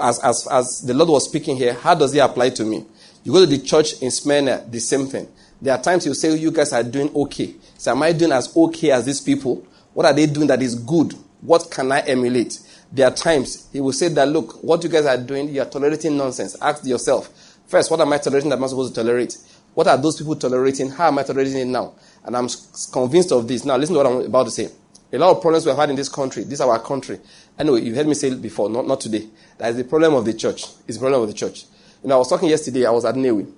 As, 0.02 0.20
as, 0.20 0.48
as 0.50 0.82
the 0.82 0.94
Lord 0.94 1.10
was 1.10 1.26
speaking 1.28 1.58
here, 1.58 1.74
how 1.74 1.94
does 1.94 2.16
it 2.16 2.20
apply 2.20 2.52
to 2.52 2.64
me? 2.64 2.86
You 3.26 3.34
go 3.34 3.42
to 3.42 3.46
the 3.46 3.60
church 3.60 4.02
in 4.02 4.12
Smyrna, 4.12 4.66
the 4.70 4.80
same 4.80 5.08
thing. 5.08 5.28
There 5.62 5.76
are 5.76 5.82
times 5.82 6.06
you 6.06 6.14
say, 6.14 6.32
oh, 6.32 6.36
You 6.36 6.52
guys 6.52 6.72
are 6.72 6.84
doing 6.84 7.14
okay. 7.14 7.56
So, 7.78 7.92
am 7.92 8.02
I 8.04 8.14
doing 8.14 8.32
as 8.32 8.56
okay 8.56 8.92
as 8.92 9.06
these 9.06 9.20
people? 9.20 9.68
What 9.94 10.06
are 10.06 10.14
they 10.14 10.26
doing 10.26 10.48
that 10.48 10.62
is 10.62 10.76
good? 10.76 11.14
What 11.42 11.70
can 11.70 11.92
I 11.92 12.00
emulate? 12.00 12.60
There 12.94 13.06
are 13.06 13.14
times 13.14 13.68
he 13.74 13.82
will 13.82 13.92
say 13.92 14.08
that, 14.08 14.30
Look, 14.30 14.64
what 14.64 14.82
you 14.84 14.90
guys 14.90 15.06
are 15.06 15.18
doing, 15.18 15.50
you 15.50 15.62
are 15.62 15.70
tolerating 15.70 16.16
nonsense. 16.16 16.56
Ask 16.62 16.86
yourself, 16.86 17.28
first, 17.68 17.92
what 17.92 18.00
am 18.00 18.14
I 18.14 18.20
tolerating 18.20 18.50
that 18.52 18.56
I'm 18.56 18.62
not 18.62 18.70
supposed 18.70 18.96
to 18.96 19.02
tolerate? 19.02 19.38
What 19.74 19.88
are 19.88 19.98
those 19.98 20.18
people 20.18 20.36
tolerating? 20.36 20.90
How 20.90 21.08
am 21.08 21.20
I 21.20 21.24
tolerating 21.24 21.58
it 21.58 21.66
now? 21.66 21.94
And 22.24 22.38
I'm 22.38 22.48
convinced 22.92 23.32
of 23.32 23.48
this. 23.48 23.66
Now, 23.66 23.78
listen 23.78 23.96
to 23.96 24.04
what 24.04 24.08
I'm 24.08 24.22
about 24.26 24.46
to 24.46 24.52
say. 24.52 24.70
A 25.12 25.18
lot 25.18 25.36
of 25.36 25.42
problems 25.42 25.66
we've 25.66 25.76
had 25.76 25.90
in 25.90 25.96
this 25.96 26.10
country. 26.10 26.44
This 26.44 26.54
is 26.54 26.62
our 26.62 26.80
country. 26.80 27.20
Anyway, 27.58 27.82
you 27.82 27.94
heard 27.94 28.08
me 28.08 28.16
say 28.16 28.30
it 28.30 28.42
before, 28.42 28.70
not, 28.70 28.88
not 28.88 29.00
today. 29.00 29.28
That 29.58 29.70
is 29.70 29.78
the 29.78 29.84
problem 29.84 30.16
of 30.16 30.26
the 30.26 30.34
church. 30.34 30.66
It's 30.88 30.98
the 30.98 31.02
problem 31.02 31.22
of 31.22 31.28
the 31.28 31.36
church. 31.36 31.66
You 32.02 32.10
know, 32.10 32.16
I 32.16 32.18
was 32.18 32.30
talking 32.30 32.50
yesterday, 32.50 32.86
I 32.86 32.92
was 32.92 33.06
at 33.06 33.16
Nnewi. 33.16 33.52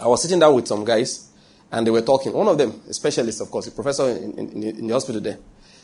I 0.00 0.06
was 0.08 0.22
sitting 0.22 0.38
down 0.38 0.54
with 0.54 0.66
some 0.66 0.84
guys, 0.84 1.30
and 1.70 1.86
they 1.86 1.90
were 1.90 2.02
talking. 2.02 2.32
One 2.32 2.48
of 2.48 2.58
them, 2.58 2.80
a 2.88 2.92
specialist, 2.92 3.40
of 3.40 3.50
course, 3.50 3.68
a 3.68 3.70
professor 3.70 4.08
in, 4.08 4.36
in, 4.36 4.62
in 4.62 4.86
the 4.86 4.92
hospital 4.92 5.20
there. 5.20 5.38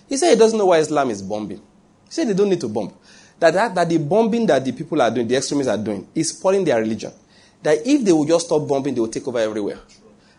He 0.08 0.16
said 0.16 0.30
he 0.30 0.36
doesn't 0.36 0.58
know 0.58 0.66
why 0.66 0.78
Islam 0.78 1.10
is 1.10 1.22
bombing. 1.22 1.58
He 1.58 2.10
said 2.10 2.28
they 2.28 2.34
don't 2.34 2.48
need 2.48 2.60
to 2.60 2.68
bomb. 2.68 2.92
That, 3.38 3.54
that, 3.54 3.74
that 3.74 3.88
the 3.88 3.98
bombing 3.98 4.46
that 4.46 4.64
the 4.64 4.72
people 4.72 5.00
are 5.02 5.10
doing, 5.10 5.28
the 5.28 5.36
extremists 5.36 5.70
are 5.70 5.78
doing, 5.78 6.08
is 6.14 6.30
spoiling 6.30 6.64
their 6.64 6.80
religion. 6.80 7.12
That 7.62 7.86
if 7.86 8.04
they 8.04 8.12
would 8.12 8.28
just 8.28 8.46
stop 8.46 8.66
bombing, 8.68 8.94
they 8.94 9.00
would 9.00 9.12
take 9.12 9.26
over 9.26 9.38
everywhere. 9.38 9.78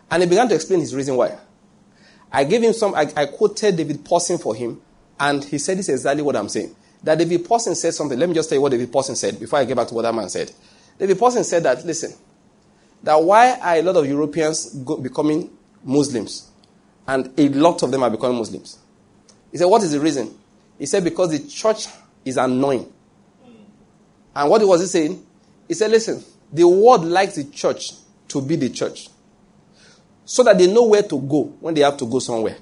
And 0.10 0.24
he 0.24 0.30
began 0.30 0.48
to 0.50 0.56
explain 0.56 0.80
his 0.80 0.96
reason 0.96 1.16
why. 1.16 1.38
I 2.32 2.44
gave 2.44 2.62
him 2.62 2.74
some, 2.74 2.94
I, 2.96 3.12
I 3.16 3.26
quoted 3.26 3.76
David 3.76 4.04
Pawson 4.04 4.38
for 4.38 4.56
him, 4.56 4.82
and 5.20 5.44
he 5.44 5.58
said 5.58 5.78
this 5.78 5.90
is 5.90 6.02
exactly 6.02 6.24
what 6.24 6.36
I'm 6.36 6.50
saying. 6.50 6.76
That 7.04 7.18
David 7.18 7.46
Pawson 7.46 7.76
said 7.76 7.94
something. 7.94 8.18
Let 8.18 8.28
me 8.30 8.36
just 8.36 8.50
tell 8.50 8.58
you 8.58 8.62
what 8.62 8.72
David 8.72 8.92
Pawson 8.92 9.16
said 9.16 9.40
before 9.40 9.60
I 9.60 9.66
get 9.66 9.76
back 9.76 9.88
to 9.88 9.94
what 9.94 10.02
that 10.04 10.14
man 10.14 10.30
said. 10.30 10.52
David 10.98 11.18
Pawson 11.18 11.44
said 11.44 11.64
that, 11.64 11.86
listen, 11.86 12.14
that 13.04 13.22
why 13.22 13.58
are 13.60 13.76
a 13.76 13.82
lot 13.82 13.96
of 13.98 14.08
Europeans 14.08 14.74
go, 14.76 14.98
becoming 14.98 15.50
Muslims? 15.84 16.50
And 17.08 17.32
a 17.38 17.50
lot 17.50 17.84
of 17.84 17.92
them 17.92 18.04
are 18.04 18.10
becoming 18.10 18.38
Muslims. 18.38 18.80
He 19.52 19.58
said, 19.58 19.66
what 19.66 19.84
is 19.84 19.92
the 19.92 20.00
reason? 20.00 20.38
He 20.78 20.86
said, 20.86 21.04
because 21.04 21.32
the 21.32 21.48
church 21.48 21.88
is 22.26 22.38
annoying. 22.38 22.92
And 24.36 24.50
what 24.50 24.62
was 24.68 24.82
he 24.82 24.88
saying? 24.88 25.26
He 25.68 25.74
said, 25.74 25.92
listen, 25.92 26.24
the 26.52 26.68
world 26.68 27.06
likes 27.06 27.36
the 27.36 27.46
church 27.46 27.94
to 28.30 28.42
be 28.42 28.56
the 28.56 28.70
church. 28.70 29.10
So 30.26 30.44
that 30.44 30.58
they 30.58 30.72
know 30.72 30.88
where 30.88 31.04
to 31.04 31.20
go 31.20 31.44
when 31.60 31.74
they 31.74 31.82
have 31.82 31.98
to 31.98 32.06
go 32.06 32.20
somewhere. 32.20 32.58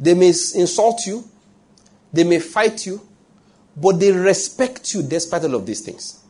They 0.00 0.14
may 0.14 0.28
insult 0.28 1.06
you, 1.06 1.24
they 2.12 2.24
may 2.24 2.38
fight 2.38 2.86
you, 2.86 3.00
but 3.76 3.98
they 3.98 4.12
respect 4.12 4.94
you 4.94 5.02
despite 5.02 5.44
all 5.44 5.56
of 5.56 5.66
these 5.66 5.80
things. 5.80 6.22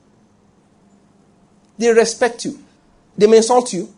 They 1.77 1.93
respect 1.93 2.45
you. 2.45 2.59
They 3.17 3.27
may 3.27 3.39
insult 3.39 3.73
you, 3.73 3.93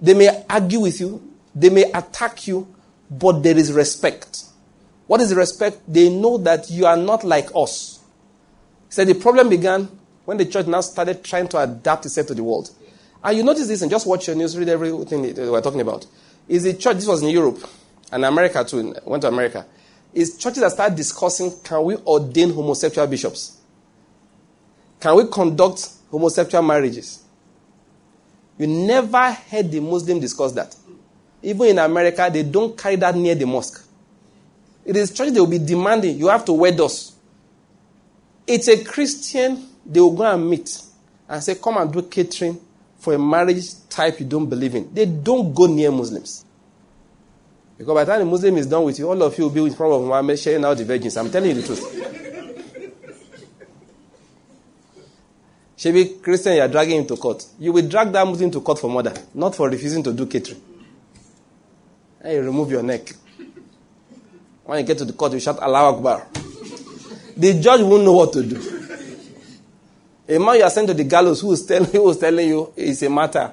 they 0.00 0.14
may 0.14 0.44
argue 0.48 0.80
with 0.80 1.00
you, 1.00 1.22
they 1.54 1.70
may 1.70 1.90
attack 1.92 2.46
you, 2.46 2.66
but 3.10 3.42
there 3.42 3.56
is 3.56 3.72
respect. 3.72 4.44
What 5.06 5.20
is 5.20 5.34
respect? 5.34 5.80
They 5.86 6.08
know 6.08 6.38
that 6.38 6.70
you 6.70 6.86
are 6.86 6.96
not 6.96 7.24
like 7.24 7.50
us. 7.54 7.91
Said 8.92 9.08
the 9.08 9.14
problem 9.14 9.48
began 9.48 9.88
when 10.26 10.36
the 10.36 10.44
church 10.44 10.66
now 10.66 10.82
started 10.82 11.24
trying 11.24 11.48
to 11.48 11.56
adapt 11.56 12.04
itself 12.04 12.26
to 12.26 12.34
the 12.34 12.44
world. 12.44 12.70
And 13.24 13.38
you 13.38 13.42
notice 13.42 13.66
this 13.66 13.80
and 13.80 13.90
just 13.90 14.06
watch 14.06 14.26
your 14.26 14.36
news, 14.36 14.54
read 14.58 14.68
everything 14.68 15.22
we're 15.22 15.62
talking 15.62 15.80
about. 15.80 16.04
Is 16.46 16.64
the 16.64 16.74
church, 16.74 16.96
this 16.96 17.06
was 17.06 17.22
in 17.22 17.30
Europe 17.30 17.66
and 18.12 18.22
America 18.22 18.62
too, 18.62 18.94
went 19.06 19.22
to 19.22 19.28
America. 19.28 19.64
Is 20.12 20.36
churches 20.36 20.60
that 20.60 20.72
start 20.72 20.94
discussing 20.94 21.52
can 21.64 21.82
we 21.84 21.96
ordain 22.06 22.52
homosexual 22.52 23.06
bishops? 23.06 23.56
Can 25.00 25.16
we 25.16 25.26
conduct 25.26 25.88
homosexual 26.10 26.62
marriages? 26.62 27.22
You 28.58 28.66
never 28.66 29.32
heard 29.32 29.72
the 29.72 29.80
Muslim 29.80 30.20
discuss 30.20 30.52
that. 30.52 30.76
Even 31.42 31.68
in 31.68 31.78
America, 31.78 32.28
they 32.30 32.42
don't 32.42 32.76
carry 32.76 32.96
that 32.96 33.16
near 33.16 33.36
the 33.36 33.46
mosque. 33.46 33.88
It 34.84 34.96
is 34.96 35.14
church 35.14 35.32
they 35.32 35.40
will 35.40 35.46
be 35.46 35.56
demanding, 35.56 36.18
you 36.18 36.28
have 36.28 36.44
to 36.44 36.52
wed 36.52 36.78
us. 36.78 37.11
It's 38.46 38.68
a 38.68 38.82
Christian, 38.84 39.66
they 39.86 40.00
will 40.00 40.14
go 40.16 40.24
and 40.24 40.48
meet 40.48 40.82
and 41.28 41.42
say, 41.42 41.54
come 41.54 41.76
and 41.78 41.92
do 41.92 42.02
catering 42.02 42.58
for 42.98 43.14
a 43.14 43.18
marriage 43.18 43.88
type 43.88 44.20
you 44.20 44.26
don't 44.26 44.46
believe 44.48 44.74
in. 44.74 44.92
They 44.92 45.06
don't 45.06 45.52
go 45.54 45.66
near 45.66 45.90
Muslims. 45.90 46.44
Because 47.78 47.94
by 47.94 48.04
the 48.04 48.12
time 48.12 48.20
the 48.20 48.26
Muslim 48.30 48.56
is 48.58 48.66
done 48.66 48.84
with 48.84 48.98
you, 48.98 49.08
all 49.08 49.20
of 49.22 49.36
you 49.36 49.44
will 49.44 49.50
be 49.50 49.62
in 49.62 49.74
front 49.74 49.92
of 49.92 50.02
Muhammad 50.02 50.38
sharing 50.38 50.64
out 50.64 50.76
the 50.76 50.84
virgins. 50.84 51.16
I'm 51.16 51.30
telling 51.30 51.50
you 51.56 51.62
the 51.62 51.66
truth. 51.66 51.98
be 55.92 56.04
Christian, 56.22 56.54
you 56.54 56.60
are 56.60 56.68
dragging 56.68 56.98
him 57.00 57.06
to 57.06 57.16
court. 57.16 57.44
You 57.58 57.72
will 57.72 57.88
drag 57.88 58.12
that 58.12 58.24
Muslim 58.24 58.50
to 58.52 58.60
court 58.60 58.78
for 58.78 58.88
murder, 58.88 59.14
not 59.34 59.56
for 59.56 59.68
refusing 59.68 60.02
to 60.04 60.12
do 60.12 60.26
catering. 60.26 60.62
And 62.20 62.34
you 62.34 62.42
remove 62.42 62.70
your 62.70 62.84
neck. 62.84 63.12
When 64.64 64.78
you 64.78 64.86
get 64.86 64.98
to 64.98 65.04
the 65.04 65.12
court, 65.12 65.32
you 65.32 65.40
shout 65.40 65.58
Allah 65.58 65.92
Akbar. 65.96 66.24
The 67.36 67.60
judge 67.60 67.80
won't 67.82 68.04
know 68.04 68.12
what 68.12 68.32
to 68.34 68.42
do. 68.42 68.82
A 70.28 70.38
man 70.38 70.56
you 70.56 70.62
are 70.62 70.70
sent 70.70 70.88
to 70.88 70.94
the 70.94 71.04
gallows 71.04 71.40
who 71.40 71.52
is 71.52 71.64
telling, 71.64 71.90
who 71.90 72.08
is 72.08 72.18
telling 72.18 72.48
you 72.48 72.72
it's 72.76 73.02
a 73.02 73.10
matter. 73.10 73.52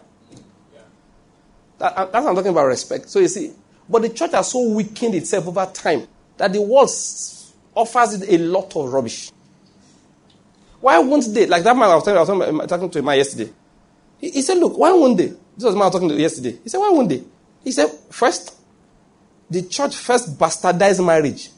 That, 1.77 1.93
uh, 1.97 2.05
that's 2.05 2.23
what 2.23 2.29
I'm 2.29 2.35
talking 2.35 2.51
about 2.51 2.65
respect. 2.65 3.09
So 3.09 3.19
you 3.19 3.27
see, 3.27 3.51
but 3.87 4.01
the 4.01 4.09
church 4.09 4.31
has 4.31 4.51
so 4.51 4.69
weakened 4.69 5.15
itself 5.15 5.47
over 5.47 5.65
time 5.73 6.07
that 6.37 6.53
the 6.53 6.61
world 6.61 6.89
offers 7.75 8.21
it 8.21 8.29
a 8.29 8.37
lot 8.43 8.75
of 8.75 8.91
rubbish. 8.91 9.31
Why 10.81 10.99
won't 10.99 11.33
they? 11.33 11.45
Like 11.47 11.63
that 11.63 11.75
man 11.75 11.89
I 11.89 11.95
was 11.95 12.03
talking, 12.03 12.41
I 12.41 12.51
was 12.51 12.67
talking 12.67 12.89
to 12.89 12.99
him 12.99 13.07
yesterday. 13.07 13.51
He, 14.19 14.29
he, 14.31 14.41
said, 14.41 14.57
Look, 14.57 14.77
why 14.77 14.91
won't 14.91 15.17
they? 15.17 15.27
This 15.27 15.63
was 15.63 15.73
man 15.75 15.83
I 15.83 15.85
was 15.85 15.93
talking 15.93 16.09
to 16.09 16.15
yesterday. 16.15 16.59
He 16.63 16.69
said, 16.69 16.77
Why 16.77 16.89
won't 16.89 17.09
they? 17.09 17.23
He 17.63 17.71
said, 17.71 17.89
First, 18.09 18.55
the 19.49 19.63
church 19.63 19.95
first 19.95 20.37
bastardized 20.37 21.05
marriage. 21.05 21.49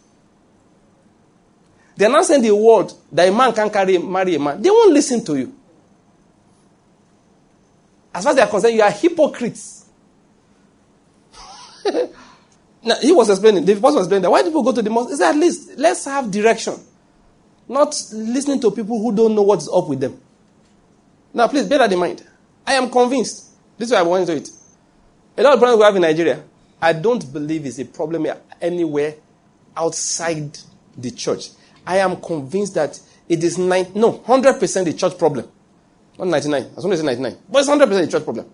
They're 1.96 2.10
not 2.10 2.26
saying 2.26 2.42
the 2.42 2.56
word 2.56 2.92
that 3.12 3.28
a 3.28 3.32
man 3.32 3.54
can 3.54 3.70
carry 3.70 3.98
marry 3.98 4.36
a 4.36 4.40
man. 4.40 4.62
They 4.62 4.70
won't 4.70 4.94
listen 4.94 5.24
to 5.26 5.38
you. 5.38 5.56
As 8.14 8.24
far 8.24 8.32
as 8.32 8.36
they 8.36 8.42
are 8.42 8.48
concerned, 8.50 8.76
you 8.76 8.82
are 8.82 8.92
hypocrites. 8.92 9.86
now, 12.84 12.96
he 13.02 13.12
was 13.12 13.30
explaining, 13.30 13.64
the 13.66 13.74
pastor 13.76 13.88
was 13.88 14.06
explaining 14.06 14.24
that 14.24 14.32
why 14.32 14.44
people 14.44 14.64
go 14.64 14.72
to 14.74 14.82
the 14.82 14.90
mosque? 14.90 15.10
He 15.12 15.16
said, 15.16 15.30
at 15.30 15.38
least 15.38 15.78
let's 15.78 16.06
have 16.06 16.30
direction. 16.30 16.76
Not 17.68 17.96
listening 18.12 18.60
to 18.62 18.72
people 18.72 19.00
who 19.02 19.16
don't 19.16 19.34
know 19.34 19.44
what's 19.44 19.70
up 19.72 19.88
with 19.88 20.02
them. 20.02 20.20
Now, 21.34 21.48
please 21.48 21.66
bear 21.68 21.78
that 21.80 21.92
in 21.94 22.00
mind. 22.00 22.26
I 22.68 22.74
am 22.74 22.90
convinced. 22.90 23.52
This 23.78 23.88
is 23.88 23.94
why 23.94 24.00
I 24.00 24.04
want 24.04 24.28
to 24.28 24.34
do 24.34 24.42
it. 24.42 24.50
A 25.38 25.44
lot 25.44 25.54
of 25.54 25.60
problems 25.60 25.80
we 25.80 25.86
have 25.86 25.96
in 25.96 26.02
Nigeria, 26.02 26.44
I 26.82 26.94
don't 26.94 27.32
believe 27.32 27.66
is 27.66 27.80
a 27.80 27.86
problem 27.86 28.28
anywhere 28.60 29.16
outside 29.78 30.58
the 30.98 31.12
church. 31.12 31.50
I 31.86 31.98
am 31.98 32.20
convinced 32.22 32.76
that 32.76 33.00
it 33.28 33.44
is 33.44 33.58
nine, 33.58 33.88
no, 33.96 34.14
100% 34.20 34.86
the 34.86 34.94
church 34.94 35.18
problem. 35.18 35.48
Not 36.18 36.28
99. 36.28 36.64
I 36.64 36.76
was 36.76 36.84
going 36.84 36.92
to 36.92 36.98
say 36.98 37.04
99. 37.06 37.38
But 37.50 37.60
it's 37.60 37.70
100% 37.70 38.06
the 38.06 38.08
church 38.12 38.24
problem. 38.24 38.46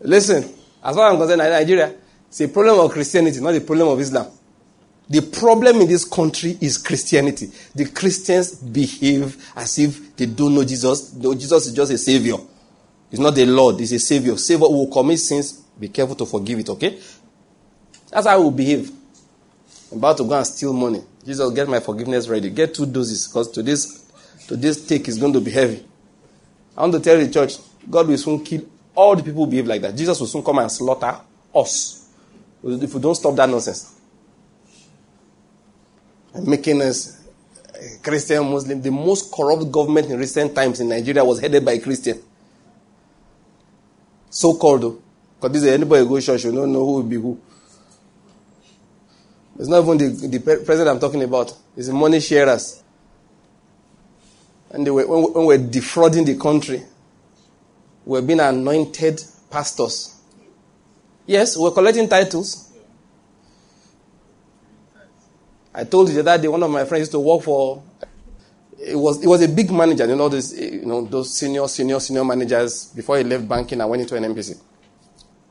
Listen, 0.00 0.44
as 0.82 0.96
far 0.96 1.08
as 1.08 1.12
I'm 1.12 1.18
concerned, 1.18 1.38
Nigeria, 1.38 1.94
it's 2.28 2.40
a 2.40 2.48
problem 2.48 2.78
of 2.80 2.90
Christianity, 2.90 3.40
not 3.40 3.54
a 3.54 3.60
problem 3.60 3.88
of 3.88 4.00
Islam. 4.00 4.28
The 5.08 5.22
problem 5.22 5.80
in 5.80 5.88
this 5.88 6.04
country 6.04 6.56
is 6.60 6.78
Christianity. 6.78 7.50
The 7.74 7.86
Christians 7.86 8.54
behave 8.54 9.52
as 9.56 9.76
if 9.78 10.16
they 10.16 10.26
don't 10.26 10.54
know 10.54 10.64
Jesus. 10.64 11.12
No, 11.14 11.34
Jesus 11.34 11.66
is 11.66 11.72
just 11.74 11.90
a 11.90 11.98
savior. 11.98 12.36
He's 13.10 13.18
not 13.18 13.34
the 13.34 13.44
Lord, 13.44 13.80
he's 13.80 13.92
a 13.92 13.98
savior. 13.98 14.36
Savior 14.36 14.68
who 14.68 14.84
will 14.84 14.92
commit 14.92 15.18
sins, 15.18 15.52
be 15.78 15.88
careful 15.88 16.14
to 16.14 16.26
forgive 16.26 16.60
it, 16.60 16.68
okay? 16.68 17.00
That's 18.08 18.26
how 18.26 18.40
we 18.40 18.56
behave. 18.56 18.90
I'm 19.90 19.98
about 19.98 20.16
to 20.18 20.24
go 20.24 20.36
and 20.36 20.46
steal 20.46 20.72
money. 20.72 21.02
Jesus, 21.24 21.52
get 21.52 21.68
my 21.68 21.80
forgiveness 21.80 22.28
ready. 22.28 22.50
Get 22.50 22.74
two 22.74 22.86
doses 22.86 23.28
because 23.28 23.50
today's, 23.50 24.10
today's 24.46 24.86
take 24.86 25.06
is 25.08 25.18
going 25.18 25.32
to 25.32 25.40
be 25.40 25.50
heavy. 25.50 25.84
I 26.76 26.82
want 26.82 26.94
to 26.94 27.00
tell 27.00 27.18
the 27.18 27.30
church, 27.30 27.56
God 27.88 28.08
will 28.08 28.16
soon 28.18 28.44
kill 28.44 28.62
all 28.94 29.16
the 29.16 29.22
people 29.22 29.44
who 29.44 29.50
behave 29.50 29.66
like 29.66 29.82
that. 29.82 29.94
Jesus 29.96 30.18
will 30.18 30.26
soon 30.26 30.42
come 30.42 30.58
and 30.58 30.70
slaughter 30.70 31.20
us 31.54 32.08
if 32.62 32.94
we 32.94 33.00
don't 33.00 33.14
stop 33.14 33.34
that 33.36 33.48
nonsense. 33.48 33.98
And 36.34 36.46
making 36.46 36.80
us 36.82 37.20
eh, 37.74 37.96
Christian, 38.02 38.50
Muslim. 38.50 38.80
The 38.80 38.90
most 38.90 39.32
corrupt 39.32 39.70
government 39.70 40.10
in 40.10 40.18
recent 40.18 40.54
times 40.54 40.80
in 40.80 40.88
Nigeria 40.88 41.24
was 41.24 41.40
headed 41.40 41.64
by 41.64 41.72
a 41.72 41.80
Christian. 41.80 42.20
So 44.30 44.54
called. 44.54 44.80
Because 44.80 45.02
oh. 45.42 45.48
this 45.48 45.62
is 45.62 45.68
anybody 45.68 46.06
go 46.06 46.20
church, 46.20 46.44
you 46.44 46.52
don't 46.52 46.72
know 46.72 46.84
who 46.84 46.92
will 46.92 47.02
be 47.02 47.16
who. 47.16 47.40
It's 49.60 49.68
not 49.68 49.82
even 49.82 49.98
the, 49.98 50.38
the 50.38 50.40
president 50.40 50.88
I'm 50.88 50.98
talking 50.98 51.22
about. 51.22 51.54
It's 51.76 51.88
the 51.88 51.92
money 51.92 52.18
sharers. 52.18 52.82
And 54.70 54.86
they 54.86 54.90
were, 54.90 55.06
when, 55.06 55.34
when 55.34 55.44
we're 55.44 55.58
defrauding 55.58 56.24
the 56.24 56.36
country, 56.36 56.82
we're 58.06 58.22
being 58.22 58.40
anointed 58.40 59.22
pastors. 59.50 60.16
Yes, 61.26 61.58
we're 61.58 61.72
collecting 61.72 62.08
titles. 62.08 62.72
I 65.74 65.84
told 65.84 66.08
you 66.08 66.22
that 66.22 66.40
day 66.40 66.48
one 66.48 66.62
of 66.62 66.70
my 66.70 66.86
friends 66.86 67.00
used 67.00 67.12
to 67.12 67.20
work 67.20 67.42
for 67.42 67.82
it 68.78 68.96
was 68.96 69.22
it 69.22 69.26
was 69.26 69.42
a 69.42 69.48
big 69.48 69.70
manager, 69.70 70.06
you 70.06 70.16
know, 70.16 70.30
this 70.30 70.58
you 70.58 70.86
know, 70.86 71.02
those 71.04 71.36
senior, 71.36 71.68
senior, 71.68 72.00
senior 72.00 72.24
managers 72.24 72.86
before 72.86 73.18
he 73.18 73.24
left 73.24 73.46
banking 73.46 73.78
and 73.78 73.90
went 73.90 74.00
into 74.00 74.16
an 74.16 74.24
NPC. 74.24 74.58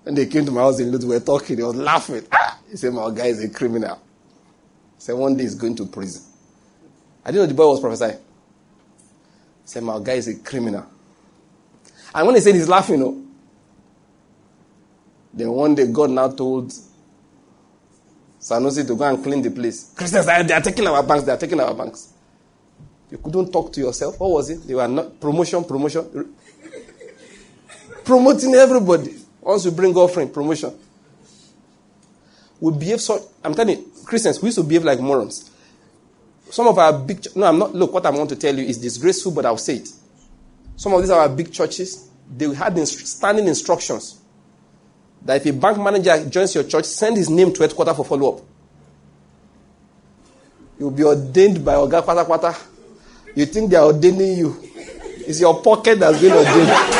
And 0.10 0.18
they 0.18 0.26
came 0.26 0.44
to 0.44 0.52
my 0.52 0.62
house 0.62 0.80
in 0.80 0.92
Lutz, 0.92 1.06
we 1.06 1.12
were 1.12 1.20
talking, 1.20 1.58
he 1.58 1.62
was 1.62 1.76
laughing. 1.76 2.26
Ah! 2.32 2.58
He 2.68 2.78
said, 2.78 2.92
My 2.92 3.12
guy 3.12 3.28
is 3.28 3.44
a 3.44 3.50
criminal. 3.50 4.02
He 4.96 5.02
said, 5.02 5.14
One 5.14 5.38
day 5.38 5.44
he's 5.44 5.54
going 5.54 5.76
to 5.76 5.86
prison. 5.86 6.24
I 7.24 7.30
didn't 7.30 7.44
know 7.44 7.46
the 7.46 7.54
boy 7.54 7.68
was 7.68 7.80
prophesying. 7.80 8.18
He 8.18 8.18
said, 9.66 9.84
My 9.84 10.00
guy 10.00 10.14
is 10.14 10.28
a 10.28 10.40
criminal. 10.40 10.84
And 12.16 12.26
when 12.26 12.36
he 12.38 12.42
said 12.42 12.56
he's 12.56 12.68
laughing, 12.68 12.98
you 12.98 13.06
know, 13.06 13.24
then 15.32 15.52
one 15.52 15.76
day 15.76 15.86
God 15.86 16.10
now 16.10 16.30
told 16.30 16.74
Sanusi 18.40 18.88
to 18.88 18.96
go 18.96 19.04
and 19.04 19.24
clean 19.24 19.44
the 19.44 19.52
place. 19.52 19.94
Christians, 19.96 20.26
they 20.26 20.54
are 20.56 20.62
taking 20.62 20.88
our 20.88 21.04
banks, 21.04 21.24
they 21.26 21.34
are 21.34 21.38
taking 21.38 21.60
our 21.60 21.76
banks. 21.76 22.14
You 23.12 23.20
couldn't 23.20 23.52
talk 23.52 23.72
to 23.74 23.82
yourself. 23.82 24.20
What 24.20 24.32
was 24.32 24.50
it? 24.50 24.66
They 24.66 24.74
were 24.74 24.88
not 24.88 25.20
promotion, 25.20 25.64
promotion. 25.66 26.34
Promoting 28.04 28.56
everybody. 28.56 29.19
Once 29.42 29.66
you 29.66 29.72
bring 29.72 29.96
offering, 29.96 30.30
promotion. 30.30 30.78
We 32.60 32.74
behave 32.74 33.02
so. 33.02 33.30
I'm 33.44 33.56
telling 33.56 33.78
you, 33.78 33.92
Christians, 34.06 34.42
we 34.42 34.48
used 34.48 34.58
to 34.58 34.64
behave 34.64 34.84
like 34.84 35.00
morons. 35.00 35.50
Some 36.50 36.68
of 36.68 36.78
our 36.78 36.98
big. 36.98 37.26
No, 37.36 37.46
I'm 37.46 37.58
not. 37.58 37.74
Look, 37.74 37.94
what 37.94 38.06
I'm 38.06 38.18
want 38.18 38.30
to 38.30 38.36
tell 38.36 38.56
you 38.56 38.66
is 38.66 38.78
disgraceful, 38.78 39.32
but 39.32 39.46
I'll 39.46 39.58
say 39.58 39.76
it. 39.76 39.90
Some 40.76 40.94
of 40.94 41.02
these 41.02 41.10
are 41.10 41.22
our 41.22 41.30
big 41.30 41.52
churches. 41.52 42.10
They 42.36 42.54
had 42.54 42.78
standing 42.88 43.48
instructions 43.48 44.20
that 45.26 45.46
if 45.46 45.54
a 45.54 45.58
bank 45.58 45.78
manager 45.78 46.26
joins 46.30 46.56
your 46.56 46.64
church, 46.64 46.86
send 46.86 47.18
his 47.18 47.30
name 47.30 47.54
to 47.54 47.62
headquarters 47.62 47.96
for 47.96 48.06
follow 48.06 48.38
up. 48.38 48.44
You'll 50.78 50.92
be 50.92 51.04
ordained 51.04 51.64
by 51.64 51.74
Oga 51.74 52.02
Kwata. 52.02 52.58
You 53.36 53.46
think 53.46 53.70
they 53.70 53.76
are 53.76 53.86
ordaining 53.86 54.38
you. 54.38 54.58
It's 55.28 55.40
your 55.40 55.62
pocket 55.62 56.00
that's 56.00 56.22
been 56.22 56.34
ordained. 56.34 56.99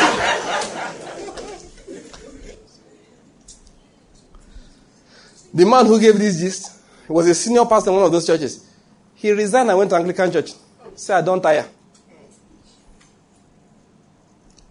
The 5.60 5.66
man 5.66 5.84
who 5.84 6.00
gave 6.00 6.18
this 6.18 6.40
gist 6.40 6.72
was 7.06 7.28
a 7.28 7.34
senior 7.34 7.66
pastor 7.66 7.90
in 7.90 7.96
one 7.96 8.06
of 8.06 8.12
those 8.12 8.26
churches. 8.26 8.66
He 9.14 9.30
resigned 9.30 9.68
and 9.68 9.76
went 9.76 9.90
to 9.90 9.96
Anglican 9.96 10.32
church. 10.32 10.52
Said, 10.94 11.18
I 11.18 11.20
don't 11.20 11.42
tire. 11.42 11.66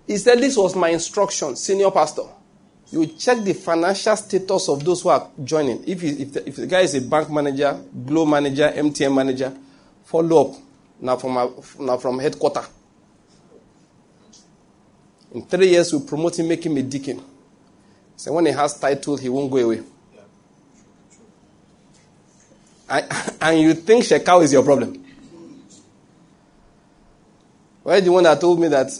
He 0.07 0.17
said, 0.17 0.39
This 0.39 0.57
was 0.57 0.75
my 0.75 0.89
instruction, 0.89 1.55
senior 1.57 1.91
pastor. 1.91 2.23
You 2.89 3.05
check 3.05 3.37
the 3.43 3.53
financial 3.53 4.15
status 4.15 4.67
of 4.67 4.83
those 4.83 5.03
who 5.03 5.09
are 5.09 5.29
joining. 5.43 5.83
If, 5.87 6.01
he, 6.01 6.23
if, 6.23 6.33
the, 6.33 6.49
if 6.49 6.55
the 6.55 6.65
guy 6.65 6.79
is 6.79 6.95
a 6.95 7.01
bank 7.01 7.29
manager, 7.29 7.79
Glo 8.07 8.25
manager, 8.25 8.73
MTN 8.75 9.13
manager, 9.13 9.55
follow 10.05 10.49
up 10.49 10.57
now 10.99 11.17
from, 11.17 11.85
now 11.85 11.97
from 11.97 12.17
headquarter. 12.17 12.63
In 15.35 15.45
three 15.45 15.69
years, 15.69 15.93
we'll 15.93 16.01
promote 16.01 16.39
him, 16.39 16.47
make 16.47 16.65
him 16.65 16.75
a 16.77 16.81
deacon. 16.81 17.23
So 18.15 18.33
when 18.33 18.47
he 18.47 18.53
has 18.53 18.79
title, 18.79 19.17
he 19.17 19.29
won't 19.29 19.51
go 19.51 19.57
away. 19.57 19.83
and 23.41 23.59
you 23.59 23.73
think 23.73 24.03
Shekau 24.03 24.43
is 24.43 24.51
your 24.51 24.63
problem. 24.63 25.05
Why 27.83 27.99
the 27.99 28.11
one 28.11 28.23
that 28.23 28.41
told 28.41 28.59
me 28.59 28.67
that 28.67 28.91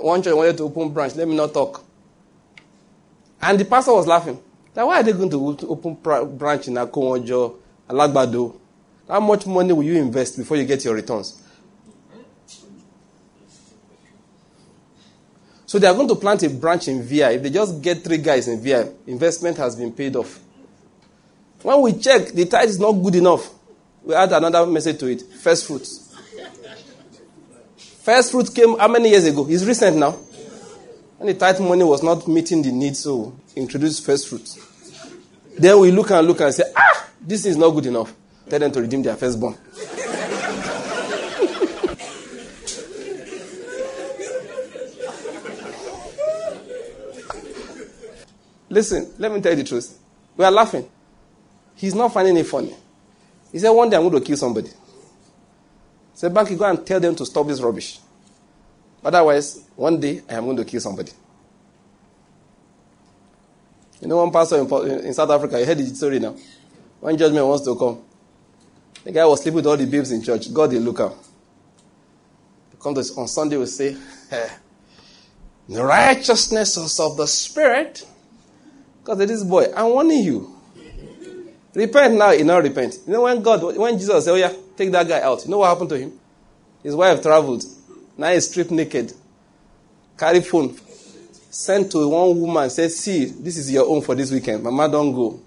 one 0.00 0.22
church 0.22 0.34
wanted 0.34 0.56
to 0.58 0.64
open 0.64 0.90
branch? 0.90 1.14
Let 1.16 1.28
me 1.28 1.34
not 1.36 1.52
talk. 1.52 1.84
And 3.40 3.58
the 3.58 3.64
pastor 3.64 3.92
was 3.92 4.06
laughing. 4.06 4.40
Like, 4.74 4.86
why 4.86 5.00
are 5.00 5.02
they 5.02 5.12
going 5.12 5.30
to 5.30 5.68
open 5.68 5.94
branch 5.94 6.68
in 6.68 6.74
Akowonjo, 6.74 7.56
Alagbado? 7.88 8.58
How 9.08 9.20
much 9.20 9.46
money 9.46 9.72
will 9.72 9.82
you 9.82 9.96
invest 9.96 10.36
before 10.36 10.56
you 10.56 10.64
get 10.64 10.84
your 10.84 10.94
returns? 10.94 11.42
So 15.66 15.78
they 15.78 15.86
are 15.86 15.94
going 15.94 16.08
to 16.08 16.14
plant 16.14 16.42
a 16.42 16.50
branch 16.50 16.88
in 16.88 17.02
VI. 17.02 17.30
If 17.32 17.42
they 17.44 17.50
just 17.50 17.80
get 17.80 18.04
three 18.04 18.18
guys 18.18 18.46
in 18.46 18.60
VI, 18.62 18.90
investment 19.06 19.56
has 19.56 19.74
been 19.74 19.90
paid 19.92 20.16
off. 20.16 20.38
When 21.62 21.80
we 21.80 21.92
check, 21.94 22.28
the 22.28 22.44
tithe 22.46 22.70
is 22.70 22.78
not 22.80 22.92
good 22.92 23.14
enough. 23.14 23.48
We 24.02 24.14
add 24.14 24.32
another 24.32 24.66
message 24.66 24.98
to 24.98 25.06
it 25.06 25.22
first 25.22 25.66
fruits. 25.66 26.12
First 28.02 28.32
fruit 28.32 28.52
came 28.52 28.76
how 28.78 28.88
many 28.88 29.10
years 29.10 29.24
ago? 29.26 29.46
It's 29.48 29.64
recent 29.64 29.96
now. 29.96 30.18
And 31.20 31.28
the 31.28 31.34
tithe 31.34 31.60
money 31.60 31.84
was 31.84 32.02
not 32.02 32.26
meeting 32.26 32.62
the 32.62 32.72
needs, 32.72 32.98
so 32.98 33.32
introduce 33.54 34.00
first 34.00 34.28
fruits. 34.28 34.58
Then 35.56 35.78
we 35.78 35.92
look 35.92 36.10
and 36.10 36.26
look 36.26 36.40
and 36.40 36.52
say, 36.52 36.64
ah, 36.74 37.08
this 37.20 37.46
is 37.46 37.56
not 37.56 37.70
good 37.70 37.86
enough. 37.86 38.12
Tell 38.50 38.58
them 38.58 38.72
to 38.72 38.80
redeem 38.80 39.02
their 39.02 39.14
firstborn. 39.14 39.54
Listen, 48.68 49.12
let 49.18 49.30
me 49.30 49.40
tell 49.40 49.52
you 49.52 49.58
the 49.62 49.64
truth. 49.64 49.96
We 50.36 50.44
are 50.44 50.50
laughing. 50.50 50.88
He's 51.82 51.96
not 51.96 52.12
finding 52.12 52.36
it 52.36 52.46
funny. 52.46 52.72
He 53.50 53.58
said, 53.58 53.70
One 53.70 53.90
day 53.90 53.96
I'm 53.96 54.08
going 54.08 54.22
to 54.22 54.24
kill 54.24 54.36
somebody. 54.36 54.70
Say, 56.14 56.28
Banky, 56.28 56.56
go 56.56 56.64
and 56.64 56.86
tell 56.86 57.00
them 57.00 57.16
to 57.16 57.26
stop 57.26 57.44
this 57.48 57.60
rubbish. 57.60 57.98
Otherwise, 59.04 59.64
one 59.74 59.98
day 59.98 60.22
I 60.30 60.34
am 60.34 60.44
going 60.44 60.58
to 60.58 60.64
kill 60.64 60.80
somebody. 60.80 61.10
You 64.00 64.06
know, 64.06 64.18
one 64.18 64.30
pastor 64.30 64.58
in, 64.60 65.12
South 65.12 65.30
Africa, 65.30 65.58
you 65.58 65.66
heard 65.66 65.78
the 65.78 65.86
story 65.86 66.20
now. 66.20 66.36
When 67.00 67.18
judgment 67.18 67.44
wants 67.44 67.64
to 67.64 67.74
come, 67.74 68.00
the 69.02 69.10
guy 69.10 69.26
was 69.26 69.42
sleeping 69.42 69.56
with 69.56 69.66
all 69.66 69.76
the 69.76 69.86
babes 69.86 70.12
in 70.12 70.22
church. 70.22 70.54
God, 70.54 70.70
they 70.70 70.78
look 70.78 71.00
out. 71.00 71.18
Come 72.80 72.94
to, 72.94 73.00
on 73.16 73.26
Sunday, 73.26 73.56
we 73.56 73.66
say, 73.66 73.96
the 75.68 75.82
righteousness 75.82 77.00
of 77.00 77.16
the 77.16 77.26
Spirit. 77.26 78.06
Because 79.00 79.18
this 79.18 79.42
boy, 79.42 79.66
I'm 79.74 79.86
warning 79.86 80.22
you. 80.22 80.61
Repent 81.74 82.14
now, 82.14 82.32
he 82.32 82.42
not 82.42 82.62
repent. 82.62 82.98
You 83.06 83.14
know 83.14 83.22
when 83.22 83.42
God, 83.42 83.76
when 83.76 83.98
Jesus 83.98 84.24
said, 84.24 84.32
Oh 84.32 84.34
yeah, 84.34 84.52
take 84.76 84.90
that 84.92 85.08
guy 85.08 85.20
out. 85.22 85.44
You 85.44 85.50
know 85.50 85.58
what 85.58 85.68
happened 85.68 85.88
to 85.90 85.98
him? 85.98 86.12
His 86.82 86.94
wife 86.94 87.22
traveled. 87.22 87.64
Now 88.16 88.30
he's 88.30 88.48
stripped 88.48 88.70
naked. 88.70 89.12
Carry 90.18 90.40
phone. 90.40 90.76
Sent 91.50 91.90
to 91.92 92.08
one 92.08 92.40
woman, 92.40 92.68
said, 92.68 92.90
See, 92.90 93.24
this 93.24 93.56
is 93.56 93.72
your 93.72 93.88
own 93.88 94.02
for 94.02 94.14
this 94.14 94.30
weekend. 94.30 94.62
Mama, 94.62 94.88
don't 94.90 95.14
go. 95.14 95.40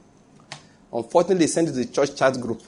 Unfortunately, 0.92 1.48
sent 1.48 1.70
it 1.70 1.74
to 1.74 1.78
the 1.78 1.86
church 1.86 2.16
chat 2.16 2.40
group. 2.40 2.62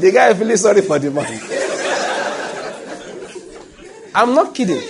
the 0.00 0.10
guy 0.12 0.34
feeling 0.34 0.56
sorry 0.56 0.82
for 0.82 0.98
the 0.98 1.10
man. 1.10 1.61
I'm 4.14 4.34
not 4.34 4.54
kidding. 4.54 4.80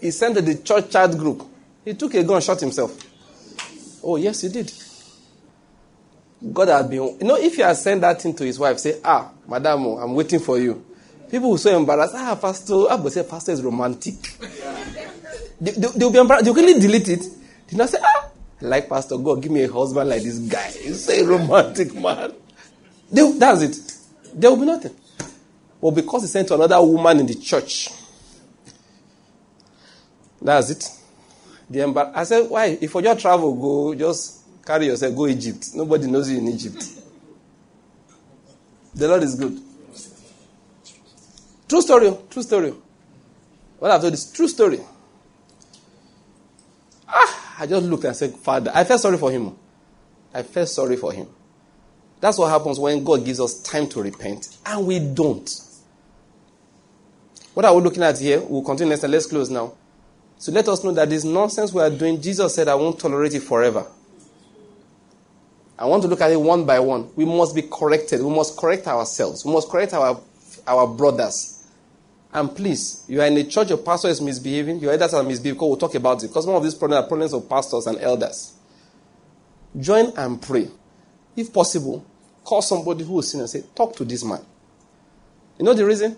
He 0.00 0.10
sent 0.10 0.34
the 0.34 0.54
church 0.64 0.90
chat 0.90 1.10
group. 1.16 1.42
He 1.84 1.94
took 1.94 2.14
a 2.14 2.22
gun, 2.22 2.40
shot 2.40 2.60
himself. 2.60 2.96
Oh, 4.02 4.16
yes, 4.16 4.40
he 4.40 4.48
did. 4.48 4.72
God 6.52 6.68
had 6.68 6.88
been. 6.88 7.02
You 7.20 7.26
know, 7.26 7.36
if 7.36 7.56
he 7.56 7.62
had 7.62 7.76
sent 7.76 8.00
that 8.00 8.20
thing 8.22 8.34
to 8.34 8.44
his 8.44 8.58
wife, 8.58 8.78
say, 8.78 8.98
Ah, 9.04 9.30
Madam, 9.46 9.84
I'm 9.86 10.14
waiting 10.14 10.40
for 10.40 10.58
you. 10.58 10.84
People 11.30 11.50
will 11.50 11.58
so 11.58 11.76
embarrassed. 11.76 12.14
Ah, 12.16 12.34
Pastor, 12.40 12.90
I 12.90 12.94
will 12.94 13.10
say, 13.10 13.22
Pastor 13.24 13.52
is 13.52 13.62
romantic. 13.62 14.14
they, 15.60 15.72
they, 15.72 15.86
will 16.04 16.10
be 16.12 16.18
embarrassed. 16.18 16.46
They'll 16.46 16.54
quickly 16.54 16.80
delete 16.80 17.08
it. 17.08 17.24
They 17.68 17.76
not 17.76 17.90
say, 17.90 17.98
Ah, 18.02 18.28
like 18.62 18.88
Pastor, 18.88 19.18
God, 19.18 19.42
give 19.42 19.52
me 19.52 19.64
a 19.64 19.70
husband 19.72 20.08
like 20.08 20.22
this 20.22 20.38
guy. 20.38 20.70
He's 20.70 21.08
a 21.10 21.24
romantic 21.24 21.94
man. 21.94 22.32
They, 23.12 23.32
that's 23.32 23.62
it. 23.62 23.89
There 24.34 24.50
will 24.50 24.58
be 24.58 24.66
nothing. 24.66 24.94
But 25.80 25.90
because 25.92 26.22
he 26.22 26.28
sent 26.28 26.48
to 26.48 26.54
another 26.54 26.80
woman 26.82 27.20
in 27.20 27.26
the 27.26 27.34
church, 27.34 27.88
that's 30.40 30.70
it. 30.70 30.90
The 31.68 31.80
embar- 31.80 32.12
I 32.14 32.24
said, 32.24 32.50
why? 32.50 32.78
If 32.80 32.94
you 32.94 33.02
just 33.02 33.20
travel, 33.20 33.54
go, 33.54 33.94
just 33.94 34.40
carry 34.64 34.86
yourself, 34.86 35.14
go 35.14 35.26
Egypt. 35.26 35.70
Nobody 35.74 36.06
knows 36.06 36.30
you 36.30 36.38
in 36.38 36.48
Egypt. 36.48 36.84
The 38.94 39.08
Lord 39.08 39.22
is 39.22 39.34
good. 39.36 39.60
True 41.68 41.82
story. 41.82 42.12
True 42.28 42.42
story. 42.42 42.74
What 43.78 43.90
I've 43.92 44.00
told 44.00 44.12
is 44.12 44.30
true 44.32 44.48
story. 44.48 44.80
Ah, 47.08 47.56
I 47.60 47.66
just 47.66 47.86
looked 47.86 48.04
and 48.04 48.16
said, 48.16 48.34
Father, 48.34 48.70
I 48.74 48.84
felt 48.84 49.00
sorry 49.00 49.16
for 49.16 49.30
him. 49.30 49.56
I 50.34 50.42
felt 50.42 50.68
sorry 50.68 50.96
for 50.96 51.12
him. 51.12 51.28
That's 52.20 52.38
what 52.38 52.48
happens 52.48 52.78
when 52.78 53.02
God 53.02 53.24
gives 53.24 53.40
us 53.40 53.62
time 53.62 53.88
to 53.88 54.02
repent 54.02 54.56
and 54.66 54.86
we 54.86 54.98
don't. 54.98 55.50
What 57.54 57.64
are 57.64 57.74
we 57.74 57.82
looking 57.82 58.02
at 58.02 58.18
here? 58.18 58.40
We'll 58.40 58.62
continue 58.62 58.90
next 58.90 59.04
and 59.04 59.12
let's 59.12 59.26
close 59.26 59.50
now. 59.50 59.72
So 60.38 60.52
let 60.52 60.68
us 60.68 60.84
know 60.84 60.92
that 60.92 61.10
this 61.10 61.24
nonsense 61.24 61.72
we 61.72 61.82
are 61.82 61.90
doing, 61.90 62.20
Jesus 62.20 62.54
said, 62.54 62.68
I 62.68 62.74
won't 62.74 62.98
tolerate 62.98 63.34
it 63.34 63.42
forever. 63.42 63.86
I 65.78 65.86
want 65.86 66.02
to 66.02 66.08
look 66.08 66.20
at 66.20 66.30
it 66.30 66.40
one 66.40 66.66
by 66.66 66.78
one. 66.78 67.10
We 67.16 67.24
must 67.24 67.54
be 67.54 67.62
corrected. 67.62 68.22
We 68.22 68.30
must 68.30 68.56
correct 68.58 68.86
ourselves. 68.86 69.44
We 69.44 69.52
must 69.52 69.68
correct 69.68 69.94
our, 69.94 70.20
our 70.66 70.86
brothers. 70.86 71.66
And 72.32 72.54
please, 72.54 73.04
you 73.08 73.20
are 73.20 73.26
in 73.26 73.36
a 73.38 73.44
church, 73.44 73.70
your 73.70 73.78
pastor 73.78 74.08
is 74.08 74.20
misbehaving, 74.20 74.78
your 74.78 74.92
elders 74.92 75.14
are 75.14 75.22
misbehaving, 75.22 75.58
we'll 75.58 75.76
talk 75.76 75.94
about 75.96 76.22
it. 76.22 76.28
Because 76.28 76.46
one 76.46 76.56
of 76.56 76.62
these 76.62 76.76
problems 76.76 77.04
are 77.04 77.08
problems 77.08 77.32
of 77.32 77.48
pastors 77.48 77.86
and 77.86 77.98
elders. 77.98 78.52
Join 79.78 80.12
and 80.16 80.40
pray. 80.40 80.68
If 81.40 81.52
possible, 81.52 82.04
call 82.44 82.62
somebody 82.62 83.04
who 83.04 83.18
is 83.20 83.30
sin 83.30 83.40
and 83.40 83.48
say, 83.48 83.62
Talk 83.74 83.96
to 83.96 84.04
this 84.04 84.22
man. 84.24 84.40
You 85.58 85.64
know 85.64 85.74
the 85.74 85.84
reason? 85.86 86.16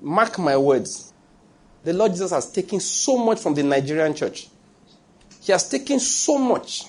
Mark 0.00 0.38
my 0.38 0.56
words. 0.56 1.12
The 1.84 1.92
Lord 1.92 2.12
Jesus 2.12 2.30
has 2.30 2.50
taken 2.50 2.80
so 2.80 3.16
much 3.18 3.40
from 3.40 3.54
the 3.54 3.62
Nigerian 3.62 4.14
church. 4.14 4.48
He 5.40 5.52
has 5.52 5.68
taken 5.68 6.00
so 6.00 6.38
much. 6.38 6.84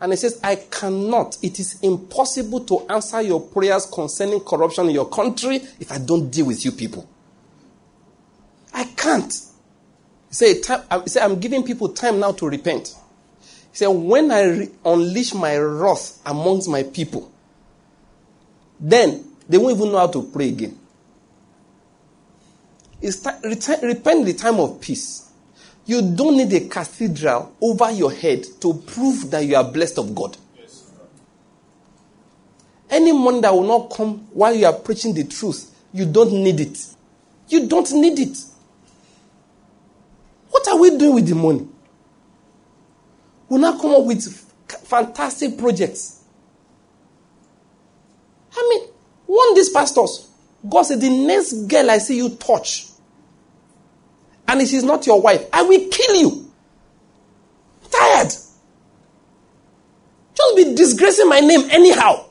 And 0.00 0.12
he 0.12 0.16
says, 0.16 0.38
I 0.42 0.56
cannot, 0.56 1.38
it 1.42 1.58
is 1.58 1.80
impossible 1.80 2.60
to 2.60 2.80
answer 2.90 3.22
your 3.22 3.40
prayers 3.40 3.86
concerning 3.86 4.40
corruption 4.40 4.88
in 4.88 4.94
your 4.94 5.08
country 5.08 5.56
if 5.80 5.90
I 5.90 5.98
don't 5.98 6.28
deal 6.30 6.46
with 6.46 6.64
you 6.64 6.72
people. 6.72 7.08
I 8.72 8.84
can't. 8.84 9.32
He 10.28 10.34
said, 10.34 11.22
I'm 11.22 11.40
giving 11.40 11.62
people 11.62 11.88
time 11.90 12.20
now 12.20 12.32
to 12.32 12.48
repent. 12.48 12.94
He 13.74 13.78
said, 13.78 13.88
when 13.88 14.30
I 14.30 14.42
re- 14.44 14.70
unleash 14.84 15.34
my 15.34 15.56
wrath 15.56 16.20
amongst 16.24 16.68
my 16.68 16.84
people, 16.84 17.28
then 18.78 19.24
they 19.48 19.58
won't 19.58 19.76
even 19.76 19.90
know 19.90 19.98
how 19.98 20.06
to 20.06 20.22
pray 20.22 20.50
again. 20.50 20.78
It's 23.02 23.16
t- 23.18 23.74
repent 23.82 24.26
the 24.26 24.34
time 24.34 24.60
of 24.60 24.80
peace. 24.80 25.28
You 25.86 26.02
don't 26.14 26.36
need 26.36 26.52
a 26.52 26.68
cathedral 26.68 27.52
over 27.60 27.90
your 27.90 28.12
head 28.12 28.44
to 28.60 28.74
prove 28.74 29.32
that 29.32 29.40
you 29.44 29.56
are 29.56 29.64
blessed 29.64 29.98
of 29.98 30.14
God. 30.14 30.36
Any 32.88 33.10
money 33.10 33.40
that 33.40 33.52
will 33.52 33.66
not 33.66 33.90
come 33.92 34.18
while 34.32 34.54
you 34.54 34.66
are 34.66 34.72
preaching 34.72 35.14
the 35.14 35.24
truth, 35.24 35.74
you 35.92 36.06
don't 36.06 36.32
need 36.32 36.60
it. 36.60 36.78
You 37.48 37.66
don't 37.66 37.90
need 37.90 38.20
it. 38.20 38.38
What 40.50 40.68
are 40.68 40.78
we 40.78 40.96
doing 40.96 41.16
with 41.16 41.26
the 41.26 41.34
money? 41.34 41.66
We'll 43.48 43.60
now 43.60 43.78
come 43.78 43.92
up 43.94 44.04
with 44.04 44.24
fantastic 44.84 45.58
projects. 45.58 46.22
I 48.56 48.66
mean, 48.70 48.88
one 49.26 49.50
of 49.50 49.56
these 49.56 49.70
pastors, 49.70 50.28
God 50.68 50.82
said, 50.82 51.00
the 51.00 51.10
next 51.10 51.66
girl 51.66 51.90
I 51.90 51.98
see 51.98 52.16
you 52.16 52.30
touch, 52.36 52.88
and 54.46 54.60
if 54.60 54.68
she's 54.68 54.84
not 54.84 55.06
your 55.06 55.20
wife, 55.20 55.46
I 55.52 55.62
will 55.62 55.88
kill 55.90 56.14
you. 56.16 56.52
tired. 57.90 58.32
Just 60.34 60.56
be 60.56 60.74
disgracing 60.74 61.28
my 61.28 61.40
name 61.40 61.68
anyhow. 61.70 62.26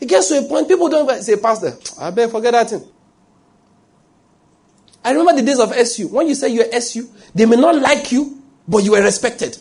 It 0.00 0.08
gets 0.08 0.28
to 0.28 0.38
a 0.38 0.42
point, 0.42 0.68
people 0.68 0.88
don't 0.88 1.22
say, 1.22 1.36
Pastor, 1.36 1.76
I 1.98 2.10
better 2.10 2.30
forget 2.30 2.52
that 2.52 2.70
thing. 2.70 2.84
I 5.04 5.12
remember 5.12 5.40
the 5.40 5.46
days 5.46 5.60
of 5.60 5.72
SU. 5.72 6.08
When 6.08 6.26
you 6.26 6.34
say 6.34 6.48
you're 6.48 6.72
SU, 6.72 7.08
they 7.34 7.46
may 7.46 7.56
not 7.56 7.76
like 7.76 8.10
you, 8.12 8.42
but 8.68 8.78
you 8.78 8.92
were 8.92 9.02
respected. 9.02 9.58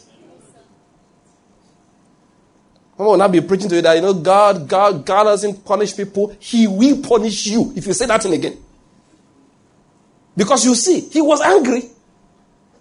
I 2.98 3.04
will 3.04 3.18
not 3.18 3.32
be 3.32 3.42
preaching 3.42 3.70
to 3.70 3.76
you 3.76 3.82
that, 3.82 3.96
you 3.96 4.02
know, 4.02 4.14
God, 4.14 4.68
God, 4.70 5.06
God 5.06 5.24
doesn't 5.26 5.66
punish 5.66 5.96
people. 5.96 6.36
He 6.40 6.66
will 6.66 7.02
punish 7.02 7.48
you 7.48 7.74
if 7.76 7.86
you 7.86 7.94
say 7.94 8.06
that 8.06 8.24
thing 8.24 8.34
again. 8.34 8.58
Because 10.38 10.66
you 10.66 10.76
see, 10.76 11.02
he 11.02 11.22
was 11.22 11.42
angry 11.42 11.90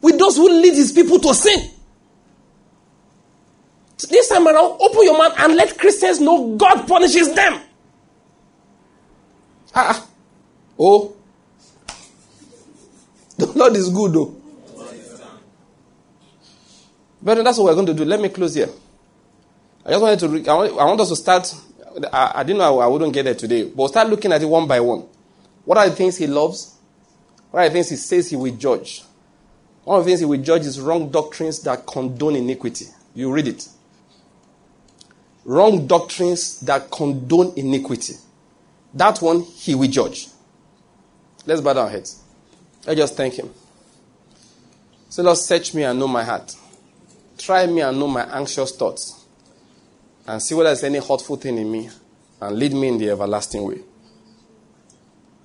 with 0.01 0.19
those 0.19 0.37
who 0.37 0.49
lead 0.49 0.75
his 0.75 0.93
people 0.93 1.19
to 1.19 1.35
sin. 1.35 1.71
This 4.09 4.29
time 4.29 4.47
around, 4.47 4.77
open 4.81 5.03
your 5.03 5.17
mouth 5.17 5.35
and 5.39 5.57
let 5.57 5.79
Christians 5.79 6.21
know 6.21 6.57
God 6.57 6.87
punishes 6.87 7.35
them. 7.35 7.61
Ah, 9.75 10.07
oh, 10.79 11.17
the 13.37 13.47
Lord 13.47 13.75
is 13.75 13.91
good 13.91 14.13
though. 14.13 14.44
But 17.25 17.43
that's 17.43 17.57
what 17.57 17.65
we're 17.65 17.75
going 17.75 17.87
to 17.87 17.95
do. 17.95 18.05
Let 18.05 18.21
me 18.21 18.29
close 18.29 18.55
here. 18.55 18.69
I 19.87 19.91
just 19.91 20.03
wanted 20.03 20.19
to. 20.21 20.29
Re- 20.29 20.47
I, 20.47 20.55
want, 20.55 20.73
I 20.73 20.85
want 20.85 21.01
us 21.01 21.09
to 21.09 21.17
start. 21.17 21.55
I, 22.13 22.33
I 22.37 22.43
didn't 22.43 22.59
know 22.59 22.79
I, 22.81 22.85
I 22.85 22.87
wouldn't 22.87 23.15
get 23.15 23.23
there 23.23 23.35
today, 23.35 23.65
but 23.65 23.89
start 23.89 24.09
looking 24.09 24.31
at 24.31 24.43
it 24.43 24.47
one 24.47 24.69
by 24.69 24.79
one. 24.81 25.07
What 25.65 25.79
are 25.79 25.89
the 25.89 25.97
things 25.97 26.19
He 26.19 26.27
loves? 26.27 26.75
What 27.51 27.61
are 27.61 27.69
the 27.69 27.73
things 27.73 27.89
He 27.89 27.97
says 27.97 28.29
He 28.29 28.37
will 28.37 28.55
judge? 28.55 29.03
One 29.85 29.99
of 29.99 30.05
the 30.05 30.11
things 30.11 30.21
He 30.21 30.27
will 30.27 30.41
judge 30.41 30.67
is 30.67 30.79
wrong 30.79 31.11
doctrines 31.11 31.63
that 31.63 31.87
condone 31.87 32.37
iniquity. 32.37 32.87
You 33.15 33.33
read 33.33 33.49
it. 33.49 33.69
Wrong 35.47 35.87
doctrines 35.87 36.61
that 36.61 36.91
condone 36.91 37.55
iniquity. 37.57 38.15
That 38.93 39.23
one 39.23 39.43
He 39.43 39.75
will 39.75 39.91
judge. 39.91 40.29
Let's 41.47 41.63
bow 41.63 41.79
our 41.79 41.89
heads. 41.89 42.23
I 42.87 42.95
just 42.95 43.17
thank 43.17 43.39
Him. 43.39 43.51
Say, 45.09 45.23
Lord, 45.23 45.39
search 45.39 45.73
me 45.73 45.85
and 45.85 45.99
know 45.99 46.09
my 46.09 46.25
heart. 46.25 46.55
Try 47.39 47.67
me 47.67 47.81
and 47.81 47.99
know 47.99 48.09
my 48.09 48.23
anxious 48.25 48.73
thoughts 48.77 49.25
and 50.27 50.43
see 50.43 50.55
whether 50.55 50.71
there's 50.71 50.85
any 50.85 50.99
hurtful 50.99 51.37
thing 51.37 51.59
in 51.59 51.71
me 51.71 51.91
and 52.41 52.57
lead 52.59 52.73
me 52.73 52.89
in 52.89 52.99
the 52.99 53.11
everlasting 53.11 53.63
way. 53.63 53.81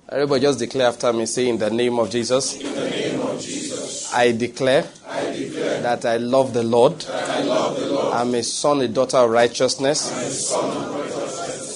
Everybody 0.08 0.42
just 0.42 0.58
declare 0.58 0.88
after 0.88 1.12
me, 1.12 1.26
say, 1.26 1.48
In 1.48 1.58
the 1.58 1.70
name 1.70 1.98
of 1.98 2.10
Jesus, 2.10 2.60
name 2.60 3.20
of 3.20 3.40
Jesus 3.40 4.12
I, 4.12 4.32
declare 4.32 4.84
I 5.06 5.30
declare 5.30 5.82
that 5.82 6.04
I 6.04 6.16
love 6.16 6.52
the 6.52 6.64
Lord. 6.64 7.04
I 7.08 7.42
love 7.42 7.78
the 7.78 7.86
Lord, 7.86 8.14
I'm 8.14 8.34
a 8.34 8.42
son, 8.42 8.80
a 8.80 8.88
daughter 8.88 9.18
of 9.18 9.30
righteousness, 9.30 10.52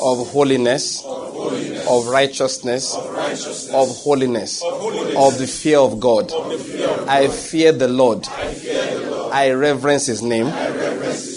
of 0.01 0.31
holiness, 0.31 1.05
of 1.05 2.07
righteousness, 2.09 2.97
righteousness, 3.11 3.71
of 3.73 3.89
holiness, 3.99 4.63
of 4.65 5.39
the 5.39 5.47
fear 5.47 5.79
of 5.79 6.01
God. 6.01 6.33
I 7.09 7.29
fear 7.29 7.73
the 7.73 7.89
Lord. 7.89 8.27
I 8.29 8.54
reverence 9.51 10.07
His 10.07 10.23
name. 10.23 10.47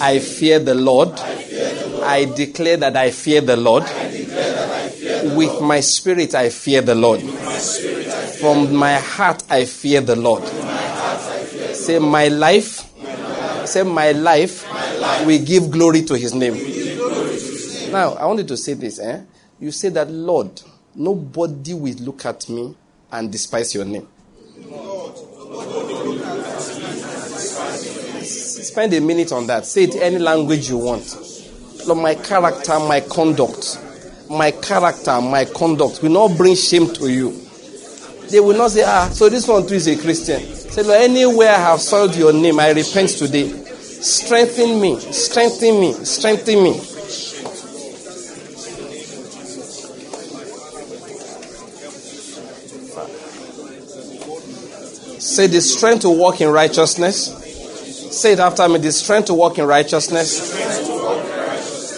I 0.02 0.20
fear 0.20 0.60
the 0.60 0.76
Lord. 0.76 1.20
I 1.20 2.26
declare 2.26 2.78
that 2.78 2.96
I 2.96 3.12
fear 3.12 3.42
the 3.42 3.58
Lord. 3.58 3.84
With 5.36 5.62
my 5.62 5.80
spirit, 5.82 6.36
I 6.36 6.50
fear 6.50 6.82
the 6.82 6.96
Lord. 6.96 7.22
From 8.40 8.76
my 8.76 8.96
heart, 8.96 9.44
I 9.50 9.66
fear 9.66 10.02
the 10.02 10.16
Lord. 10.16 10.44
Say, 11.74 12.00
my 12.00 12.28
life, 12.28 12.86
say, 13.66 13.84
my 13.84 14.12
life, 14.12 14.66
we 15.26 15.40
give 15.40 15.72
glory 15.72 16.04
to 16.04 16.14
His 16.16 16.34
name. 16.34 16.56
Now, 17.92 18.14
I 18.14 18.26
wanted 18.26 18.48
to 18.50 18.58
say 18.58 18.74
this. 18.74 19.00
Eh? 19.00 19.22
You 19.60 19.72
say 19.72 19.90
that, 19.90 20.10
Lord, 20.10 20.62
nobody 20.96 21.74
will 21.74 21.96
look 21.96 22.26
at 22.26 22.48
me 22.50 22.76
and 23.12 23.32
despise 23.32 23.74
your 23.74 23.86
name. 23.86 24.08
Spend 28.68 28.94
a 28.94 29.00
minute 29.00 29.32
on 29.32 29.48
that. 29.48 29.66
Say 29.66 29.86
it 29.86 29.96
any 29.96 30.20
language 30.20 30.70
you 30.70 30.78
want. 30.78 31.16
Lord, 31.88 32.00
my 32.00 32.16
character, 32.16 32.78
my 32.80 33.00
conduct, 33.00 33.80
my 34.30 34.52
character, 34.52 35.22
my 35.22 35.46
conduct 35.46 36.04
will 36.04 36.12
not 36.12 36.38
bring 36.38 36.54
shame 36.54 36.94
to 36.96 37.10
you. 37.10 37.32
They 38.30 38.42
will 38.42 38.58
not 38.58 38.72
say, 38.72 38.84
ah, 38.86 39.08
so 39.10 39.30
this 39.30 39.48
one 39.48 39.66
too 39.66 39.76
is 39.76 39.88
a 39.88 39.96
Christian. 39.96 40.42
Say, 40.42 40.84
Lord, 40.84 41.02
anywhere 41.02 41.52
I 41.52 41.60
have 41.60 41.80
soiled 41.80 42.14
your 42.18 42.34
name, 42.34 42.60
I 42.60 42.72
repent 42.72 43.12
today. 43.12 43.48
Strengthen 43.48 44.82
me, 44.82 45.00
strengthen 45.00 45.80
me, 45.80 45.94
strengthen 45.94 46.62
me. 46.62 46.74
Say 55.20 55.48
the 55.48 55.62
strength 55.62 56.02
to 56.02 56.10
walk 56.10 56.42
in 56.42 56.50
righteousness. 56.50 57.37
Say 58.18 58.34
it 58.34 58.40
after 58.40 58.68
me 58.68 58.80
the 58.80 58.92
strength 58.92 59.28
to 59.28 59.36
walk 59.36 59.60
in 59.60 59.66
righteousness. 59.66 60.52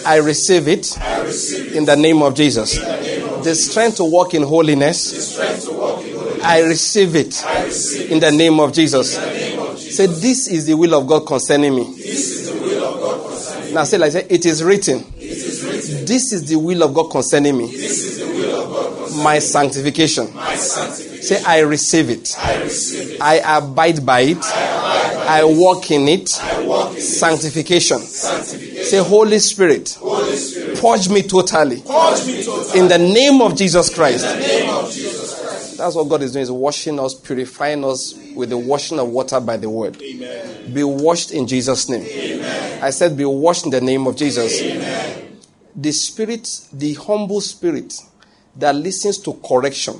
I 0.04 0.16
receive 0.16 0.68
it 0.68 0.94
in 1.74 1.86
the 1.86 1.96
name 1.96 2.20
of 2.22 2.34
Jesus. 2.34 2.78
The 2.78 3.54
strength 3.54 3.96
to 3.96 4.04
walk 4.04 4.34
in 4.34 4.42
holiness. 4.42 5.38
I 6.42 6.60
receive 6.60 7.16
it 7.16 7.42
in 8.10 8.20
the 8.20 8.30
name 8.30 8.60
of 8.60 8.74
Jesus. 8.74 9.14
Say, 9.16 10.06
This 10.06 10.48
is 10.48 10.66
the 10.66 10.74
will 10.74 10.94
of 10.94 11.06
God 11.06 11.26
concerning 11.26 11.74
me. 11.74 11.84
Now 13.72 13.84
say 13.84 13.96
like 13.96 14.12
say, 14.12 14.26
it 14.28 14.44
is 14.44 14.62
written. 14.62 15.02
This 15.16 16.32
is 16.32 16.46
the 16.48 16.56
will 16.56 16.82
of 16.82 16.92
God 16.92 17.10
concerning 17.10 17.56
me. 17.56 17.66
My 19.22 19.38
sanctification. 19.38 20.26
Say, 20.56 21.42
I 21.44 21.60
receive 21.60 22.10
it. 22.10 22.36
I 23.20 23.40
abide 23.58 24.04
by 24.04 24.20
it. 24.20 24.99
I 25.28 25.44
walk 25.44 25.90
in 25.90 26.08
it. 26.08 26.28
Sanctification. 27.00 27.98
Say, 27.98 28.98
Holy 28.98 29.38
Spirit, 29.38 29.96
purge 30.80 31.08
me 31.08 31.22
totally. 31.22 31.80
purge 31.82 32.26
me 32.26 32.42
totally. 32.44 32.78
In 32.78 32.88
the 32.88 32.98
name 32.98 33.40
of 33.40 33.56
Jesus 33.56 33.94
Christ. 33.94 34.24
That's 35.80 35.94
what 35.94 36.08
God 36.10 36.22
is 36.22 36.32
doing, 36.32 36.42
is 36.42 36.50
washing 36.50 37.00
us, 37.00 37.14
purifying 37.14 37.84
us 37.86 38.14
with 38.34 38.50
the 38.50 38.58
washing 38.58 38.98
of 38.98 39.08
water 39.08 39.40
by 39.40 39.56
the 39.56 39.70
word. 39.70 40.00
Amen. 40.02 40.74
Be 40.74 40.84
washed 40.84 41.30
in 41.30 41.46
Jesus' 41.46 41.88
name. 41.88 42.02
I 42.82 42.90
said, 42.90 43.16
be 43.16 43.24
washed 43.24 43.64
in 43.64 43.70
the 43.70 43.80
name 43.80 44.06
of 44.06 44.14
Jesus. 44.14 44.60
Amen. 44.60 45.38
The 45.74 45.92
spirit, 45.92 46.66
the 46.72 46.92
humble 46.94 47.40
spirit 47.40 47.94
that 48.56 48.74
listens 48.74 49.16
to 49.20 49.32
correction, 49.42 49.94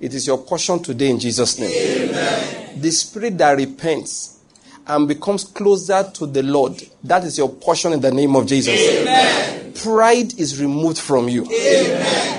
it 0.00 0.12
is 0.12 0.26
your 0.26 0.38
portion 0.38 0.82
today 0.82 1.10
in 1.10 1.20
Jesus' 1.20 1.56
name. 1.60 1.70
Amen. 2.10 2.80
The 2.80 2.90
spirit 2.90 3.38
that 3.38 3.56
repents 3.56 4.41
and 4.86 5.08
becomes 5.08 5.44
closer 5.44 6.10
to 6.14 6.26
the 6.26 6.42
Lord, 6.42 6.82
that 7.04 7.24
is 7.24 7.38
your 7.38 7.48
portion 7.48 7.92
in 7.92 8.00
the 8.00 8.10
name 8.10 8.34
of 8.36 8.46
Jesus. 8.46 9.82
Pride 9.82 10.38
is 10.38 10.60
removed 10.60 10.98
from 10.98 11.28
you. 11.28 11.44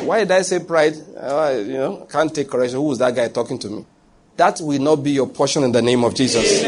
Why 0.06 0.20
did 0.20 0.32
I 0.32 0.42
say 0.42 0.60
pride? 0.60 0.96
Uh, 1.18 1.56
you 1.58 1.74
know, 1.74 2.08
can't 2.10 2.34
take 2.34 2.50
correction. 2.50 2.80
Who 2.80 2.92
is 2.92 3.00
that 3.00 3.16
guy 3.16 3.28
talking 3.30 3.58
to 3.60 3.70
me? 3.70 3.86
That 4.36 4.60
will 4.62 4.82
not 4.82 4.98
be 4.98 5.12
your 5.12 5.28
portion 5.28 5.64
in 5.64 5.72
the 5.72 5.82
name 5.82 6.04
of 6.04 6.14
Jesus. 6.16 6.64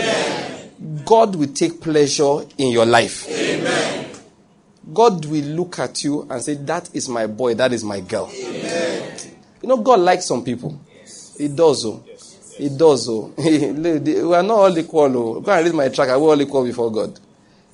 God 1.04 1.36
will 1.36 1.54
take 1.54 1.82
pleasure 1.82 2.46
in 2.58 2.72
your 2.72 2.86
life. 2.86 3.28
God 4.94 5.26
will 5.26 5.44
look 5.44 5.80
at 5.80 6.04
you 6.04 6.28
and 6.30 6.42
say, 6.42 6.54
That 6.56 6.90
is 6.94 7.10
my 7.10 7.28
boy, 7.28 7.56
that 7.56 7.74
is 7.74 7.84
my 7.84 8.00
girl. 8.00 8.32
You 8.34 9.70
know, 9.70 9.78
God 9.78 10.00
likes 10.00 10.26
some 10.26 10.44
people. 10.44 10.80
He 11.38 11.48
does, 11.48 11.86
oh. 11.86 12.04
He 12.58 12.70
does, 12.70 13.10
oh. 13.10 13.34
we 13.38 14.34
are 14.34 14.43
not 14.43 14.58
all 14.58 14.78
equal, 14.78 15.18
oh. 15.18 15.41
Go 15.41 15.51
and 15.51 15.66
read 15.66 15.76
my 15.76 15.89
track. 15.89 16.10
I 16.10 16.18
will 16.18 16.30
all 16.30 16.41
equal 16.41 16.64
before 16.64 16.91
God. 16.91 17.20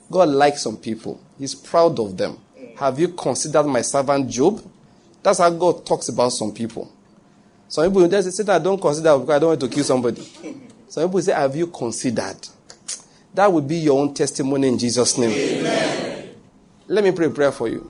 God 0.09 0.29
likes 0.29 0.63
some 0.63 0.77
people. 0.77 1.19
He's 1.37 1.55
proud 1.55 1.99
of 1.99 2.17
them. 2.17 2.37
Have 2.77 2.99
you 2.99 3.09
considered 3.09 3.63
my 3.63 3.81
servant 3.81 4.29
Job? 4.29 4.61
That's 5.23 5.39
how 5.39 5.49
God 5.51 5.85
talks 5.85 6.09
about 6.09 6.29
some 6.29 6.51
people. 6.51 6.91
Some 7.67 7.85
people 7.85 8.07
just 8.07 8.35
say, 8.35 8.51
I 8.51 8.59
don't 8.59 8.81
consider 8.81 9.17
because 9.17 9.35
I 9.35 9.39
don't 9.39 9.49
want 9.49 9.61
to 9.61 9.69
kill 9.69 9.83
somebody. 9.83 10.21
Some 10.89 11.07
people 11.07 11.21
say, 11.21 11.31
Have 11.31 11.55
you 11.55 11.67
considered? 11.67 12.35
That 13.33 13.49
would 13.53 13.65
be 13.65 13.77
your 13.77 13.97
own 13.97 14.13
testimony 14.13 14.67
in 14.67 14.77
Jesus' 14.77 15.17
name. 15.17 15.63
Let 16.87 17.03
me 17.05 17.13
pray 17.13 17.27
a 17.27 17.29
prayer 17.29 17.53
for 17.53 17.69
you. 17.69 17.89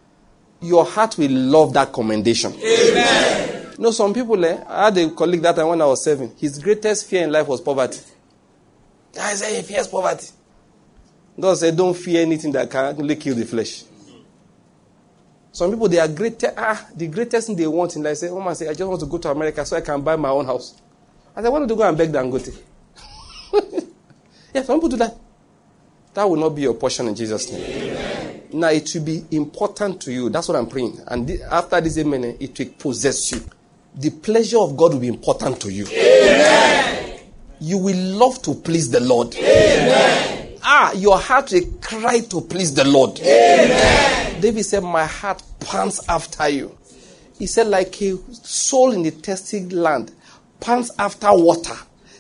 Your 0.61 0.85
heart 0.85 1.17
will 1.17 1.31
love 1.31 1.73
that 1.73 1.91
commendation. 1.91 2.53
You 3.81 3.87
know, 3.87 3.91
some 3.93 4.13
people, 4.13 4.45
eh, 4.45 4.63
I 4.67 4.85
had 4.85 4.97
a 4.99 5.09
colleague 5.09 5.41
that 5.41 5.55
time 5.55 5.69
when 5.69 5.81
I 5.81 5.87
was 5.87 6.03
seven. 6.03 6.31
His 6.37 6.59
greatest 6.59 7.07
fear 7.07 7.23
in 7.23 7.31
life 7.31 7.47
was 7.47 7.61
poverty. 7.61 7.99
I 9.19 9.33
said, 9.33 9.55
he 9.55 9.63
fears 9.63 9.87
poverty. 9.87 10.27
God 11.39 11.55
said, 11.55 11.75
don't 11.75 11.97
fear 11.97 12.21
anything 12.21 12.51
that 12.51 12.69
can 12.69 12.95
only 12.95 13.15
kill 13.15 13.33
the 13.33 13.43
flesh. 13.43 13.83
Some 15.51 15.71
people, 15.71 15.89
they 15.89 15.97
are 15.97 16.07
great. 16.07 16.43
Ah, 16.55 16.89
the 16.95 17.07
greatest 17.07 17.47
thing 17.47 17.55
they 17.55 17.65
want 17.65 17.95
in 17.95 18.03
life. 18.03 18.17
Say, 18.17 18.29
oh 18.29 18.39
man, 18.39 18.53
say, 18.53 18.69
I 18.69 18.75
just 18.75 18.87
want 18.87 18.99
to 18.99 19.07
go 19.07 19.17
to 19.17 19.31
America 19.31 19.65
so 19.65 19.75
I 19.75 19.81
can 19.81 19.99
buy 20.01 20.15
my 20.15 20.29
own 20.29 20.45
house. 20.45 20.79
I 21.35 21.41
said, 21.41 21.49
why 21.49 21.57
don't 21.57 21.67
you 21.67 21.75
go 21.75 21.81
and 21.81 21.97
beg 21.97 22.11
Dangote? 22.11 22.55
yeah, 24.53 24.61
some 24.61 24.77
people 24.77 24.89
do 24.89 24.97
that. 24.97 25.17
That 26.13 26.29
will 26.29 26.37
not 26.37 26.49
be 26.49 26.61
your 26.61 26.75
portion 26.75 27.07
in 27.07 27.15
Jesus' 27.15 27.51
name. 27.51 28.41
Now, 28.53 28.69
it 28.69 28.87
will 28.93 29.03
be 29.03 29.25
important 29.31 30.01
to 30.01 30.13
you. 30.13 30.29
That's 30.29 30.47
what 30.49 30.57
I'm 30.57 30.67
praying. 30.67 30.99
And 31.07 31.27
after 31.49 31.81
this 31.81 31.97
amen, 31.97 32.37
it 32.39 32.59
will 32.59 32.69
possess 32.77 33.31
you. 33.31 33.41
The 33.95 34.09
pleasure 34.09 34.59
of 34.59 34.77
God 34.77 34.93
will 34.93 35.01
be 35.01 35.07
important 35.07 35.59
to 35.61 35.71
you. 35.71 35.85
Amen. 35.87 37.19
You 37.59 37.77
will 37.77 37.97
love 37.97 38.41
to 38.43 38.53
please 38.55 38.89
the 38.89 38.99
Lord. 38.99 39.35
Amen. 39.35 40.57
Ah, 40.63 40.93
your 40.93 41.17
heart 41.19 41.51
will 41.51 41.65
cry 41.81 42.19
to 42.19 42.41
please 42.41 42.73
the 42.73 42.85
Lord. 42.85 43.19
Amen. 43.19 44.41
David 44.41 44.63
said, 44.63 44.83
My 44.83 45.05
heart 45.05 45.43
pants 45.59 46.01
after 46.07 46.47
you. 46.49 46.77
He 47.37 47.47
said, 47.47 47.67
like 47.67 48.01
a 48.01 48.17
soul 48.31 48.91
in 48.91 49.03
the 49.03 49.09
thirsty 49.09 49.65
land 49.67 50.11
pants 50.59 50.91
after 50.97 51.33
water. 51.33 51.75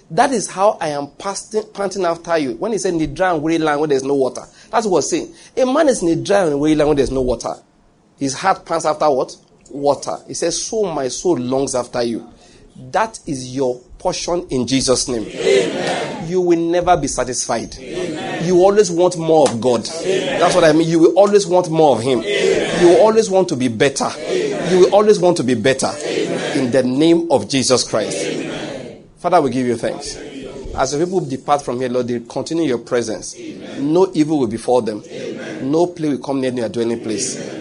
That 0.09 0.31
is 0.31 0.49
how 0.49 0.77
I 0.81 0.89
am 0.89 1.07
panting 1.07 2.03
after 2.03 2.37
you. 2.37 2.53
When 2.55 2.73
he 2.73 2.77
said 2.77 2.93
in 2.93 2.99
the 2.99 3.07
dry 3.07 3.33
and 3.33 3.41
weary 3.41 3.59
land 3.59 3.79
where 3.79 3.87
there's 3.87 4.03
no 4.03 4.15
water. 4.15 4.41
That's 4.69 4.85
what 4.85 5.03
he's 5.03 5.09
saying. 5.09 5.33
A 5.55 5.65
man 5.71 5.87
is 5.87 6.01
in 6.01 6.09
the 6.09 6.15
dry 6.17 6.45
and 6.45 6.59
weary 6.59 6.75
land 6.75 6.89
where 6.89 6.95
there's 6.95 7.11
no 7.11 7.21
water. 7.21 7.53
His 8.19 8.33
heart 8.33 8.65
pants 8.65 8.85
after 8.85 9.09
what? 9.09 9.35
Water. 9.71 10.17
He 10.27 10.33
says, 10.33 10.61
So 10.61 10.83
my 10.83 11.07
soul 11.07 11.37
longs 11.37 11.75
after 11.75 12.03
you. 12.03 12.27
That 12.91 13.19
is 13.27 13.55
your 13.55 13.79
portion 13.99 14.47
in 14.49 14.65
Jesus' 14.65 15.07
name. 15.07 15.23
Amen. 15.27 16.29
You 16.29 16.41
will 16.41 16.59
never 16.59 16.97
be 16.97 17.07
satisfied. 17.07 17.75
Amen. 17.77 18.45
You 18.45 18.63
always 18.63 18.89
want 18.89 19.17
more 19.17 19.47
of 19.49 19.61
God. 19.61 19.87
Amen. 19.87 20.39
That's 20.39 20.55
what 20.55 20.63
I 20.63 20.71
mean. 20.71 20.87
You 20.87 20.99
will 20.99 21.17
always 21.17 21.45
want 21.45 21.69
more 21.69 21.95
of 21.95 22.01
Him. 22.01 22.21
You 22.21 22.89
will 22.89 23.01
always 23.01 23.29
want 23.29 23.49
to 23.49 23.55
be 23.55 23.67
better. 23.67 24.09
You 24.69 24.79
will 24.79 24.95
always 24.95 25.19
want 25.19 25.37
to 25.37 25.43
be 25.43 25.53
better. 25.53 25.91
In 26.55 26.71
the 26.71 26.83
name 26.83 27.31
of 27.31 27.47
Jesus 27.49 27.87
Christ. 27.87 28.25
Father, 29.17 29.41
we 29.41 29.51
give 29.51 29.67
you 29.67 29.77
thanks. 29.77 30.15
As 30.75 30.91
the 30.91 31.03
people 31.03 31.19
depart 31.19 31.61
from 31.61 31.79
here, 31.79 31.89
Lord, 31.89 32.07
they 32.07 32.21
continue 32.21 32.63
your 32.63 32.79
presence. 32.79 33.35
No 33.77 34.09
evil 34.13 34.39
will 34.39 34.47
befall 34.47 34.81
them. 34.81 35.03
No 35.69 35.87
plague 35.87 36.11
will 36.11 36.17
come 36.19 36.41
near 36.41 36.51
their 36.51 36.69
dwelling 36.69 37.01
place. 37.01 37.60